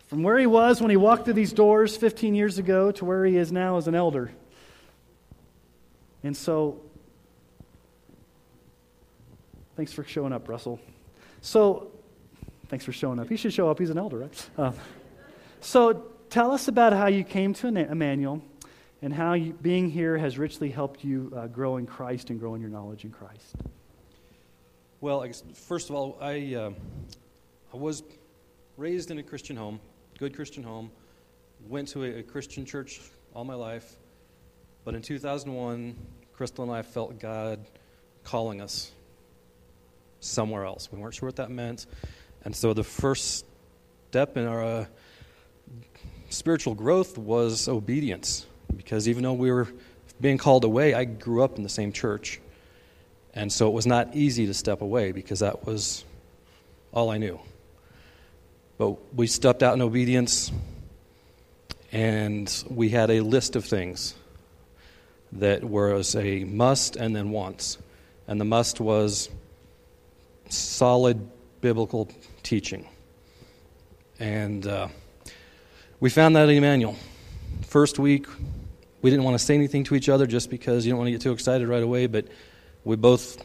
From 0.06 0.22
where 0.22 0.38
he 0.38 0.46
was 0.46 0.80
when 0.80 0.90
he 0.90 0.96
walked 0.96 1.26
through 1.26 1.34
these 1.34 1.52
doors 1.52 1.94
15 1.94 2.34
years 2.34 2.56
ago 2.56 2.90
to 2.92 3.04
where 3.04 3.26
he 3.26 3.36
is 3.36 3.52
now 3.52 3.76
as 3.76 3.86
an 3.86 3.94
elder. 3.94 4.32
And 6.24 6.34
so, 6.34 6.80
thanks 9.76 9.92
for 9.92 10.02
showing 10.02 10.32
up, 10.32 10.48
Russell. 10.48 10.80
So, 11.42 11.92
thanks 12.68 12.86
for 12.86 12.92
showing 12.92 13.18
up. 13.18 13.28
He 13.28 13.36
should 13.36 13.52
show 13.52 13.68
up. 13.68 13.78
He's 13.78 13.90
an 13.90 13.98
elder, 13.98 14.18
right? 14.20 14.50
Uh, 14.56 14.72
so, 15.60 16.06
tell 16.30 16.52
us 16.52 16.66
about 16.66 16.94
how 16.94 17.08
you 17.08 17.24
came 17.24 17.52
to 17.54 17.68
Emmanuel 17.68 18.42
and 19.02 19.12
how 19.12 19.34
you, 19.34 19.52
being 19.52 19.90
here 19.90 20.16
has 20.16 20.38
richly 20.38 20.70
helped 20.70 21.04
you 21.04 21.32
uh, 21.36 21.46
grow 21.46 21.76
in 21.76 21.86
Christ 21.86 22.30
and 22.30 22.40
grow 22.40 22.54
in 22.54 22.60
your 22.60 22.70
knowledge 22.70 23.04
in 23.04 23.10
Christ. 23.10 23.56
Well, 25.00 25.24
first 25.54 25.90
of 25.90 25.96
all, 25.96 26.16
I, 26.20 26.54
uh, 26.54 26.70
I 27.72 27.76
was 27.76 28.02
raised 28.76 29.10
in 29.10 29.18
a 29.18 29.22
Christian 29.22 29.56
home, 29.56 29.80
good 30.18 30.34
Christian 30.34 30.62
home, 30.62 30.90
went 31.68 31.88
to 31.88 32.04
a, 32.04 32.18
a 32.18 32.22
Christian 32.22 32.64
church 32.64 33.00
all 33.34 33.44
my 33.44 33.54
life, 33.54 33.96
but 34.84 34.94
in 34.94 35.02
2001, 35.02 35.96
Crystal 36.32 36.64
and 36.64 36.72
I 36.72 36.82
felt 36.82 37.18
God 37.18 37.60
calling 38.24 38.60
us 38.60 38.92
somewhere 40.20 40.64
else. 40.64 40.90
We 40.90 40.98
weren't 40.98 41.14
sure 41.14 41.28
what 41.28 41.36
that 41.36 41.50
meant. 41.50 41.86
And 42.44 42.56
so 42.56 42.72
the 42.72 42.84
first 42.84 43.44
step 44.08 44.36
in 44.36 44.46
our 44.46 44.64
uh, 44.64 44.86
spiritual 46.30 46.74
growth 46.74 47.18
was 47.18 47.68
obedience 47.68 48.46
because 48.86 49.08
even 49.08 49.24
though 49.24 49.32
we 49.32 49.50
were 49.50 49.66
being 50.20 50.38
called 50.38 50.62
away, 50.62 50.94
I 50.94 51.06
grew 51.06 51.42
up 51.42 51.56
in 51.56 51.64
the 51.64 51.68
same 51.68 51.90
church. 51.90 52.40
And 53.34 53.52
so 53.52 53.66
it 53.66 53.72
was 53.72 53.84
not 53.84 54.14
easy 54.14 54.46
to 54.46 54.54
step 54.54 54.80
away 54.80 55.10
because 55.10 55.40
that 55.40 55.66
was 55.66 56.04
all 56.92 57.10
I 57.10 57.18
knew. 57.18 57.40
But 58.78 59.12
we 59.12 59.26
stepped 59.26 59.64
out 59.64 59.74
in 59.74 59.82
obedience 59.82 60.52
and 61.90 62.64
we 62.70 62.88
had 62.90 63.10
a 63.10 63.22
list 63.22 63.56
of 63.56 63.64
things 63.64 64.14
that 65.32 65.64
was 65.64 66.14
a 66.14 66.44
must 66.44 66.94
and 66.94 67.16
then 67.16 67.30
wants. 67.30 67.78
And 68.28 68.40
the 68.40 68.44
must 68.44 68.78
was 68.80 69.28
solid 70.48 71.28
biblical 71.60 72.08
teaching. 72.44 72.86
And 74.20 74.64
uh, 74.64 74.86
we 75.98 76.08
found 76.08 76.36
that 76.36 76.48
in 76.48 76.56
Emmanuel. 76.56 76.94
First 77.62 77.98
week, 77.98 78.26
we 79.02 79.10
didn't 79.10 79.24
want 79.24 79.38
to 79.38 79.44
say 79.44 79.54
anything 79.54 79.84
to 79.84 79.94
each 79.94 80.08
other 80.08 80.26
just 80.26 80.50
because 80.50 80.84
you 80.84 80.92
don't 80.92 80.98
want 80.98 81.08
to 81.08 81.12
get 81.12 81.20
too 81.20 81.32
excited 81.32 81.68
right 81.68 81.82
away, 81.82 82.06
but 82.06 82.26
we 82.84 82.96
both 82.96 83.42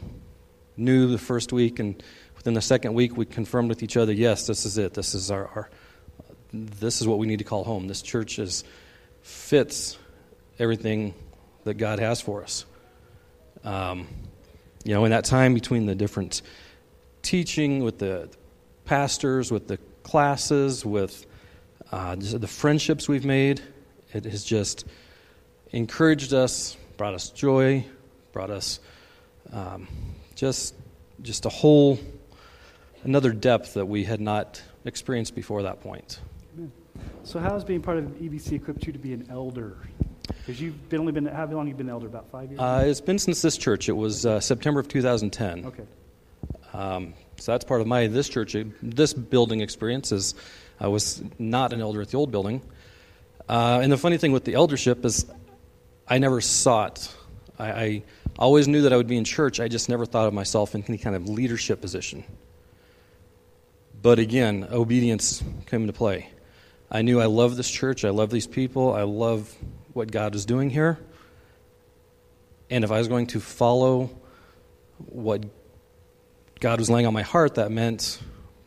knew 0.76 1.08
the 1.08 1.18
first 1.18 1.52
week, 1.52 1.78
and 1.78 2.02
within 2.36 2.54
the 2.54 2.62
second 2.62 2.94
week, 2.94 3.16
we 3.16 3.24
confirmed 3.24 3.68
with 3.68 3.82
each 3.82 3.96
other, 3.96 4.12
yes, 4.12 4.46
this 4.46 4.64
is 4.64 4.78
it. 4.78 4.94
This 4.94 5.14
is 5.14 5.30
our, 5.30 5.46
our 5.48 5.70
this 6.52 7.00
is 7.00 7.08
what 7.08 7.18
we 7.18 7.26
need 7.26 7.38
to 7.38 7.44
call 7.44 7.64
home. 7.64 7.88
This 7.88 8.02
church 8.02 8.38
is 8.38 8.64
fits 9.22 9.98
everything 10.58 11.14
that 11.64 11.74
God 11.74 11.98
has 11.98 12.20
for 12.20 12.42
us. 12.42 12.66
Um, 13.64 14.06
you 14.84 14.92
know, 14.92 15.04
in 15.04 15.12
that 15.12 15.24
time 15.24 15.54
between 15.54 15.86
the 15.86 15.94
different 15.94 16.42
teaching 17.22 17.84
with 17.84 17.98
the 17.98 18.28
pastors, 18.84 19.50
with 19.50 19.68
the 19.68 19.78
classes, 20.02 20.84
with 20.84 21.24
uh, 21.90 22.16
the 22.16 22.48
friendships 22.48 23.08
we've 23.08 23.24
made, 23.24 23.62
it 24.12 24.24
has 24.24 24.44
just 24.44 24.84
encouraged 25.72 26.32
us, 26.32 26.76
brought 26.96 27.14
us 27.14 27.30
joy, 27.30 27.84
brought 28.32 28.50
us 28.50 28.80
um, 29.52 29.88
just 30.34 30.74
just 31.20 31.46
a 31.46 31.48
whole 31.48 31.98
another 33.04 33.32
depth 33.32 33.74
that 33.74 33.86
we 33.86 34.04
had 34.04 34.20
not 34.20 34.62
experienced 34.84 35.34
before 35.34 35.62
that 35.62 35.80
point. 35.80 36.20
So, 37.24 37.38
how 37.38 37.52
has 37.52 37.64
being 37.64 37.80
part 37.80 37.98
of 37.98 38.04
EBC 38.04 38.52
equipped 38.52 38.86
you 38.86 38.92
to 38.92 38.98
be 38.98 39.12
an 39.12 39.26
elder? 39.30 39.76
Because 40.26 40.60
you've 40.60 40.88
been 40.88 41.00
only 41.00 41.12
been 41.12 41.26
how 41.26 41.46
long 41.46 41.66
have 41.66 41.68
you 41.68 41.74
been 41.74 41.86
an 41.86 41.92
elder? 41.92 42.06
About 42.06 42.30
five 42.30 42.50
years. 42.50 42.60
Uh, 42.60 42.84
it's 42.86 43.00
been 43.00 43.18
since 43.18 43.42
this 43.42 43.56
church. 43.56 43.88
It 43.88 43.92
was 43.92 44.26
uh, 44.26 44.40
September 44.40 44.80
of 44.80 44.88
2010. 44.88 45.66
Okay. 45.66 45.84
Um, 46.72 47.14
so 47.38 47.52
that's 47.52 47.64
part 47.64 47.80
of 47.80 47.86
my 47.86 48.06
this 48.06 48.28
church 48.28 48.56
this 48.82 49.12
building 49.12 49.60
experience. 49.60 50.12
Is 50.12 50.34
I 50.80 50.88
was 50.88 51.22
not 51.38 51.72
an 51.72 51.80
elder 51.80 52.02
at 52.02 52.08
the 52.08 52.16
old 52.16 52.30
building, 52.30 52.62
uh, 53.48 53.80
and 53.82 53.90
the 53.90 53.98
funny 53.98 54.18
thing 54.18 54.32
with 54.32 54.44
the 54.44 54.54
eldership 54.54 55.04
is 55.04 55.26
I 56.12 56.18
never 56.18 56.42
sought. 56.42 57.10
I, 57.58 57.70
I 57.70 58.02
always 58.38 58.68
knew 58.68 58.82
that 58.82 58.92
I 58.92 58.98
would 58.98 59.06
be 59.06 59.16
in 59.16 59.24
church. 59.24 59.60
I 59.60 59.68
just 59.68 59.88
never 59.88 60.04
thought 60.04 60.28
of 60.28 60.34
myself 60.34 60.74
in 60.74 60.84
any 60.86 60.98
kind 60.98 61.16
of 61.16 61.26
leadership 61.26 61.80
position. 61.80 62.22
But 64.02 64.18
again, 64.18 64.68
obedience 64.70 65.42
came 65.64 65.80
into 65.80 65.94
play. 65.94 66.28
I 66.90 67.00
knew 67.00 67.18
I 67.18 67.24
love 67.24 67.56
this 67.56 67.70
church. 67.70 68.04
I 68.04 68.10
love 68.10 68.28
these 68.28 68.46
people. 68.46 68.92
I 68.92 69.04
love 69.04 69.56
what 69.94 70.12
God 70.12 70.34
is 70.34 70.44
doing 70.44 70.68
here. 70.68 70.98
And 72.68 72.84
if 72.84 72.90
I 72.90 72.98
was 72.98 73.08
going 73.08 73.28
to 73.28 73.40
follow 73.40 74.10
what 74.98 75.46
God 76.60 76.78
was 76.78 76.90
laying 76.90 77.06
on 77.06 77.14
my 77.14 77.22
heart, 77.22 77.54
that 77.54 77.72
meant, 77.72 78.20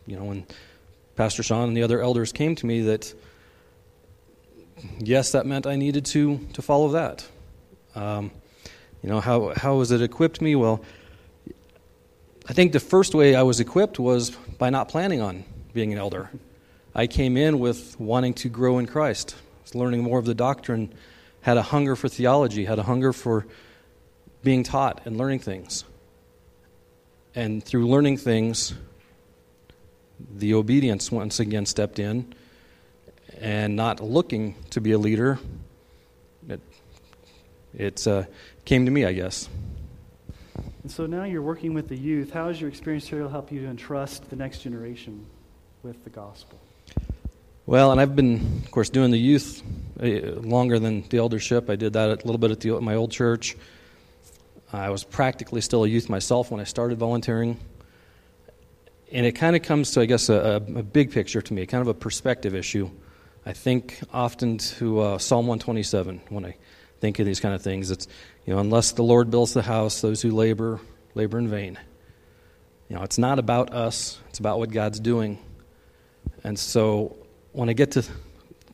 you 0.07 0.17
know, 0.17 0.23
when 0.23 0.47
Pastor 1.15 1.43
Sean 1.43 1.67
and 1.67 1.77
the 1.77 1.83
other 1.83 2.01
elders 2.01 2.31
came 2.31 2.55
to 2.55 2.65
me, 2.65 2.81
that 2.81 3.13
yes, 4.97 5.33
that 5.33 5.45
meant 5.45 5.67
I 5.67 5.75
needed 5.75 6.05
to, 6.05 6.39
to 6.53 6.63
follow 6.63 6.89
that. 6.93 7.27
Um, 7.95 8.31
you 9.01 9.09
know, 9.09 9.21
how, 9.21 9.53
how 9.55 9.79
has 9.79 9.91
it 9.91 10.01
equipped 10.01 10.41
me? 10.41 10.55
Well, 10.55 10.83
I 12.47 12.53
think 12.53 12.73
the 12.73 12.79
first 12.79 13.15
way 13.15 13.35
I 13.35 13.43
was 13.43 13.59
equipped 13.59 13.99
was 13.99 14.31
by 14.31 14.69
not 14.69 14.89
planning 14.89 15.21
on 15.21 15.45
being 15.73 15.93
an 15.93 15.97
elder. 15.97 16.29
I 16.93 17.07
came 17.07 17.37
in 17.37 17.59
with 17.59 17.99
wanting 17.99 18.33
to 18.35 18.49
grow 18.49 18.77
in 18.79 18.85
Christ, 18.85 19.35
learning 19.73 20.03
more 20.03 20.19
of 20.19 20.25
the 20.25 20.33
doctrine, 20.33 20.93
had 21.41 21.57
a 21.57 21.61
hunger 21.61 21.95
for 21.95 22.07
theology, 22.07 22.65
had 22.65 22.79
a 22.79 22.83
hunger 22.83 23.13
for 23.13 23.45
being 24.43 24.63
taught 24.63 25.01
and 25.05 25.17
learning 25.17 25.39
things. 25.39 25.83
And 27.33 27.63
through 27.63 27.87
learning 27.87 28.17
things, 28.17 28.73
the 30.37 30.53
obedience 30.53 31.11
once 31.11 31.39
again 31.39 31.65
stepped 31.65 31.99
in, 31.99 32.33
and 33.39 33.75
not 33.75 33.99
looking 33.99 34.55
to 34.69 34.79
be 34.79 34.93
a 34.93 34.97
leader, 34.97 35.39
it 37.77 38.07
uh, 38.07 38.23
came 38.63 38.85
to 38.85 38.91
me, 38.91 39.05
I 39.05 39.13
guess. 39.13 39.49
And 40.83 40.91
so 40.91 41.05
now 41.05 41.23
you're 41.23 41.41
working 41.41 41.73
with 41.73 41.87
the 41.87 41.97
youth. 41.97 42.31
How 42.31 42.47
has 42.47 42.61
your 42.61 42.69
experience 42.69 43.07
here 43.07 43.27
help 43.27 43.51
you 43.51 43.61
to 43.61 43.67
entrust 43.67 44.29
the 44.29 44.35
next 44.35 44.59
generation 44.59 45.25
with 45.83 46.03
the 46.03 46.09
gospel? 46.09 46.59
Well, 47.65 47.91
and 47.91 47.99
I've 47.99 48.15
been, 48.15 48.61
of 48.63 48.69
course, 48.69 48.89
doing 48.89 49.09
the 49.09 49.17
youth 49.17 49.63
uh, 49.99 50.05
longer 50.41 50.77
than 50.77 51.01
the 51.09 51.17
eldership. 51.17 51.69
I 51.69 51.75
did 51.75 51.93
that 51.93 52.09
a 52.09 52.25
little 52.25 52.37
bit 52.37 52.51
at 52.51 52.59
the, 52.59 52.79
my 52.79 52.93
old 52.93 53.11
church. 53.11 53.55
I 54.71 54.89
was 54.89 55.03
practically 55.03 55.61
still 55.61 55.83
a 55.83 55.87
youth 55.87 56.09
myself 56.09 56.51
when 56.51 56.59
I 56.59 56.65
started 56.65 56.99
volunteering. 56.99 57.57
And 59.11 59.25
it 59.25 59.31
kind 59.31 59.55
of 59.55 59.63
comes 59.63 59.91
to, 59.91 60.01
I 60.01 60.05
guess, 60.05 60.29
a, 60.29 60.63
a, 60.75 60.83
big 60.83 61.11
picture 61.11 61.41
to 61.41 61.53
me, 61.53 61.65
kind 61.65 61.81
of 61.81 61.87
a 61.87 61.93
perspective 61.93 62.53
issue. 62.53 62.89
I 63.45 63.53
think 63.53 63.99
often 64.13 64.57
to 64.57 64.99
uh, 64.99 65.17
Psalm 65.17 65.47
127 65.47 66.21
when 66.29 66.45
I 66.45 66.57
think 67.05 67.19
of 67.19 67.27
these 67.27 67.39
kind 67.39 67.53
of 67.53 67.61
things. 67.61 67.91
It's, 67.91 68.07
you 68.47 68.53
know, 68.53 68.59
unless 68.59 68.93
the 68.93 69.03
Lord 69.03 69.29
builds 69.29 69.53
the 69.53 69.61
house, 69.61 70.01
those 70.01 70.23
who 70.23 70.31
labor, 70.31 70.79
labor 71.13 71.37
in 71.37 71.47
vain. 71.47 71.77
You 72.89 72.95
know, 72.95 73.03
it's 73.03 73.19
not 73.19 73.37
about 73.37 73.71
us, 73.71 74.19
it's 74.29 74.39
about 74.39 74.57
what 74.57 74.71
God's 74.71 74.99
doing. 74.99 75.37
And 76.43 76.57
so 76.57 77.15
when 77.51 77.69
I 77.69 77.73
get 77.73 77.91
to 77.91 78.01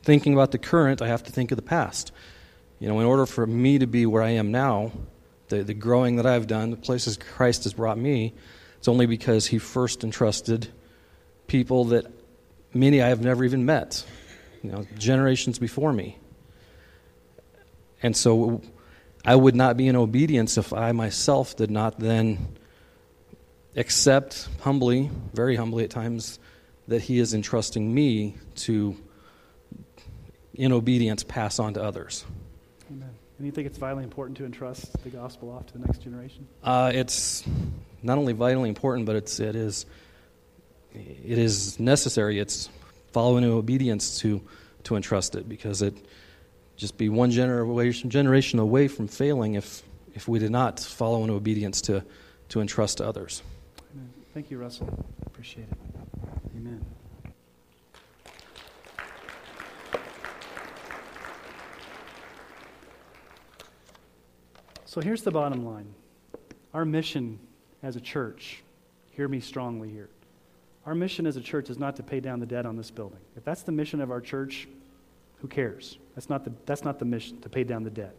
thinking 0.02 0.32
about 0.32 0.50
the 0.50 0.56
current, 0.56 1.02
I 1.02 1.08
have 1.08 1.24
to 1.24 1.32
think 1.32 1.52
of 1.52 1.56
the 1.56 1.62
past. 1.62 2.10
You 2.78 2.88
know, 2.88 3.00
in 3.00 3.06
order 3.06 3.26
for 3.26 3.46
me 3.46 3.78
to 3.78 3.86
be 3.86 4.06
where 4.06 4.22
I 4.22 4.30
am 4.30 4.50
now, 4.50 4.92
the, 5.48 5.62
the 5.62 5.74
growing 5.74 6.16
that 6.16 6.24
I've 6.24 6.46
done, 6.46 6.70
the 6.70 6.78
places 6.78 7.18
Christ 7.18 7.64
has 7.64 7.74
brought 7.74 7.98
me, 7.98 8.32
it's 8.78 8.88
only 8.88 9.04
because 9.04 9.46
He 9.46 9.58
first 9.58 10.04
entrusted 10.04 10.68
people 11.48 11.84
that 11.86 12.06
many 12.72 13.02
I 13.02 13.08
have 13.08 13.20
never 13.20 13.44
even 13.44 13.66
met, 13.66 14.02
you 14.62 14.72
know, 14.72 14.86
generations 14.96 15.58
before 15.58 15.92
me. 15.92 16.16
And 18.02 18.16
so 18.16 18.62
I 19.24 19.36
would 19.36 19.54
not 19.54 19.76
be 19.76 19.86
in 19.88 19.96
obedience 19.96 20.58
if 20.58 20.72
I 20.72 20.92
myself 20.92 21.56
did 21.56 21.70
not 21.70 21.98
then 21.98 22.56
accept 23.76 24.48
humbly, 24.60 25.10
very 25.32 25.56
humbly 25.56 25.84
at 25.84 25.90
times, 25.90 26.38
that 26.88 27.02
He 27.02 27.18
is 27.18 27.32
entrusting 27.32 27.92
me 27.94 28.36
to, 28.56 28.96
in 30.54 30.72
obedience, 30.72 31.22
pass 31.22 31.58
on 31.58 31.74
to 31.74 31.82
others. 31.82 32.24
Amen. 32.90 33.10
And 33.38 33.46
you 33.46 33.52
think 33.52 33.66
it's 33.66 33.78
vitally 33.78 34.04
important 34.04 34.36
to 34.38 34.44
entrust 34.44 34.92
the 35.04 35.10
gospel 35.10 35.50
off 35.50 35.66
to 35.66 35.72
the 35.72 35.86
next 35.86 35.98
generation? 35.98 36.46
Uh, 36.62 36.90
it's 36.94 37.44
not 38.02 38.18
only 38.18 38.32
vitally 38.32 38.68
important, 38.68 39.06
but 39.06 39.16
it's, 39.16 39.40
it, 39.40 39.56
is, 39.56 39.86
it 40.92 41.38
is 41.38 41.78
necessary. 41.78 42.38
It's 42.38 42.68
following 43.12 43.44
in 43.44 43.50
obedience 43.50 44.18
to, 44.20 44.42
to 44.84 44.96
entrust 44.96 45.34
it 45.34 45.48
because 45.48 45.82
it 45.82 45.94
just 46.82 46.98
be 46.98 47.08
one 47.08 47.30
generation, 47.30 48.10
generation 48.10 48.58
away 48.58 48.88
from 48.88 49.06
failing 49.06 49.54
if, 49.54 49.84
if 50.14 50.26
we 50.26 50.40
did 50.40 50.50
not 50.50 50.80
follow 50.80 51.22
in 51.22 51.30
obedience 51.30 51.80
to, 51.80 52.04
to 52.48 52.60
entrust 52.60 52.98
to 52.98 53.06
others. 53.06 53.40
Amen. 53.94 54.12
Thank 54.34 54.50
you, 54.50 54.58
Russell. 54.58 54.88
Appreciate 55.24 55.68
it. 55.70 55.78
Amen. 56.56 56.84
So 64.84 65.00
here's 65.00 65.22
the 65.22 65.30
bottom 65.30 65.64
line 65.64 65.94
our 66.74 66.84
mission 66.84 67.38
as 67.84 67.94
a 67.94 68.00
church, 68.00 68.64
hear 69.12 69.28
me 69.28 69.38
strongly 69.38 69.88
here. 69.88 70.08
Our 70.84 70.96
mission 70.96 71.28
as 71.28 71.36
a 71.36 71.40
church 71.40 71.70
is 71.70 71.78
not 71.78 71.94
to 71.94 72.02
pay 72.02 72.18
down 72.18 72.40
the 72.40 72.46
debt 72.46 72.66
on 72.66 72.76
this 72.76 72.90
building. 72.90 73.20
If 73.36 73.44
that's 73.44 73.62
the 73.62 73.70
mission 73.70 74.00
of 74.00 74.10
our 74.10 74.20
church, 74.20 74.66
who 75.42 75.48
cares? 75.48 75.98
That's 76.14 76.30
not 76.30 76.44
the, 76.44 76.52
that's 76.64 76.84
not 76.84 76.98
the 76.98 77.04
mission, 77.04 77.40
to 77.40 77.48
pay 77.48 77.64
down 77.64 77.82
the 77.82 77.90
debt. 77.90 78.14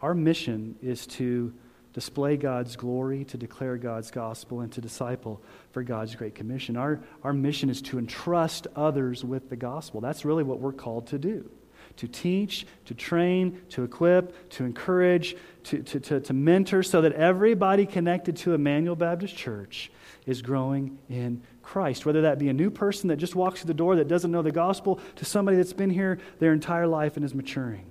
Our 0.00 0.14
mission 0.14 0.76
is 0.82 1.06
to 1.08 1.52
display 1.92 2.36
God's 2.36 2.74
glory, 2.74 3.24
to 3.26 3.36
declare 3.36 3.76
God's 3.76 4.10
gospel, 4.10 4.60
and 4.60 4.72
to 4.72 4.80
disciple 4.80 5.42
for 5.72 5.82
God's 5.82 6.14
great 6.14 6.34
commission. 6.34 6.76
Our, 6.76 7.00
our 7.22 7.32
mission 7.32 7.70
is 7.70 7.82
to 7.82 7.98
entrust 7.98 8.66
others 8.74 9.24
with 9.24 9.50
the 9.50 9.56
gospel. 9.56 10.00
That's 10.00 10.24
really 10.24 10.42
what 10.42 10.58
we're 10.58 10.72
called 10.72 11.08
to 11.08 11.18
do 11.18 11.50
to 11.96 12.06
teach, 12.06 12.64
to 12.84 12.94
train, 12.94 13.60
to 13.70 13.82
equip, 13.82 14.48
to 14.50 14.64
encourage, 14.64 15.36
to, 15.64 15.82
to, 15.82 15.98
to, 15.98 16.20
to 16.20 16.32
mentor, 16.32 16.82
so 16.82 17.00
that 17.00 17.12
everybody 17.12 17.86
connected 17.86 18.36
to 18.36 18.54
Emmanuel 18.54 18.94
Baptist 18.94 19.36
Church 19.36 19.90
is 20.24 20.40
growing 20.40 20.98
in 21.08 21.42
Christ, 21.68 22.06
whether 22.06 22.22
that 22.22 22.38
be 22.38 22.48
a 22.48 22.54
new 22.54 22.70
person 22.70 23.08
that 23.08 23.16
just 23.16 23.34
walks 23.34 23.60
through 23.60 23.68
the 23.68 23.74
door 23.74 23.96
that 23.96 24.08
doesn't 24.08 24.30
know 24.30 24.40
the 24.40 24.50
gospel 24.50 24.98
to 25.16 25.26
somebody 25.26 25.58
that's 25.58 25.74
been 25.74 25.90
here 25.90 26.18
their 26.38 26.54
entire 26.54 26.86
life 26.86 27.16
and 27.16 27.24
is 27.26 27.34
maturing. 27.34 27.84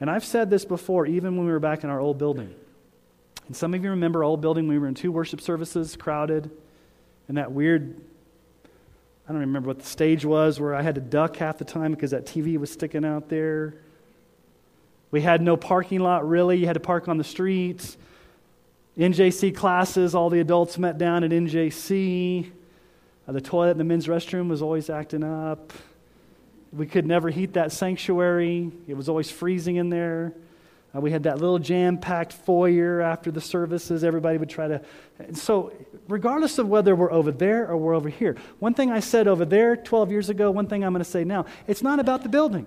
And 0.00 0.10
I've 0.10 0.24
said 0.24 0.50
this 0.50 0.66
before, 0.66 1.06
even 1.06 1.34
when 1.34 1.46
we 1.46 1.52
were 1.52 1.60
back 1.60 1.82
in 1.82 1.88
our 1.88 1.98
old 1.98 2.18
building. 2.18 2.54
And 3.46 3.56
some 3.56 3.72
of 3.72 3.82
you 3.82 3.88
remember 3.88 4.18
our 4.18 4.24
old 4.24 4.42
building 4.42 4.68
we 4.68 4.78
were 4.78 4.86
in 4.86 4.94
two 4.94 5.10
worship 5.10 5.40
services, 5.40 5.96
crowded, 5.96 6.50
and 7.26 7.38
that 7.38 7.52
weird, 7.52 7.98
I 9.26 9.32
don't 9.32 9.40
remember 9.40 9.68
what 9.68 9.78
the 9.78 9.86
stage 9.86 10.26
was, 10.26 10.60
where 10.60 10.74
I 10.74 10.82
had 10.82 10.96
to 10.96 11.00
duck 11.00 11.36
half 11.36 11.56
the 11.56 11.64
time 11.64 11.92
because 11.92 12.10
that 12.10 12.26
TV 12.26 12.58
was 12.58 12.70
sticking 12.70 13.06
out 13.06 13.30
there. 13.30 13.76
We 15.10 15.22
had 15.22 15.40
no 15.40 15.56
parking 15.56 16.00
lot, 16.00 16.28
really. 16.28 16.58
You 16.58 16.66
had 16.66 16.74
to 16.74 16.80
park 16.80 17.08
on 17.08 17.16
the 17.16 17.24
streets. 17.24 17.96
NJC 18.98 19.56
classes, 19.56 20.14
all 20.14 20.28
the 20.28 20.40
adults 20.40 20.76
met 20.76 20.98
down 20.98 21.24
at 21.24 21.30
NJC. 21.30 22.50
Uh, 23.30 23.32
the 23.32 23.40
toilet 23.40 23.70
in 23.70 23.78
the 23.78 23.84
men's 23.84 24.08
restroom 24.08 24.48
was 24.48 24.60
always 24.60 24.90
acting 24.90 25.22
up. 25.22 25.72
We 26.72 26.84
could 26.84 27.06
never 27.06 27.30
heat 27.30 27.52
that 27.52 27.70
sanctuary, 27.70 28.72
it 28.88 28.96
was 28.96 29.08
always 29.08 29.30
freezing 29.30 29.76
in 29.76 29.88
there. 29.88 30.34
Uh, 30.92 31.00
we 31.00 31.12
had 31.12 31.22
that 31.22 31.38
little 31.38 31.60
jam 31.60 31.96
packed 31.96 32.32
foyer 32.32 33.00
after 33.00 33.30
the 33.30 33.40
services. 33.40 34.02
Everybody 34.02 34.36
would 34.36 34.50
try 34.50 34.66
to. 34.66 34.82
So, 35.34 35.72
regardless 36.08 36.58
of 36.58 36.66
whether 36.66 36.96
we're 36.96 37.12
over 37.12 37.30
there 37.30 37.68
or 37.68 37.76
we're 37.76 37.94
over 37.94 38.08
here, 38.08 38.36
one 38.58 38.74
thing 38.74 38.90
I 38.90 38.98
said 38.98 39.28
over 39.28 39.44
there 39.44 39.76
12 39.76 40.10
years 40.10 40.28
ago, 40.28 40.50
one 40.50 40.66
thing 40.66 40.82
I'm 40.82 40.92
going 40.92 41.04
to 41.04 41.08
say 41.08 41.22
now 41.22 41.46
it's 41.68 41.84
not 41.84 42.00
about 42.00 42.24
the 42.24 42.28
building. 42.28 42.66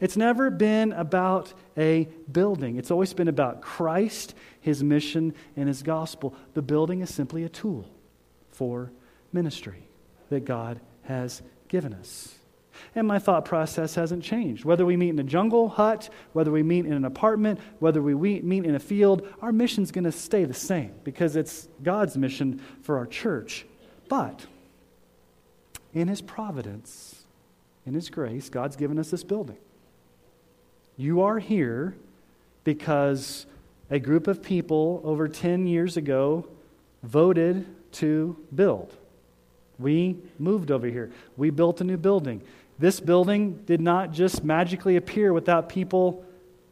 It's 0.00 0.16
never 0.16 0.50
been 0.50 0.94
about 0.94 1.54
a 1.76 2.08
building. 2.32 2.76
It's 2.76 2.90
always 2.90 3.12
been 3.12 3.28
about 3.28 3.62
Christ, 3.62 4.34
his 4.60 4.82
mission, 4.82 5.32
and 5.54 5.68
his 5.68 5.84
gospel. 5.84 6.34
The 6.54 6.62
building 6.62 7.02
is 7.02 7.14
simply 7.14 7.44
a 7.44 7.48
tool 7.48 7.88
for 8.50 8.90
ministry 9.36 9.88
that 10.30 10.44
God 10.44 10.80
has 11.04 11.42
given 11.68 11.94
us. 11.94 12.34
And 12.94 13.06
my 13.06 13.18
thought 13.18 13.44
process 13.44 13.94
hasn't 13.94 14.22
changed. 14.22 14.64
Whether 14.64 14.84
we 14.84 14.96
meet 14.96 15.10
in 15.10 15.18
a 15.18 15.24
jungle 15.24 15.68
hut, 15.68 16.08
whether 16.32 16.50
we 16.50 16.62
meet 16.62 16.86
in 16.86 16.92
an 16.92 17.04
apartment, 17.04 17.60
whether 17.78 18.02
we 18.02 18.14
meet 18.14 18.64
in 18.64 18.74
a 18.74 18.80
field, 18.80 19.26
our 19.40 19.52
mission's 19.52 19.92
going 19.92 20.04
to 20.04 20.12
stay 20.12 20.44
the 20.44 20.54
same 20.54 20.92
because 21.04 21.36
it's 21.36 21.68
God's 21.82 22.16
mission 22.16 22.60
for 22.82 22.98
our 22.98 23.06
church. 23.06 23.66
But 24.08 24.46
in 25.94 26.08
His 26.08 26.20
providence, 26.20 27.24
in 27.86 27.94
His 27.94 28.10
grace, 28.10 28.48
God's 28.48 28.76
given 28.76 28.98
us 28.98 29.10
this 29.10 29.24
building. 29.24 29.58
You 30.96 31.22
are 31.22 31.38
here 31.38 31.94
because 32.64 33.46
a 33.90 33.98
group 33.98 34.26
of 34.26 34.42
people 34.42 35.00
over 35.04 35.28
10 35.28 35.66
years 35.66 35.96
ago 35.96 36.48
voted 37.02 37.66
to 37.92 38.36
build. 38.54 38.96
We 39.78 40.16
moved 40.38 40.70
over 40.70 40.86
here. 40.86 41.10
We 41.36 41.50
built 41.50 41.80
a 41.80 41.84
new 41.84 41.96
building. 41.96 42.42
This 42.78 43.00
building 43.00 43.62
did 43.64 43.80
not 43.80 44.12
just 44.12 44.44
magically 44.44 44.96
appear 44.96 45.32
without 45.32 45.68
people 45.68 46.24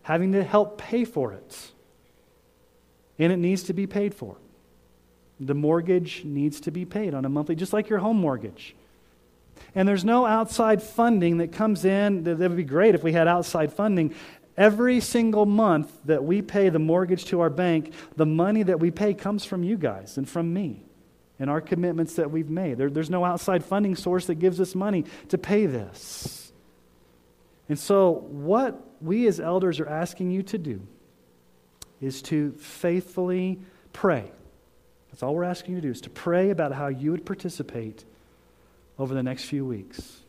having 0.02 0.32
to 0.32 0.44
help 0.44 0.78
pay 0.78 1.04
for 1.04 1.32
it. 1.32 1.70
And 3.18 3.32
it 3.32 3.38
needs 3.38 3.64
to 3.64 3.72
be 3.72 3.86
paid 3.86 4.14
for. 4.14 4.36
The 5.40 5.54
mortgage 5.54 6.24
needs 6.24 6.60
to 6.60 6.70
be 6.70 6.84
paid 6.84 7.14
on 7.14 7.24
a 7.24 7.28
monthly, 7.28 7.54
just 7.54 7.72
like 7.72 7.88
your 7.88 7.98
home 7.98 8.18
mortgage. 8.18 8.74
And 9.74 9.88
there's 9.88 10.04
no 10.04 10.26
outside 10.26 10.82
funding 10.82 11.38
that 11.38 11.52
comes 11.52 11.84
in. 11.84 12.24
That 12.24 12.38
would 12.38 12.56
be 12.56 12.64
great 12.64 12.94
if 12.94 13.02
we 13.02 13.12
had 13.12 13.28
outside 13.28 13.72
funding. 13.72 14.14
Every 14.56 15.00
single 15.00 15.46
month 15.46 15.90
that 16.04 16.22
we 16.22 16.42
pay 16.42 16.68
the 16.68 16.78
mortgage 16.78 17.24
to 17.26 17.40
our 17.40 17.50
bank, 17.50 17.92
the 18.16 18.26
money 18.26 18.62
that 18.62 18.78
we 18.78 18.90
pay 18.90 19.14
comes 19.14 19.44
from 19.44 19.64
you 19.64 19.76
guys 19.76 20.16
and 20.16 20.28
from 20.28 20.52
me 20.52 20.84
and 21.38 21.50
our 21.50 21.60
commitments 21.60 22.14
that 22.14 22.30
we've 22.30 22.50
made. 22.50 22.78
There, 22.78 22.90
there's 22.90 23.10
no 23.10 23.24
outside 23.24 23.64
funding 23.64 23.96
source 23.96 24.26
that 24.26 24.36
gives 24.36 24.60
us 24.60 24.74
money 24.74 25.04
to 25.28 25.38
pay 25.38 25.66
this. 25.66 26.52
And 27.68 27.78
so, 27.78 28.26
what 28.30 28.80
we 29.00 29.26
as 29.26 29.40
elders 29.40 29.80
are 29.80 29.88
asking 29.88 30.30
you 30.30 30.42
to 30.44 30.58
do 30.58 30.86
is 32.00 32.22
to 32.22 32.52
faithfully 32.52 33.58
pray. 33.92 34.30
That's 35.10 35.22
all 35.22 35.34
we're 35.34 35.44
asking 35.44 35.76
you 35.76 35.80
to 35.80 35.86
do, 35.88 35.90
is 35.90 36.00
to 36.02 36.10
pray 36.10 36.50
about 36.50 36.72
how 36.72 36.88
you 36.88 37.10
would 37.12 37.24
participate 37.24 38.04
over 38.98 39.14
the 39.14 39.22
next 39.22 39.44
few 39.44 39.64
weeks. 39.64 40.20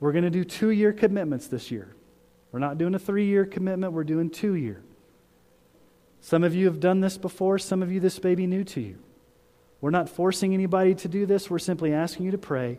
We're 0.00 0.12
going 0.12 0.24
to 0.24 0.30
do 0.30 0.44
two 0.44 0.70
year 0.70 0.92
commitments 0.92 1.46
this 1.46 1.70
year. 1.70 1.94
We're 2.50 2.58
not 2.58 2.76
doing 2.76 2.94
a 2.94 2.98
three 2.98 3.26
year 3.26 3.46
commitment, 3.46 3.92
we're 3.92 4.04
doing 4.04 4.28
two 4.28 4.54
year. 4.54 4.82
Some 6.20 6.44
of 6.44 6.54
you 6.54 6.66
have 6.66 6.80
done 6.80 7.00
this 7.00 7.16
before, 7.16 7.58
some 7.58 7.82
of 7.82 7.90
you, 7.90 7.98
this 7.98 8.22
may 8.22 8.34
be 8.34 8.46
new 8.46 8.64
to 8.64 8.80
you. 8.80 8.98
We're 9.82 9.90
not 9.90 10.08
forcing 10.08 10.54
anybody 10.54 10.94
to 10.94 11.08
do 11.08 11.26
this, 11.26 11.50
we're 11.50 11.58
simply 11.58 11.92
asking 11.92 12.24
you 12.24 12.30
to 12.30 12.38
pray. 12.38 12.78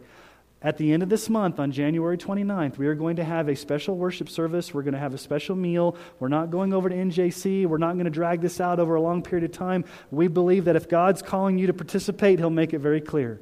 At 0.61 0.77
the 0.77 0.93
end 0.93 1.03
of 1.03 1.09
this 1.09 1.29
month, 1.29 1.59
on 1.59 1.73
January 1.73 2.17
29th, 2.17 2.77
we 2.77 2.87
are 2.87 2.95
going 2.95 3.17
to 3.17 3.23
have 3.25 3.49
a 3.49 3.55
special 3.55 3.97
worship 3.97 4.29
service. 4.29 4.73
We're 4.73 4.83
going 4.83 4.93
to 4.93 4.99
have 4.99 5.13
a 5.13 5.17
special 5.17 5.57
meal. 5.57 5.97
We're 6.19 6.29
not 6.29 6.51
going 6.51 6.73
over 6.73 6.87
to 6.87 6.95
NJC. 6.95 7.65
We're 7.65 7.77
not 7.77 7.95
going 7.95 8.05
to 8.05 8.09
drag 8.09 8.39
this 8.39 8.61
out 8.61 8.79
over 8.79 8.95
a 8.95 9.01
long 9.01 9.21
period 9.21 9.43
of 9.43 9.51
time. 9.51 9.83
We 10.09 10.29
believe 10.29 10.63
that 10.65 10.77
if 10.77 10.87
God's 10.87 11.21
calling 11.21 11.57
you 11.57 11.67
to 11.67 11.73
participate, 11.73 12.39
He'll 12.39 12.49
make 12.49 12.73
it 12.73 12.79
very 12.79 13.01
clear. 13.01 13.41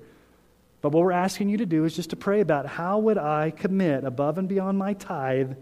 But 0.81 0.93
what 0.93 1.03
we're 1.03 1.11
asking 1.11 1.49
you 1.49 1.57
to 1.57 1.65
do 1.67 1.85
is 1.85 1.95
just 1.95 2.09
to 2.09 2.15
pray 2.15 2.41
about 2.41 2.65
how 2.65 2.97
would 2.97 3.19
I 3.19 3.51
commit 3.51 4.03
above 4.03 4.39
and 4.39 4.49
beyond 4.49 4.79
my 4.79 4.93
tithe 4.93 5.53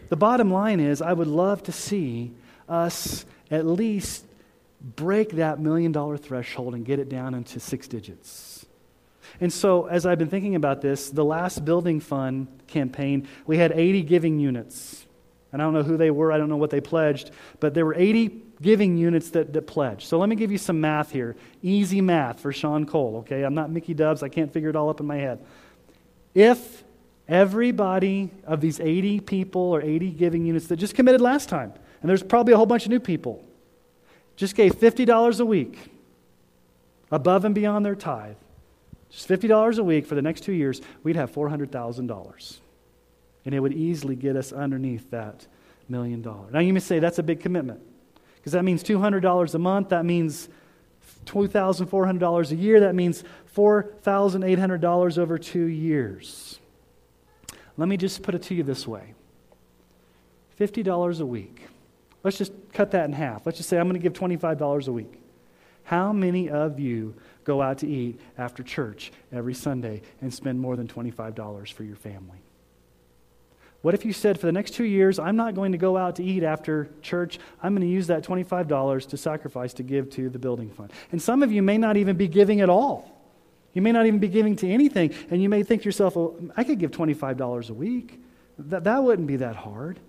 The 0.07 0.15
bottom 0.15 0.49
line 0.49 0.79
is, 0.79 1.01
I 1.01 1.11
would 1.11 1.27
love 1.27 1.63
to 1.63 1.73
see 1.73 2.31
us 2.69 3.25
at 3.51 3.65
least 3.65 4.23
break 4.95 5.31
that 5.31 5.59
million 5.59 5.91
dollar 5.91 6.15
threshold 6.15 6.73
and 6.73 6.85
get 6.85 6.99
it 6.99 7.09
down 7.09 7.33
into 7.33 7.59
six 7.59 7.89
digits. 7.89 8.56
And 9.39 9.53
so, 9.53 9.85
as 9.85 10.05
I've 10.05 10.17
been 10.17 10.29
thinking 10.29 10.55
about 10.55 10.81
this, 10.81 11.09
the 11.09 11.25
last 11.25 11.63
building 11.63 11.99
fund 11.99 12.47
campaign, 12.67 13.27
we 13.45 13.57
had 13.57 13.71
80 13.71 14.03
giving 14.03 14.39
units. 14.39 15.05
And 15.51 15.61
I 15.61 15.65
don't 15.65 15.73
know 15.73 15.83
who 15.83 15.97
they 15.97 16.11
were, 16.11 16.31
I 16.31 16.37
don't 16.37 16.49
know 16.49 16.57
what 16.57 16.71
they 16.71 16.81
pledged, 16.81 17.31
but 17.59 17.73
there 17.73 17.85
were 17.85 17.95
80 17.95 18.43
giving 18.61 18.97
units 18.97 19.29
that, 19.31 19.53
that 19.53 19.67
pledged. 19.67 20.07
So 20.07 20.17
let 20.17 20.29
me 20.29 20.35
give 20.35 20.51
you 20.51 20.57
some 20.57 20.81
math 20.81 21.11
here. 21.11 21.35
Easy 21.61 22.01
math 22.01 22.39
for 22.39 22.51
Sean 22.51 22.85
Cole, 22.85 23.17
okay? 23.17 23.43
I'm 23.43 23.53
not 23.53 23.69
Mickey 23.69 23.93
Dubs, 23.93 24.23
I 24.23 24.29
can't 24.29 24.51
figure 24.51 24.69
it 24.69 24.75
all 24.75 24.89
up 24.89 24.99
in 24.99 25.05
my 25.05 25.17
head. 25.17 25.45
If 26.33 26.83
everybody 27.27 28.31
of 28.45 28.61
these 28.61 28.79
80 28.79 29.21
people 29.21 29.61
or 29.61 29.81
80 29.81 30.11
giving 30.11 30.45
units 30.45 30.67
that 30.67 30.77
just 30.77 30.95
committed 30.95 31.21
last 31.21 31.49
time, 31.49 31.73
and 32.01 32.09
there's 32.09 32.23
probably 32.23 32.53
a 32.53 32.57
whole 32.57 32.65
bunch 32.65 32.85
of 32.85 32.91
new 32.91 32.99
people, 32.99 33.43
just 34.35 34.55
gave 34.55 34.75
$50 34.75 35.39
a 35.39 35.45
week 35.45 35.91
above 37.11 37.45
and 37.45 37.55
beyond 37.55 37.85
their 37.85 37.95
tithe, 37.95 38.35
just 39.09 39.27
$50 39.27 39.77
a 39.77 39.83
week 39.83 40.05
for 40.05 40.15
the 40.15 40.21
next 40.21 40.41
two 40.41 40.53
years, 40.53 40.81
we'd 41.03 41.15
have 41.15 41.31
$400,000. 41.31 42.59
And 43.45 43.55
it 43.55 43.59
would 43.59 43.73
easily 43.73 44.15
get 44.15 44.35
us 44.35 44.51
underneath 44.51 45.09
that 45.11 45.47
million 45.89 46.21
dollars. 46.21 46.51
Now, 46.51 46.59
you 46.59 46.73
may 46.73 46.79
say 46.79 46.99
that's 46.99 47.19
a 47.19 47.23
big 47.23 47.39
commitment 47.39 47.79
because 48.35 48.51
that 48.51 48.63
means 48.63 48.83
$200 48.83 49.53
a 49.53 49.59
month. 49.59 49.89
That 49.89 50.05
means 50.05 50.49
$2,400 51.25 52.51
a 52.51 52.55
year. 52.55 52.79
That 52.81 52.95
means 52.95 53.23
$4,800 53.55 55.17
over 55.17 55.37
two 55.37 55.65
years. 55.65 56.59
Let 57.77 57.87
me 57.87 57.97
just 57.97 58.23
put 58.23 58.35
it 58.35 58.41
to 58.43 58.55
you 58.55 58.63
this 58.63 58.87
way 58.87 59.13
$50 60.59 61.21
a 61.21 61.25
week. 61.25 61.61
Let's 62.23 62.37
just 62.37 62.51
cut 62.73 62.91
that 62.91 63.05
in 63.05 63.13
half. 63.13 63.45
Let's 63.45 63.57
just 63.57 63.69
say 63.69 63.77
I'm 63.77 63.87
going 63.87 64.01
to 64.01 64.03
give 64.03 64.13
$25 64.13 64.87
a 64.87 64.91
week. 64.91 65.21
How 65.83 66.11
many 66.11 66.49
of 66.49 66.79
you 66.79 67.15
go 67.47 67.61
out 67.61 67.77
to 67.79 67.87
eat 67.87 68.19
after 68.37 68.61
church 68.61 69.11
every 69.31 69.53
Sunday 69.53 70.01
and 70.21 70.31
spend 70.31 70.59
more 70.59 70.75
than 70.75 70.87
$25 70.87 71.71
for 71.71 71.83
your 71.83 71.95
family? 71.95 72.37
What 73.81 73.93
if 73.93 74.03
you 74.03 74.11
said, 74.11 74.37
for 74.37 74.47
the 74.47 74.51
next 74.51 74.71
two 74.71 74.83
years, 74.83 75.17
I'm 75.17 75.37
not 75.37 75.55
going 75.55 75.71
to 75.71 75.77
go 75.77 75.95
out 75.95 76.17
to 76.17 76.23
eat 76.23 76.43
after 76.43 76.89
church. 77.01 77.39
I'm 77.63 77.73
going 77.73 77.87
to 77.87 77.93
use 77.93 78.07
that 78.07 78.23
$25 78.23 79.07
to 79.09 79.17
sacrifice 79.17 79.73
to 79.75 79.83
give 79.83 80.09
to 80.11 80.29
the 80.29 80.39
building 80.39 80.69
fund? 80.69 80.91
And 81.11 81.21
some 81.21 81.41
of 81.41 81.51
you 81.51 81.61
may 81.61 81.77
not 81.77 81.95
even 81.95 82.17
be 82.17 82.27
giving 82.27 82.59
at 82.59 82.69
all. 82.69 83.17
You 83.73 83.81
may 83.81 83.93
not 83.93 84.05
even 84.05 84.19
be 84.19 84.27
giving 84.27 84.55
to 84.57 84.67
anything. 84.67 85.13
And 85.29 85.41
you 85.41 85.47
may 85.47 85.63
think 85.63 85.83
to 85.83 85.85
yourself, 85.85 86.15
well, 86.15 86.35
I 86.57 86.65
could 86.65 86.79
give 86.79 86.91
$25 86.91 87.69
a 87.69 87.73
week. 87.73 88.19
That, 88.59 88.83
that 88.83 89.03
wouldn't 89.03 89.27
be 89.27 89.37
that 89.37 89.55
hard. 89.55 89.99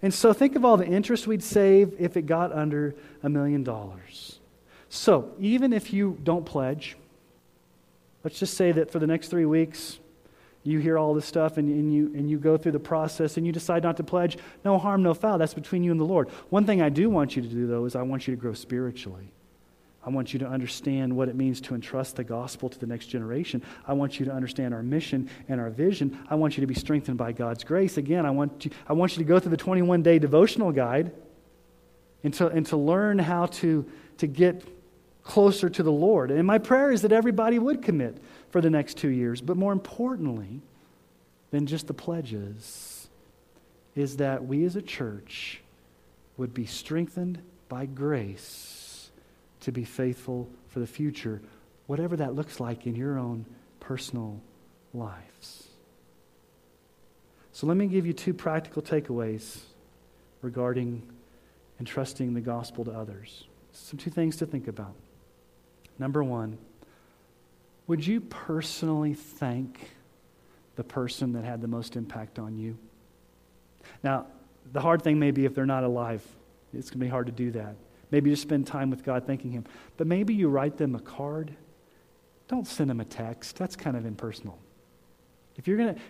And 0.00 0.14
so 0.14 0.32
think 0.32 0.56
of 0.56 0.64
all 0.64 0.76
the 0.76 0.86
interest 0.86 1.26
we'd 1.26 1.42
save 1.42 1.94
if 1.98 2.16
it 2.16 2.22
got 2.22 2.52
under 2.52 2.94
a 3.22 3.28
million 3.28 3.64
dollars. 3.64 4.33
So, 4.94 5.32
even 5.40 5.72
if 5.72 5.92
you 5.92 6.16
don't 6.22 6.46
pledge, 6.46 6.96
let's 8.22 8.38
just 8.38 8.54
say 8.54 8.70
that 8.70 8.92
for 8.92 9.00
the 9.00 9.08
next 9.08 9.26
three 9.26 9.44
weeks, 9.44 9.98
you 10.62 10.78
hear 10.78 10.96
all 10.96 11.14
this 11.14 11.26
stuff 11.26 11.56
and, 11.56 11.68
and, 11.68 11.92
you, 11.92 12.12
and 12.14 12.30
you 12.30 12.38
go 12.38 12.56
through 12.56 12.72
the 12.72 12.78
process 12.78 13.36
and 13.36 13.44
you 13.44 13.52
decide 13.52 13.82
not 13.82 13.96
to 13.96 14.04
pledge, 14.04 14.38
no 14.64 14.78
harm, 14.78 15.02
no 15.02 15.12
foul. 15.12 15.36
That's 15.36 15.52
between 15.52 15.82
you 15.82 15.90
and 15.90 16.00
the 16.00 16.04
Lord. 16.04 16.28
One 16.48 16.64
thing 16.64 16.80
I 16.80 16.90
do 16.90 17.10
want 17.10 17.34
you 17.34 17.42
to 17.42 17.48
do, 17.48 17.66
though, 17.66 17.84
is 17.86 17.96
I 17.96 18.02
want 18.02 18.28
you 18.28 18.36
to 18.36 18.40
grow 18.40 18.52
spiritually. 18.52 19.32
I 20.06 20.10
want 20.10 20.32
you 20.32 20.38
to 20.38 20.46
understand 20.46 21.16
what 21.16 21.28
it 21.28 21.34
means 21.34 21.60
to 21.62 21.74
entrust 21.74 22.14
the 22.14 22.24
gospel 22.24 22.68
to 22.68 22.78
the 22.78 22.86
next 22.86 23.06
generation. 23.06 23.62
I 23.88 23.94
want 23.94 24.20
you 24.20 24.26
to 24.26 24.32
understand 24.32 24.72
our 24.72 24.82
mission 24.84 25.28
and 25.48 25.60
our 25.60 25.70
vision. 25.70 26.20
I 26.30 26.36
want 26.36 26.56
you 26.56 26.60
to 26.60 26.68
be 26.68 26.74
strengthened 26.74 27.18
by 27.18 27.32
God's 27.32 27.64
grace. 27.64 27.96
Again, 27.96 28.24
I 28.24 28.30
want 28.30 28.64
you, 28.64 28.70
I 28.88 28.92
want 28.92 29.16
you 29.16 29.24
to 29.24 29.28
go 29.28 29.40
through 29.40 29.50
the 29.50 29.56
21 29.56 30.04
day 30.04 30.20
devotional 30.20 30.70
guide 30.70 31.10
and 32.22 32.32
to, 32.34 32.46
and 32.46 32.64
to 32.66 32.76
learn 32.76 33.18
how 33.18 33.46
to, 33.46 33.84
to 34.18 34.28
get 34.28 34.64
closer 35.24 35.70
to 35.70 35.82
the 35.82 35.92
Lord. 35.92 36.30
And 36.30 36.46
my 36.46 36.58
prayer 36.58 36.92
is 36.92 37.02
that 37.02 37.12
everybody 37.12 37.58
would 37.58 37.82
commit 37.82 38.22
for 38.50 38.60
the 38.60 38.70
next 38.70 38.98
two 38.98 39.08
years. 39.08 39.40
But 39.40 39.56
more 39.56 39.72
importantly 39.72 40.60
than 41.50 41.66
just 41.66 41.86
the 41.86 41.94
pledges, 41.94 43.08
is 43.94 44.18
that 44.18 44.44
we 44.44 44.64
as 44.64 44.76
a 44.76 44.82
church 44.82 45.60
would 46.36 46.52
be 46.52 46.66
strengthened 46.66 47.40
by 47.68 47.86
grace 47.86 49.10
to 49.60 49.72
be 49.72 49.84
faithful 49.84 50.48
for 50.68 50.80
the 50.80 50.86
future, 50.86 51.40
whatever 51.86 52.16
that 52.16 52.34
looks 52.34 52.60
like 52.60 52.86
in 52.86 52.94
your 52.94 53.18
own 53.18 53.46
personal 53.80 54.40
lives. 54.92 55.68
So 57.52 57.66
let 57.66 57.76
me 57.76 57.86
give 57.86 58.04
you 58.04 58.12
two 58.12 58.34
practical 58.34 58.82
takeaways 58.82 59.60
regarding 60.42 61.02
entrusting 61.78 62.34
the 62.34 62.40
gospel 62.40 62.84
to 62.84 62.90
others. 62.90 63.44
Some 63.72 63.98
two 63.98 64.10
things 64.10 64.36
to 64.36 64.46
think 64.46 64.68
about. 64.68 64.94
Number 65.98 66.22
one, 66.22 66.58
would 67.86 68.06
you 68.06 68.20
personally 68.20 69.14
thank 69.14 69.90
the 70.76 70.84
person 70.84 71.32
that 71.34 71.44
had 71.44 71.60
the 71.60 71.68
most 71.68 71.96
impact 71.96 72.38
on 72.38 72.56
you? 72.56 72.76
Now, 74.02 74.26
the 74.72 74.80
hard 74.80 75.02
thing 75.02 75.18
may 75.18 75.30
be 75.30 75.44
if 75.44 75.54
they're 75.54 75.66
not 75.66 75.84
alive, 75.84 76.22
it's 76.72 76.90
going 76.90 77.00
to 77.00 77.04
be 77.04 77.10
hard 77.10 77.26
to 77.26 77.32
do 77.32 77.50
that. 77.52 77.76
Maybe 78.10 78.30
you 78.30 78.36
spend 78.36 78.66
time 78.66 78.90
with 78.90 79.04
God 79.04 79.26
thanking 79.26 79.52
Him. 79.52 79.64
But 79.96 80.06
maybe 80.06 80.34
you 80.34 80.48
write 80.48 80.76
them 80.76 80.94
a 80.94 81.00
card. 81.00 81.54
Don't 82.48 82.66
send 82.66 82.90
them 82.90 83.00
a 83.00 83.04
text. 83.04 83.56
That's 83.56 83.76
kind 83.76 83.96
of 83.96 84.06
impersonal. 84.06 84.58
If 85.56 85.68
you're 85.68 85.76
going 85.76 85.94
to, 85.94 86.00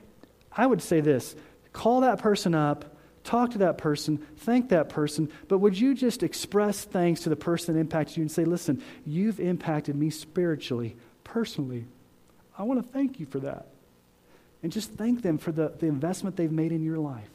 I 0.53 0.67
would 0.67 0.83
say 0.83 1.01
this 1.01 1.35
call 1.73 2.03
that 2.03 2.19
person 2.19 2.55
up 2.55 2.94
talk 3.25 3.53
to 3.53 3.59
that 3.59 3.79
person, 3.79 4.19
thank 4.39 4.69
that 4.69 4.91
person, 4.91 5.31
but 5.49 5.59
would 5.59 5.79
you 5.79 5.95
just 5.95 6.23
express 6.23 6.85
thanks 6.85 7.23
to 7.23 7.31
the 7.31 7.37
person 7.37 7.75
that 7.75 7.81
impacted 7.81 8.19
you 8.19 8.23
and 8.23 8.31
say, 8.31 8.45
listen, 8.45 8.83
you've 9.05 9.41
impacted 9.41 9.97
me 9.97 10.11
spiritually, 10.11 10.95
personally. 11.25 11.87
I 12.57 12.63
want 12.63 12.85
to 12.85 12.89
thank 12.93 13.19
you 13.19 13.27
for 13.27 13.41
that. 13.41 13.67
And 14.63 14.71
just 14.71 14.93
thank 14.93 15.23
them 15.23 15.39
for 15.39 15.53
the, 15.53 15.73
the 15.79 15.87
investment 15.87 16.37
they've 16.37 16.53
made 16.53 16.73
in 16.73 16.83
your 16.83 16.99
life. 16.99 17.29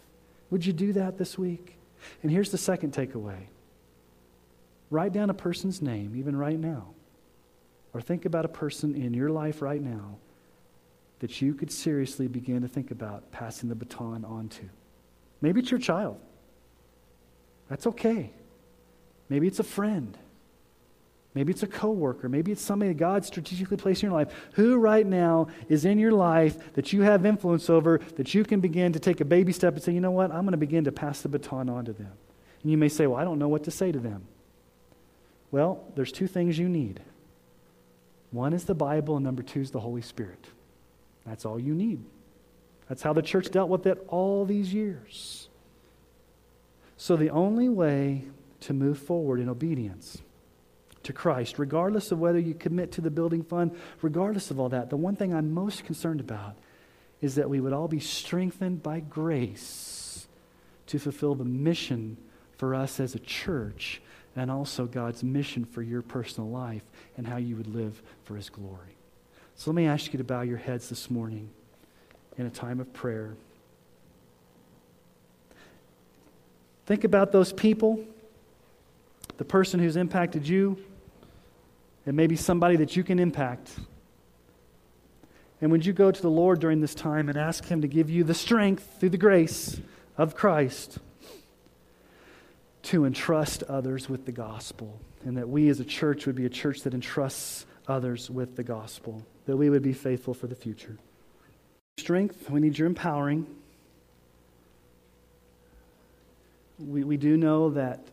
Would 0.51 0.65
you 0.65 0.73
do 0.73 0.93
that 0.93 1.17
this 1.17 1.37
week? 1.37 1.75
And 2.23 2.31
here's 2.31 2.51
the 2.51 2.57
second 2.57 2.93
takeaway 2.93 3.47
write 4.91 5.13
down 5.13 5.29
a 5.29 5.35
person's 5.35 5.81
name, 5.81 6.15
even 6.15 6.35
right 6.35 6.57
now. 6.57 6.87
Or 7.93 8.01
think 8.01 8.25
about 8.25 8.45
a 8.45 8.49
person 8.49 8.95
in 8.95 9.13
your 9.13 9.29
life 9.29 9.61
right 9.61 9.81
now 9.81 10.17
that 11.19 11.41
you 11.41 11.53
could 11.53 11.71
seriously 11.71 12.27
begin 12.27 12.61
to 12.61 12.67
think 12.67 12.91
about 12.91 13.31
passing 13.31 13.69
the 13.69 13.75
baton 13.75 14.23
on 14.25 14.47
to. 14.49 14.69
Maybe 15.41 15.61
it's 15.61 15.71
your 15.71 15.79
child. 15.79 16.19
That's 17.69 17.87
okay. 17.87 18.31
Maybe 19.29 19.47
it's 19.47 19.59
a 19.59 19.63
friend. 19.63 20.17
Maybe 21.35 21.53
it's 21.53 21.63
a 21.63 21.67
coworker. 21.67 22.27
Maybe 22.27 22.51
it's 22.51 22.61
somebody 22.61 22.89
that 22.89 22.97
God 22.97 23.23
strategically 23.23 23.77
placed 23.77 24.01
in 24.01 24.09
your 24.09 24.17
life. 24.17 24.33
Who 24.53 24.77
right 24.77 25.05
now 25.05 25.47
is 25.69 25.85
in 25.85 25.99
your 25.99 26.11
life 26.11 26.73
that 26.73 26.91
you 26.91 27.03
have 27.03 27.25
influence 27.25 27.69
over 27.69 27.99
that 28.17 28.33
you 28.33 28.43
can 28.43 28.59
begin 28.59 28.93
to 28.93 28.99
take 28.99 29.21
a 29.21 29.25
baby 29.25 29.53
step 29.53 29.75
and 29.75 29.83
say, 29.83 29.93
you 29.93 30.01
know 30.01 30.11
what, 30.11 30.31
I'm 30.31 30.41
going 30.41 30.51
to 30.51 30.57
begin 30.57 30.83
to 30.85 30.91
pass 30.91 31.21
the 31.21 31.29
baton 31.29 31.69
on 31.69 31.85
to 31.85 31.93
them. 31.93 32.11
And 32.63 32.71
you 32.71 32.77
may 32.77 32.89
say, 32.89 33.05
well, 33.07 33.19
I 33.19 33.23
don't 33.23 33.39
know 33.39 33.47
what 33.47 33.63
to 33.65 33.71
say 33.71 33.91
to 33.91 33.99
them. 33.99 34.23
Well, 35.51 35.83
there's 35.95 36.11
two 36.11 36.27
things 36.27 36.57
you 36.57 36.67
need 36.67 36.99
one 38.31 38.53
is 38.53 38.65
the 38.65 38.75
Bible, 38.75 39.15
and 39.15 39.25
number 39.25 39.41
two 39.41 39.61
is 39.61 39.71
the 39.71 39.79
Holy 39.79 40.03
Spirit. 40.03 40.45
That's 41.25 41.45
all 41.45 41.59
you 41.59 41.73
need. 41.73 42.03
That's 42.89 43.03
how 43.03 43.13
the 43.13 43.21
church 43.21 43.51
dealt 43.51 43.69
with 43.69 43.85
it 43.85 44.03
all 44.07 44.45
these 44.45 44.73
years. 44.73 45.47
So, 46.97 47.15
the 47.15 47.29
only 47.29 47.69
way 47.69 48.25
to 48.61 48.73
move 48.73 48.97
forward 48.97 49.39
in 49.39 49.47
obedience 49.47 50.21
to 51.03 51.13
Christ, 51.13 51.59
regardless 51.59 52.11
of 52.11 52.19
whether 52.19 52.39
you 52.39 52.53
commit 52.53 52.91
to 52.93 53.01
the 53.01 53.11
building 53.11 53.43
fund, 53.43 53.71
regardless 54.01 54.51
of 54.51 54.59
all 54.59 54.69
that, 54.69 54.89
the 54.89 54.97
one 54.97 55.15
thing 55.15 55.33
I'm 55.33 55.53
most 55.53 55.85
concerned 55.85 56.19
about 56.19 56.57
is 57.21 57.35
that 57.35 57.49
we 57.49 57.61
would 57.61 57.73
all 57.73 57.87
be 57.87 57.99
strengthened 57.99 58.83
by 58.83 58.99
grace 58.99 60.27
to 60.87 60.99
fulfill 60.99 61.35
the 61.35 61.45
mission 61.45 62.17
for 62.57 62.75
us 62.75 62.99
as 62.99 63.15
a 63.15 63.19
church 63.19 64.01
and 64.35 64.49
also 64.49 64.85
God's 64.85 65.23
mission 65.23 65.63
for 65.63 65.81
your 65.81 66.01
personal 66.01 66.49
life 66.49 66.83
and 67.17 67.27
how 67.27 67.37
you 67.37 67.55
would 67.55 67.73
live 67.73 68.01
for 68.23 68.35
His 68.35 68.49
glory. 68.49 68.97
So 69.55 69.71
let 69.71 69.75
me 69.75 69.85
ask 69.85 70.11
you 70.11 70.17
to 70.17 70.23
bow 70.23 70.41
your 70.41 70.57
heads 70.57 70.89
this 70.89 71.09
morning 71.09 71.49
in 72.39 72.45
a 72.45 72.49
time 72.49 72.79
of 72.79 72.91
prayer. 72.93 73.35
Think 76.85 77.03
about 77.03 77.31
those 77.31 77.51
people, 77.51 78.03
the 79.37 79.43
person 79.43 79.79
who's 79.79 79.97
impacted 79.97 80.47
you, 80.47 80.77
and 82.05 82.15
maybe 82.15 82.37
somebody 82.37 82.77
that 82.77 82.95
you 82.95 83.03
can 83.03 83.19
impact. 83.19 83.71
And 85.61 85.69
would 85.71 85.85
you 85.85 85.91
go 85.91 86.11
to 86.11 86.21
the 86.21 86.29
Lord 86.29 86.61
during 86.61 86.79
this 86.79 86.95
time 86.95 87.27
and 87.27 87.37
ask 87.37 87.65
Him 87.65 87.81
to 87.81 87.87
give 87.87 88.09
you 88.09 88.23
the 88.23 88.33
strength 88.33 88.99
through 88.99 89.09
the 89.09 89.17
grace 89.17 89.79
of 90.17 90.33
Christ 90.33 90.97
to 92.83 93.03
entrust 93.03 93.63
others 93.63 94.07
with 94.07 94.25
the 94.25 94.31
gospel? 94.31 94.97
And 95.25 95.37
that 95.37 95.49
we 95.49 95.67
as 95.67 95.81
a 95.81 95.85
church 95.85 96.25
would 96.25 96.35
be 96.35 96.45
a 96.45 96.49
church 96.49 96.81
that 96.83 96.93
entrusts 96.93 97.65
others 97.85 98.29
with 98.29 98.55
the 98.55 98.63
gospel, 98.63 99.25
that 99.45 99.57
we 99.57 99.69
would 99.69 99.83
be 99.83 99.91
faithful 99.91 100.33
for 100.33 100.47
the 100.47 100.55
future. 100.55 100.97
Strength, 102.00 102.50
we 102.50 102.60
need 102.62 102.78
your 102.78 102.88
empowering. 102.88 103.45
We, 106.80 107.04
we 107.04 107.18
do 107.18 107.36
know 107.36 107.72
that 107.72 108.08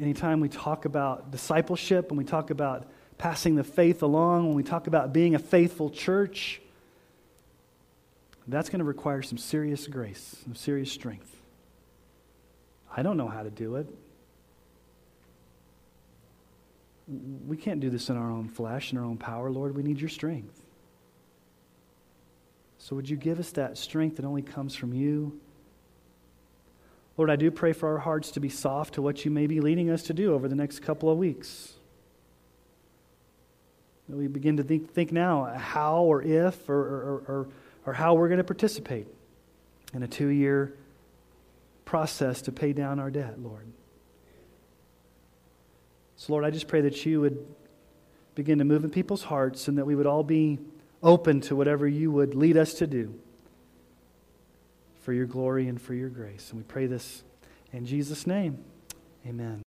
anytime 0.00 0.40
we 0.40 0.48
talk 0.48 0.86
about 0.86 1.30
discipleship 1.30 2.08
and 2.08 2.16
we 2.16 2.24
talk 2.24 2.50
about 2.50 2.86
passing 3.18 3.56
the 3.56 3.64
faith 3.64 4.02
along, 4.02 4.46
when 4.46 4.56
we 4.56 4.62
talk 4.62 4.86
about 4.86 5.12
being 5.12 5.34
a 5.34 5.38
faithful 5.38 5.90
church, 5.90 6.62
that's 8.48 8.70
going 8.70 8.78
to 8.78 8.84
require 8.84 9.22
some 9.22 9.38
serious 9.38 9.86
grace, 9.86 10.36
some 10.42 10.54
serious 10.54 10.90
strength. 10.90 11.30
I 12.96 13.02
don't 13.02 13.16
know 13.16 13.28
how 13.28 13.42
to 13.42 13.50
do 13.50 13.76
it. 13.76 13.86
We 17.46 17.58
can't 17.58 17.80
do 17.80 17.90
this 17.90 18.08
in 18.08 18.16
our 18.16 18.30
own 18.30 18.48
flesh, 18.48 18.92
in 18.92 18.98
our 18.98 19.04
own 19.04 19.18
power, 19.18 19.50
Lord. 19.50 19.76
We 19.76 19.82
need 19.82 20.00
your 20.00 20.08
strength. 20.08 20.63
So, 22.84 22.94
would 22.94 23.08
you 23.08 23.16
give 23.16 23.40
us 23.40 23.50
that 23.52 23.78
strength 23.78 24.16
that 24.16 24.26
only 24.26 24.42
comes 24.42 24.76
from 24.76 24.92
you? 24.92 25.40
Lord, 27.16 27.30
I 27.30 27.36
do 27.36 27.50
pray 27.50 27.72
for 27.72 27.88
our 27.88 27.98
hearts 27.98 28.32
to 28.32 28.40
be 28.40 28.50
soft 28.50 28.94
to 28.94 29.02
what 29.02 29.24
you 29.24 29.30
may 29.30 29.46
be 29.46 29.62
leading 29.62 29.88
us 29.88 30.02
to 30.02 30.12
do 30.12 30.34
over 30.34 30.48
the 30.48 30.54
next 30.54 30.80
couple 30.80 31.08
of 31.08 31.16
weeks. 31.16 31.72
That 34.10 34.18
we 34.18 34.26
begin 34.26 34.58
to 34.58 34.62
think, 34.62 34.92
think 34.92 35.12
now 35.12 35.46
uh, 35.46 35.56
how 35.56 36.02
or 36.02 36.20
if 36.20 36.68
or, 36.68 36.74
or, 36.74 37.24
or, 37.26 37.48
or 37.86 37.92
how 37.94 38.12
we're 38.12 38.28
going 38.28 38.36
to 38.36 38.44
participate 38.44 39.06
in 39.94 40.02
a 40.02 40.06
two 40.06 40.28
year 40.28 40.74
process 41.86 42.42
to 42.42 42.52
pay 42.52 42.74
down 42.74 43.00
our 43.00 43.10
debt, 43.10 43.40
Lord. 43.40 43.66
So, 46.16 46.34
Lord, 46.34 46.44
I 46.44 46.50
just 46.50 46.68
pray 46.68 46.82
that 46.82 47.06
you 47.06 47.22
would 47.22 47.46
begin 48.34 48.58
to 48.58 48.64
move 48.66 48.84
in 48.84 48.90
people's 48.90 49.24
hearts 49.24 49.68
and 49.68 49.78
that 49.78 49.86
we 49.86 49.94
would 49.94 50.06
all 50.06 50.22
be 50.22 50.58
open 51.04 51.40
to 51.42 51.54
whatever 51.54 51.86
you 51.86 52.10
would 52.10 52.34
lead 52.34 52.56
us 52.56 52.74
to 52.74 52.86
do 52.88 53.14
for 55.02 55.12
your 55.12 55.26
glory 55.26 55.68
and 55.68 55.80
for 55.80 55.94
your 55.94 56.08
grace. 56.08 56.50
And 56.50 56.58
we 56.58 56.64
pray 56.64 56.86
this 56.86 57.22
in 57.72 57.86
Jesus' 57.86 58.26
name. 58.26 58.64
Amen. 59.24 59.62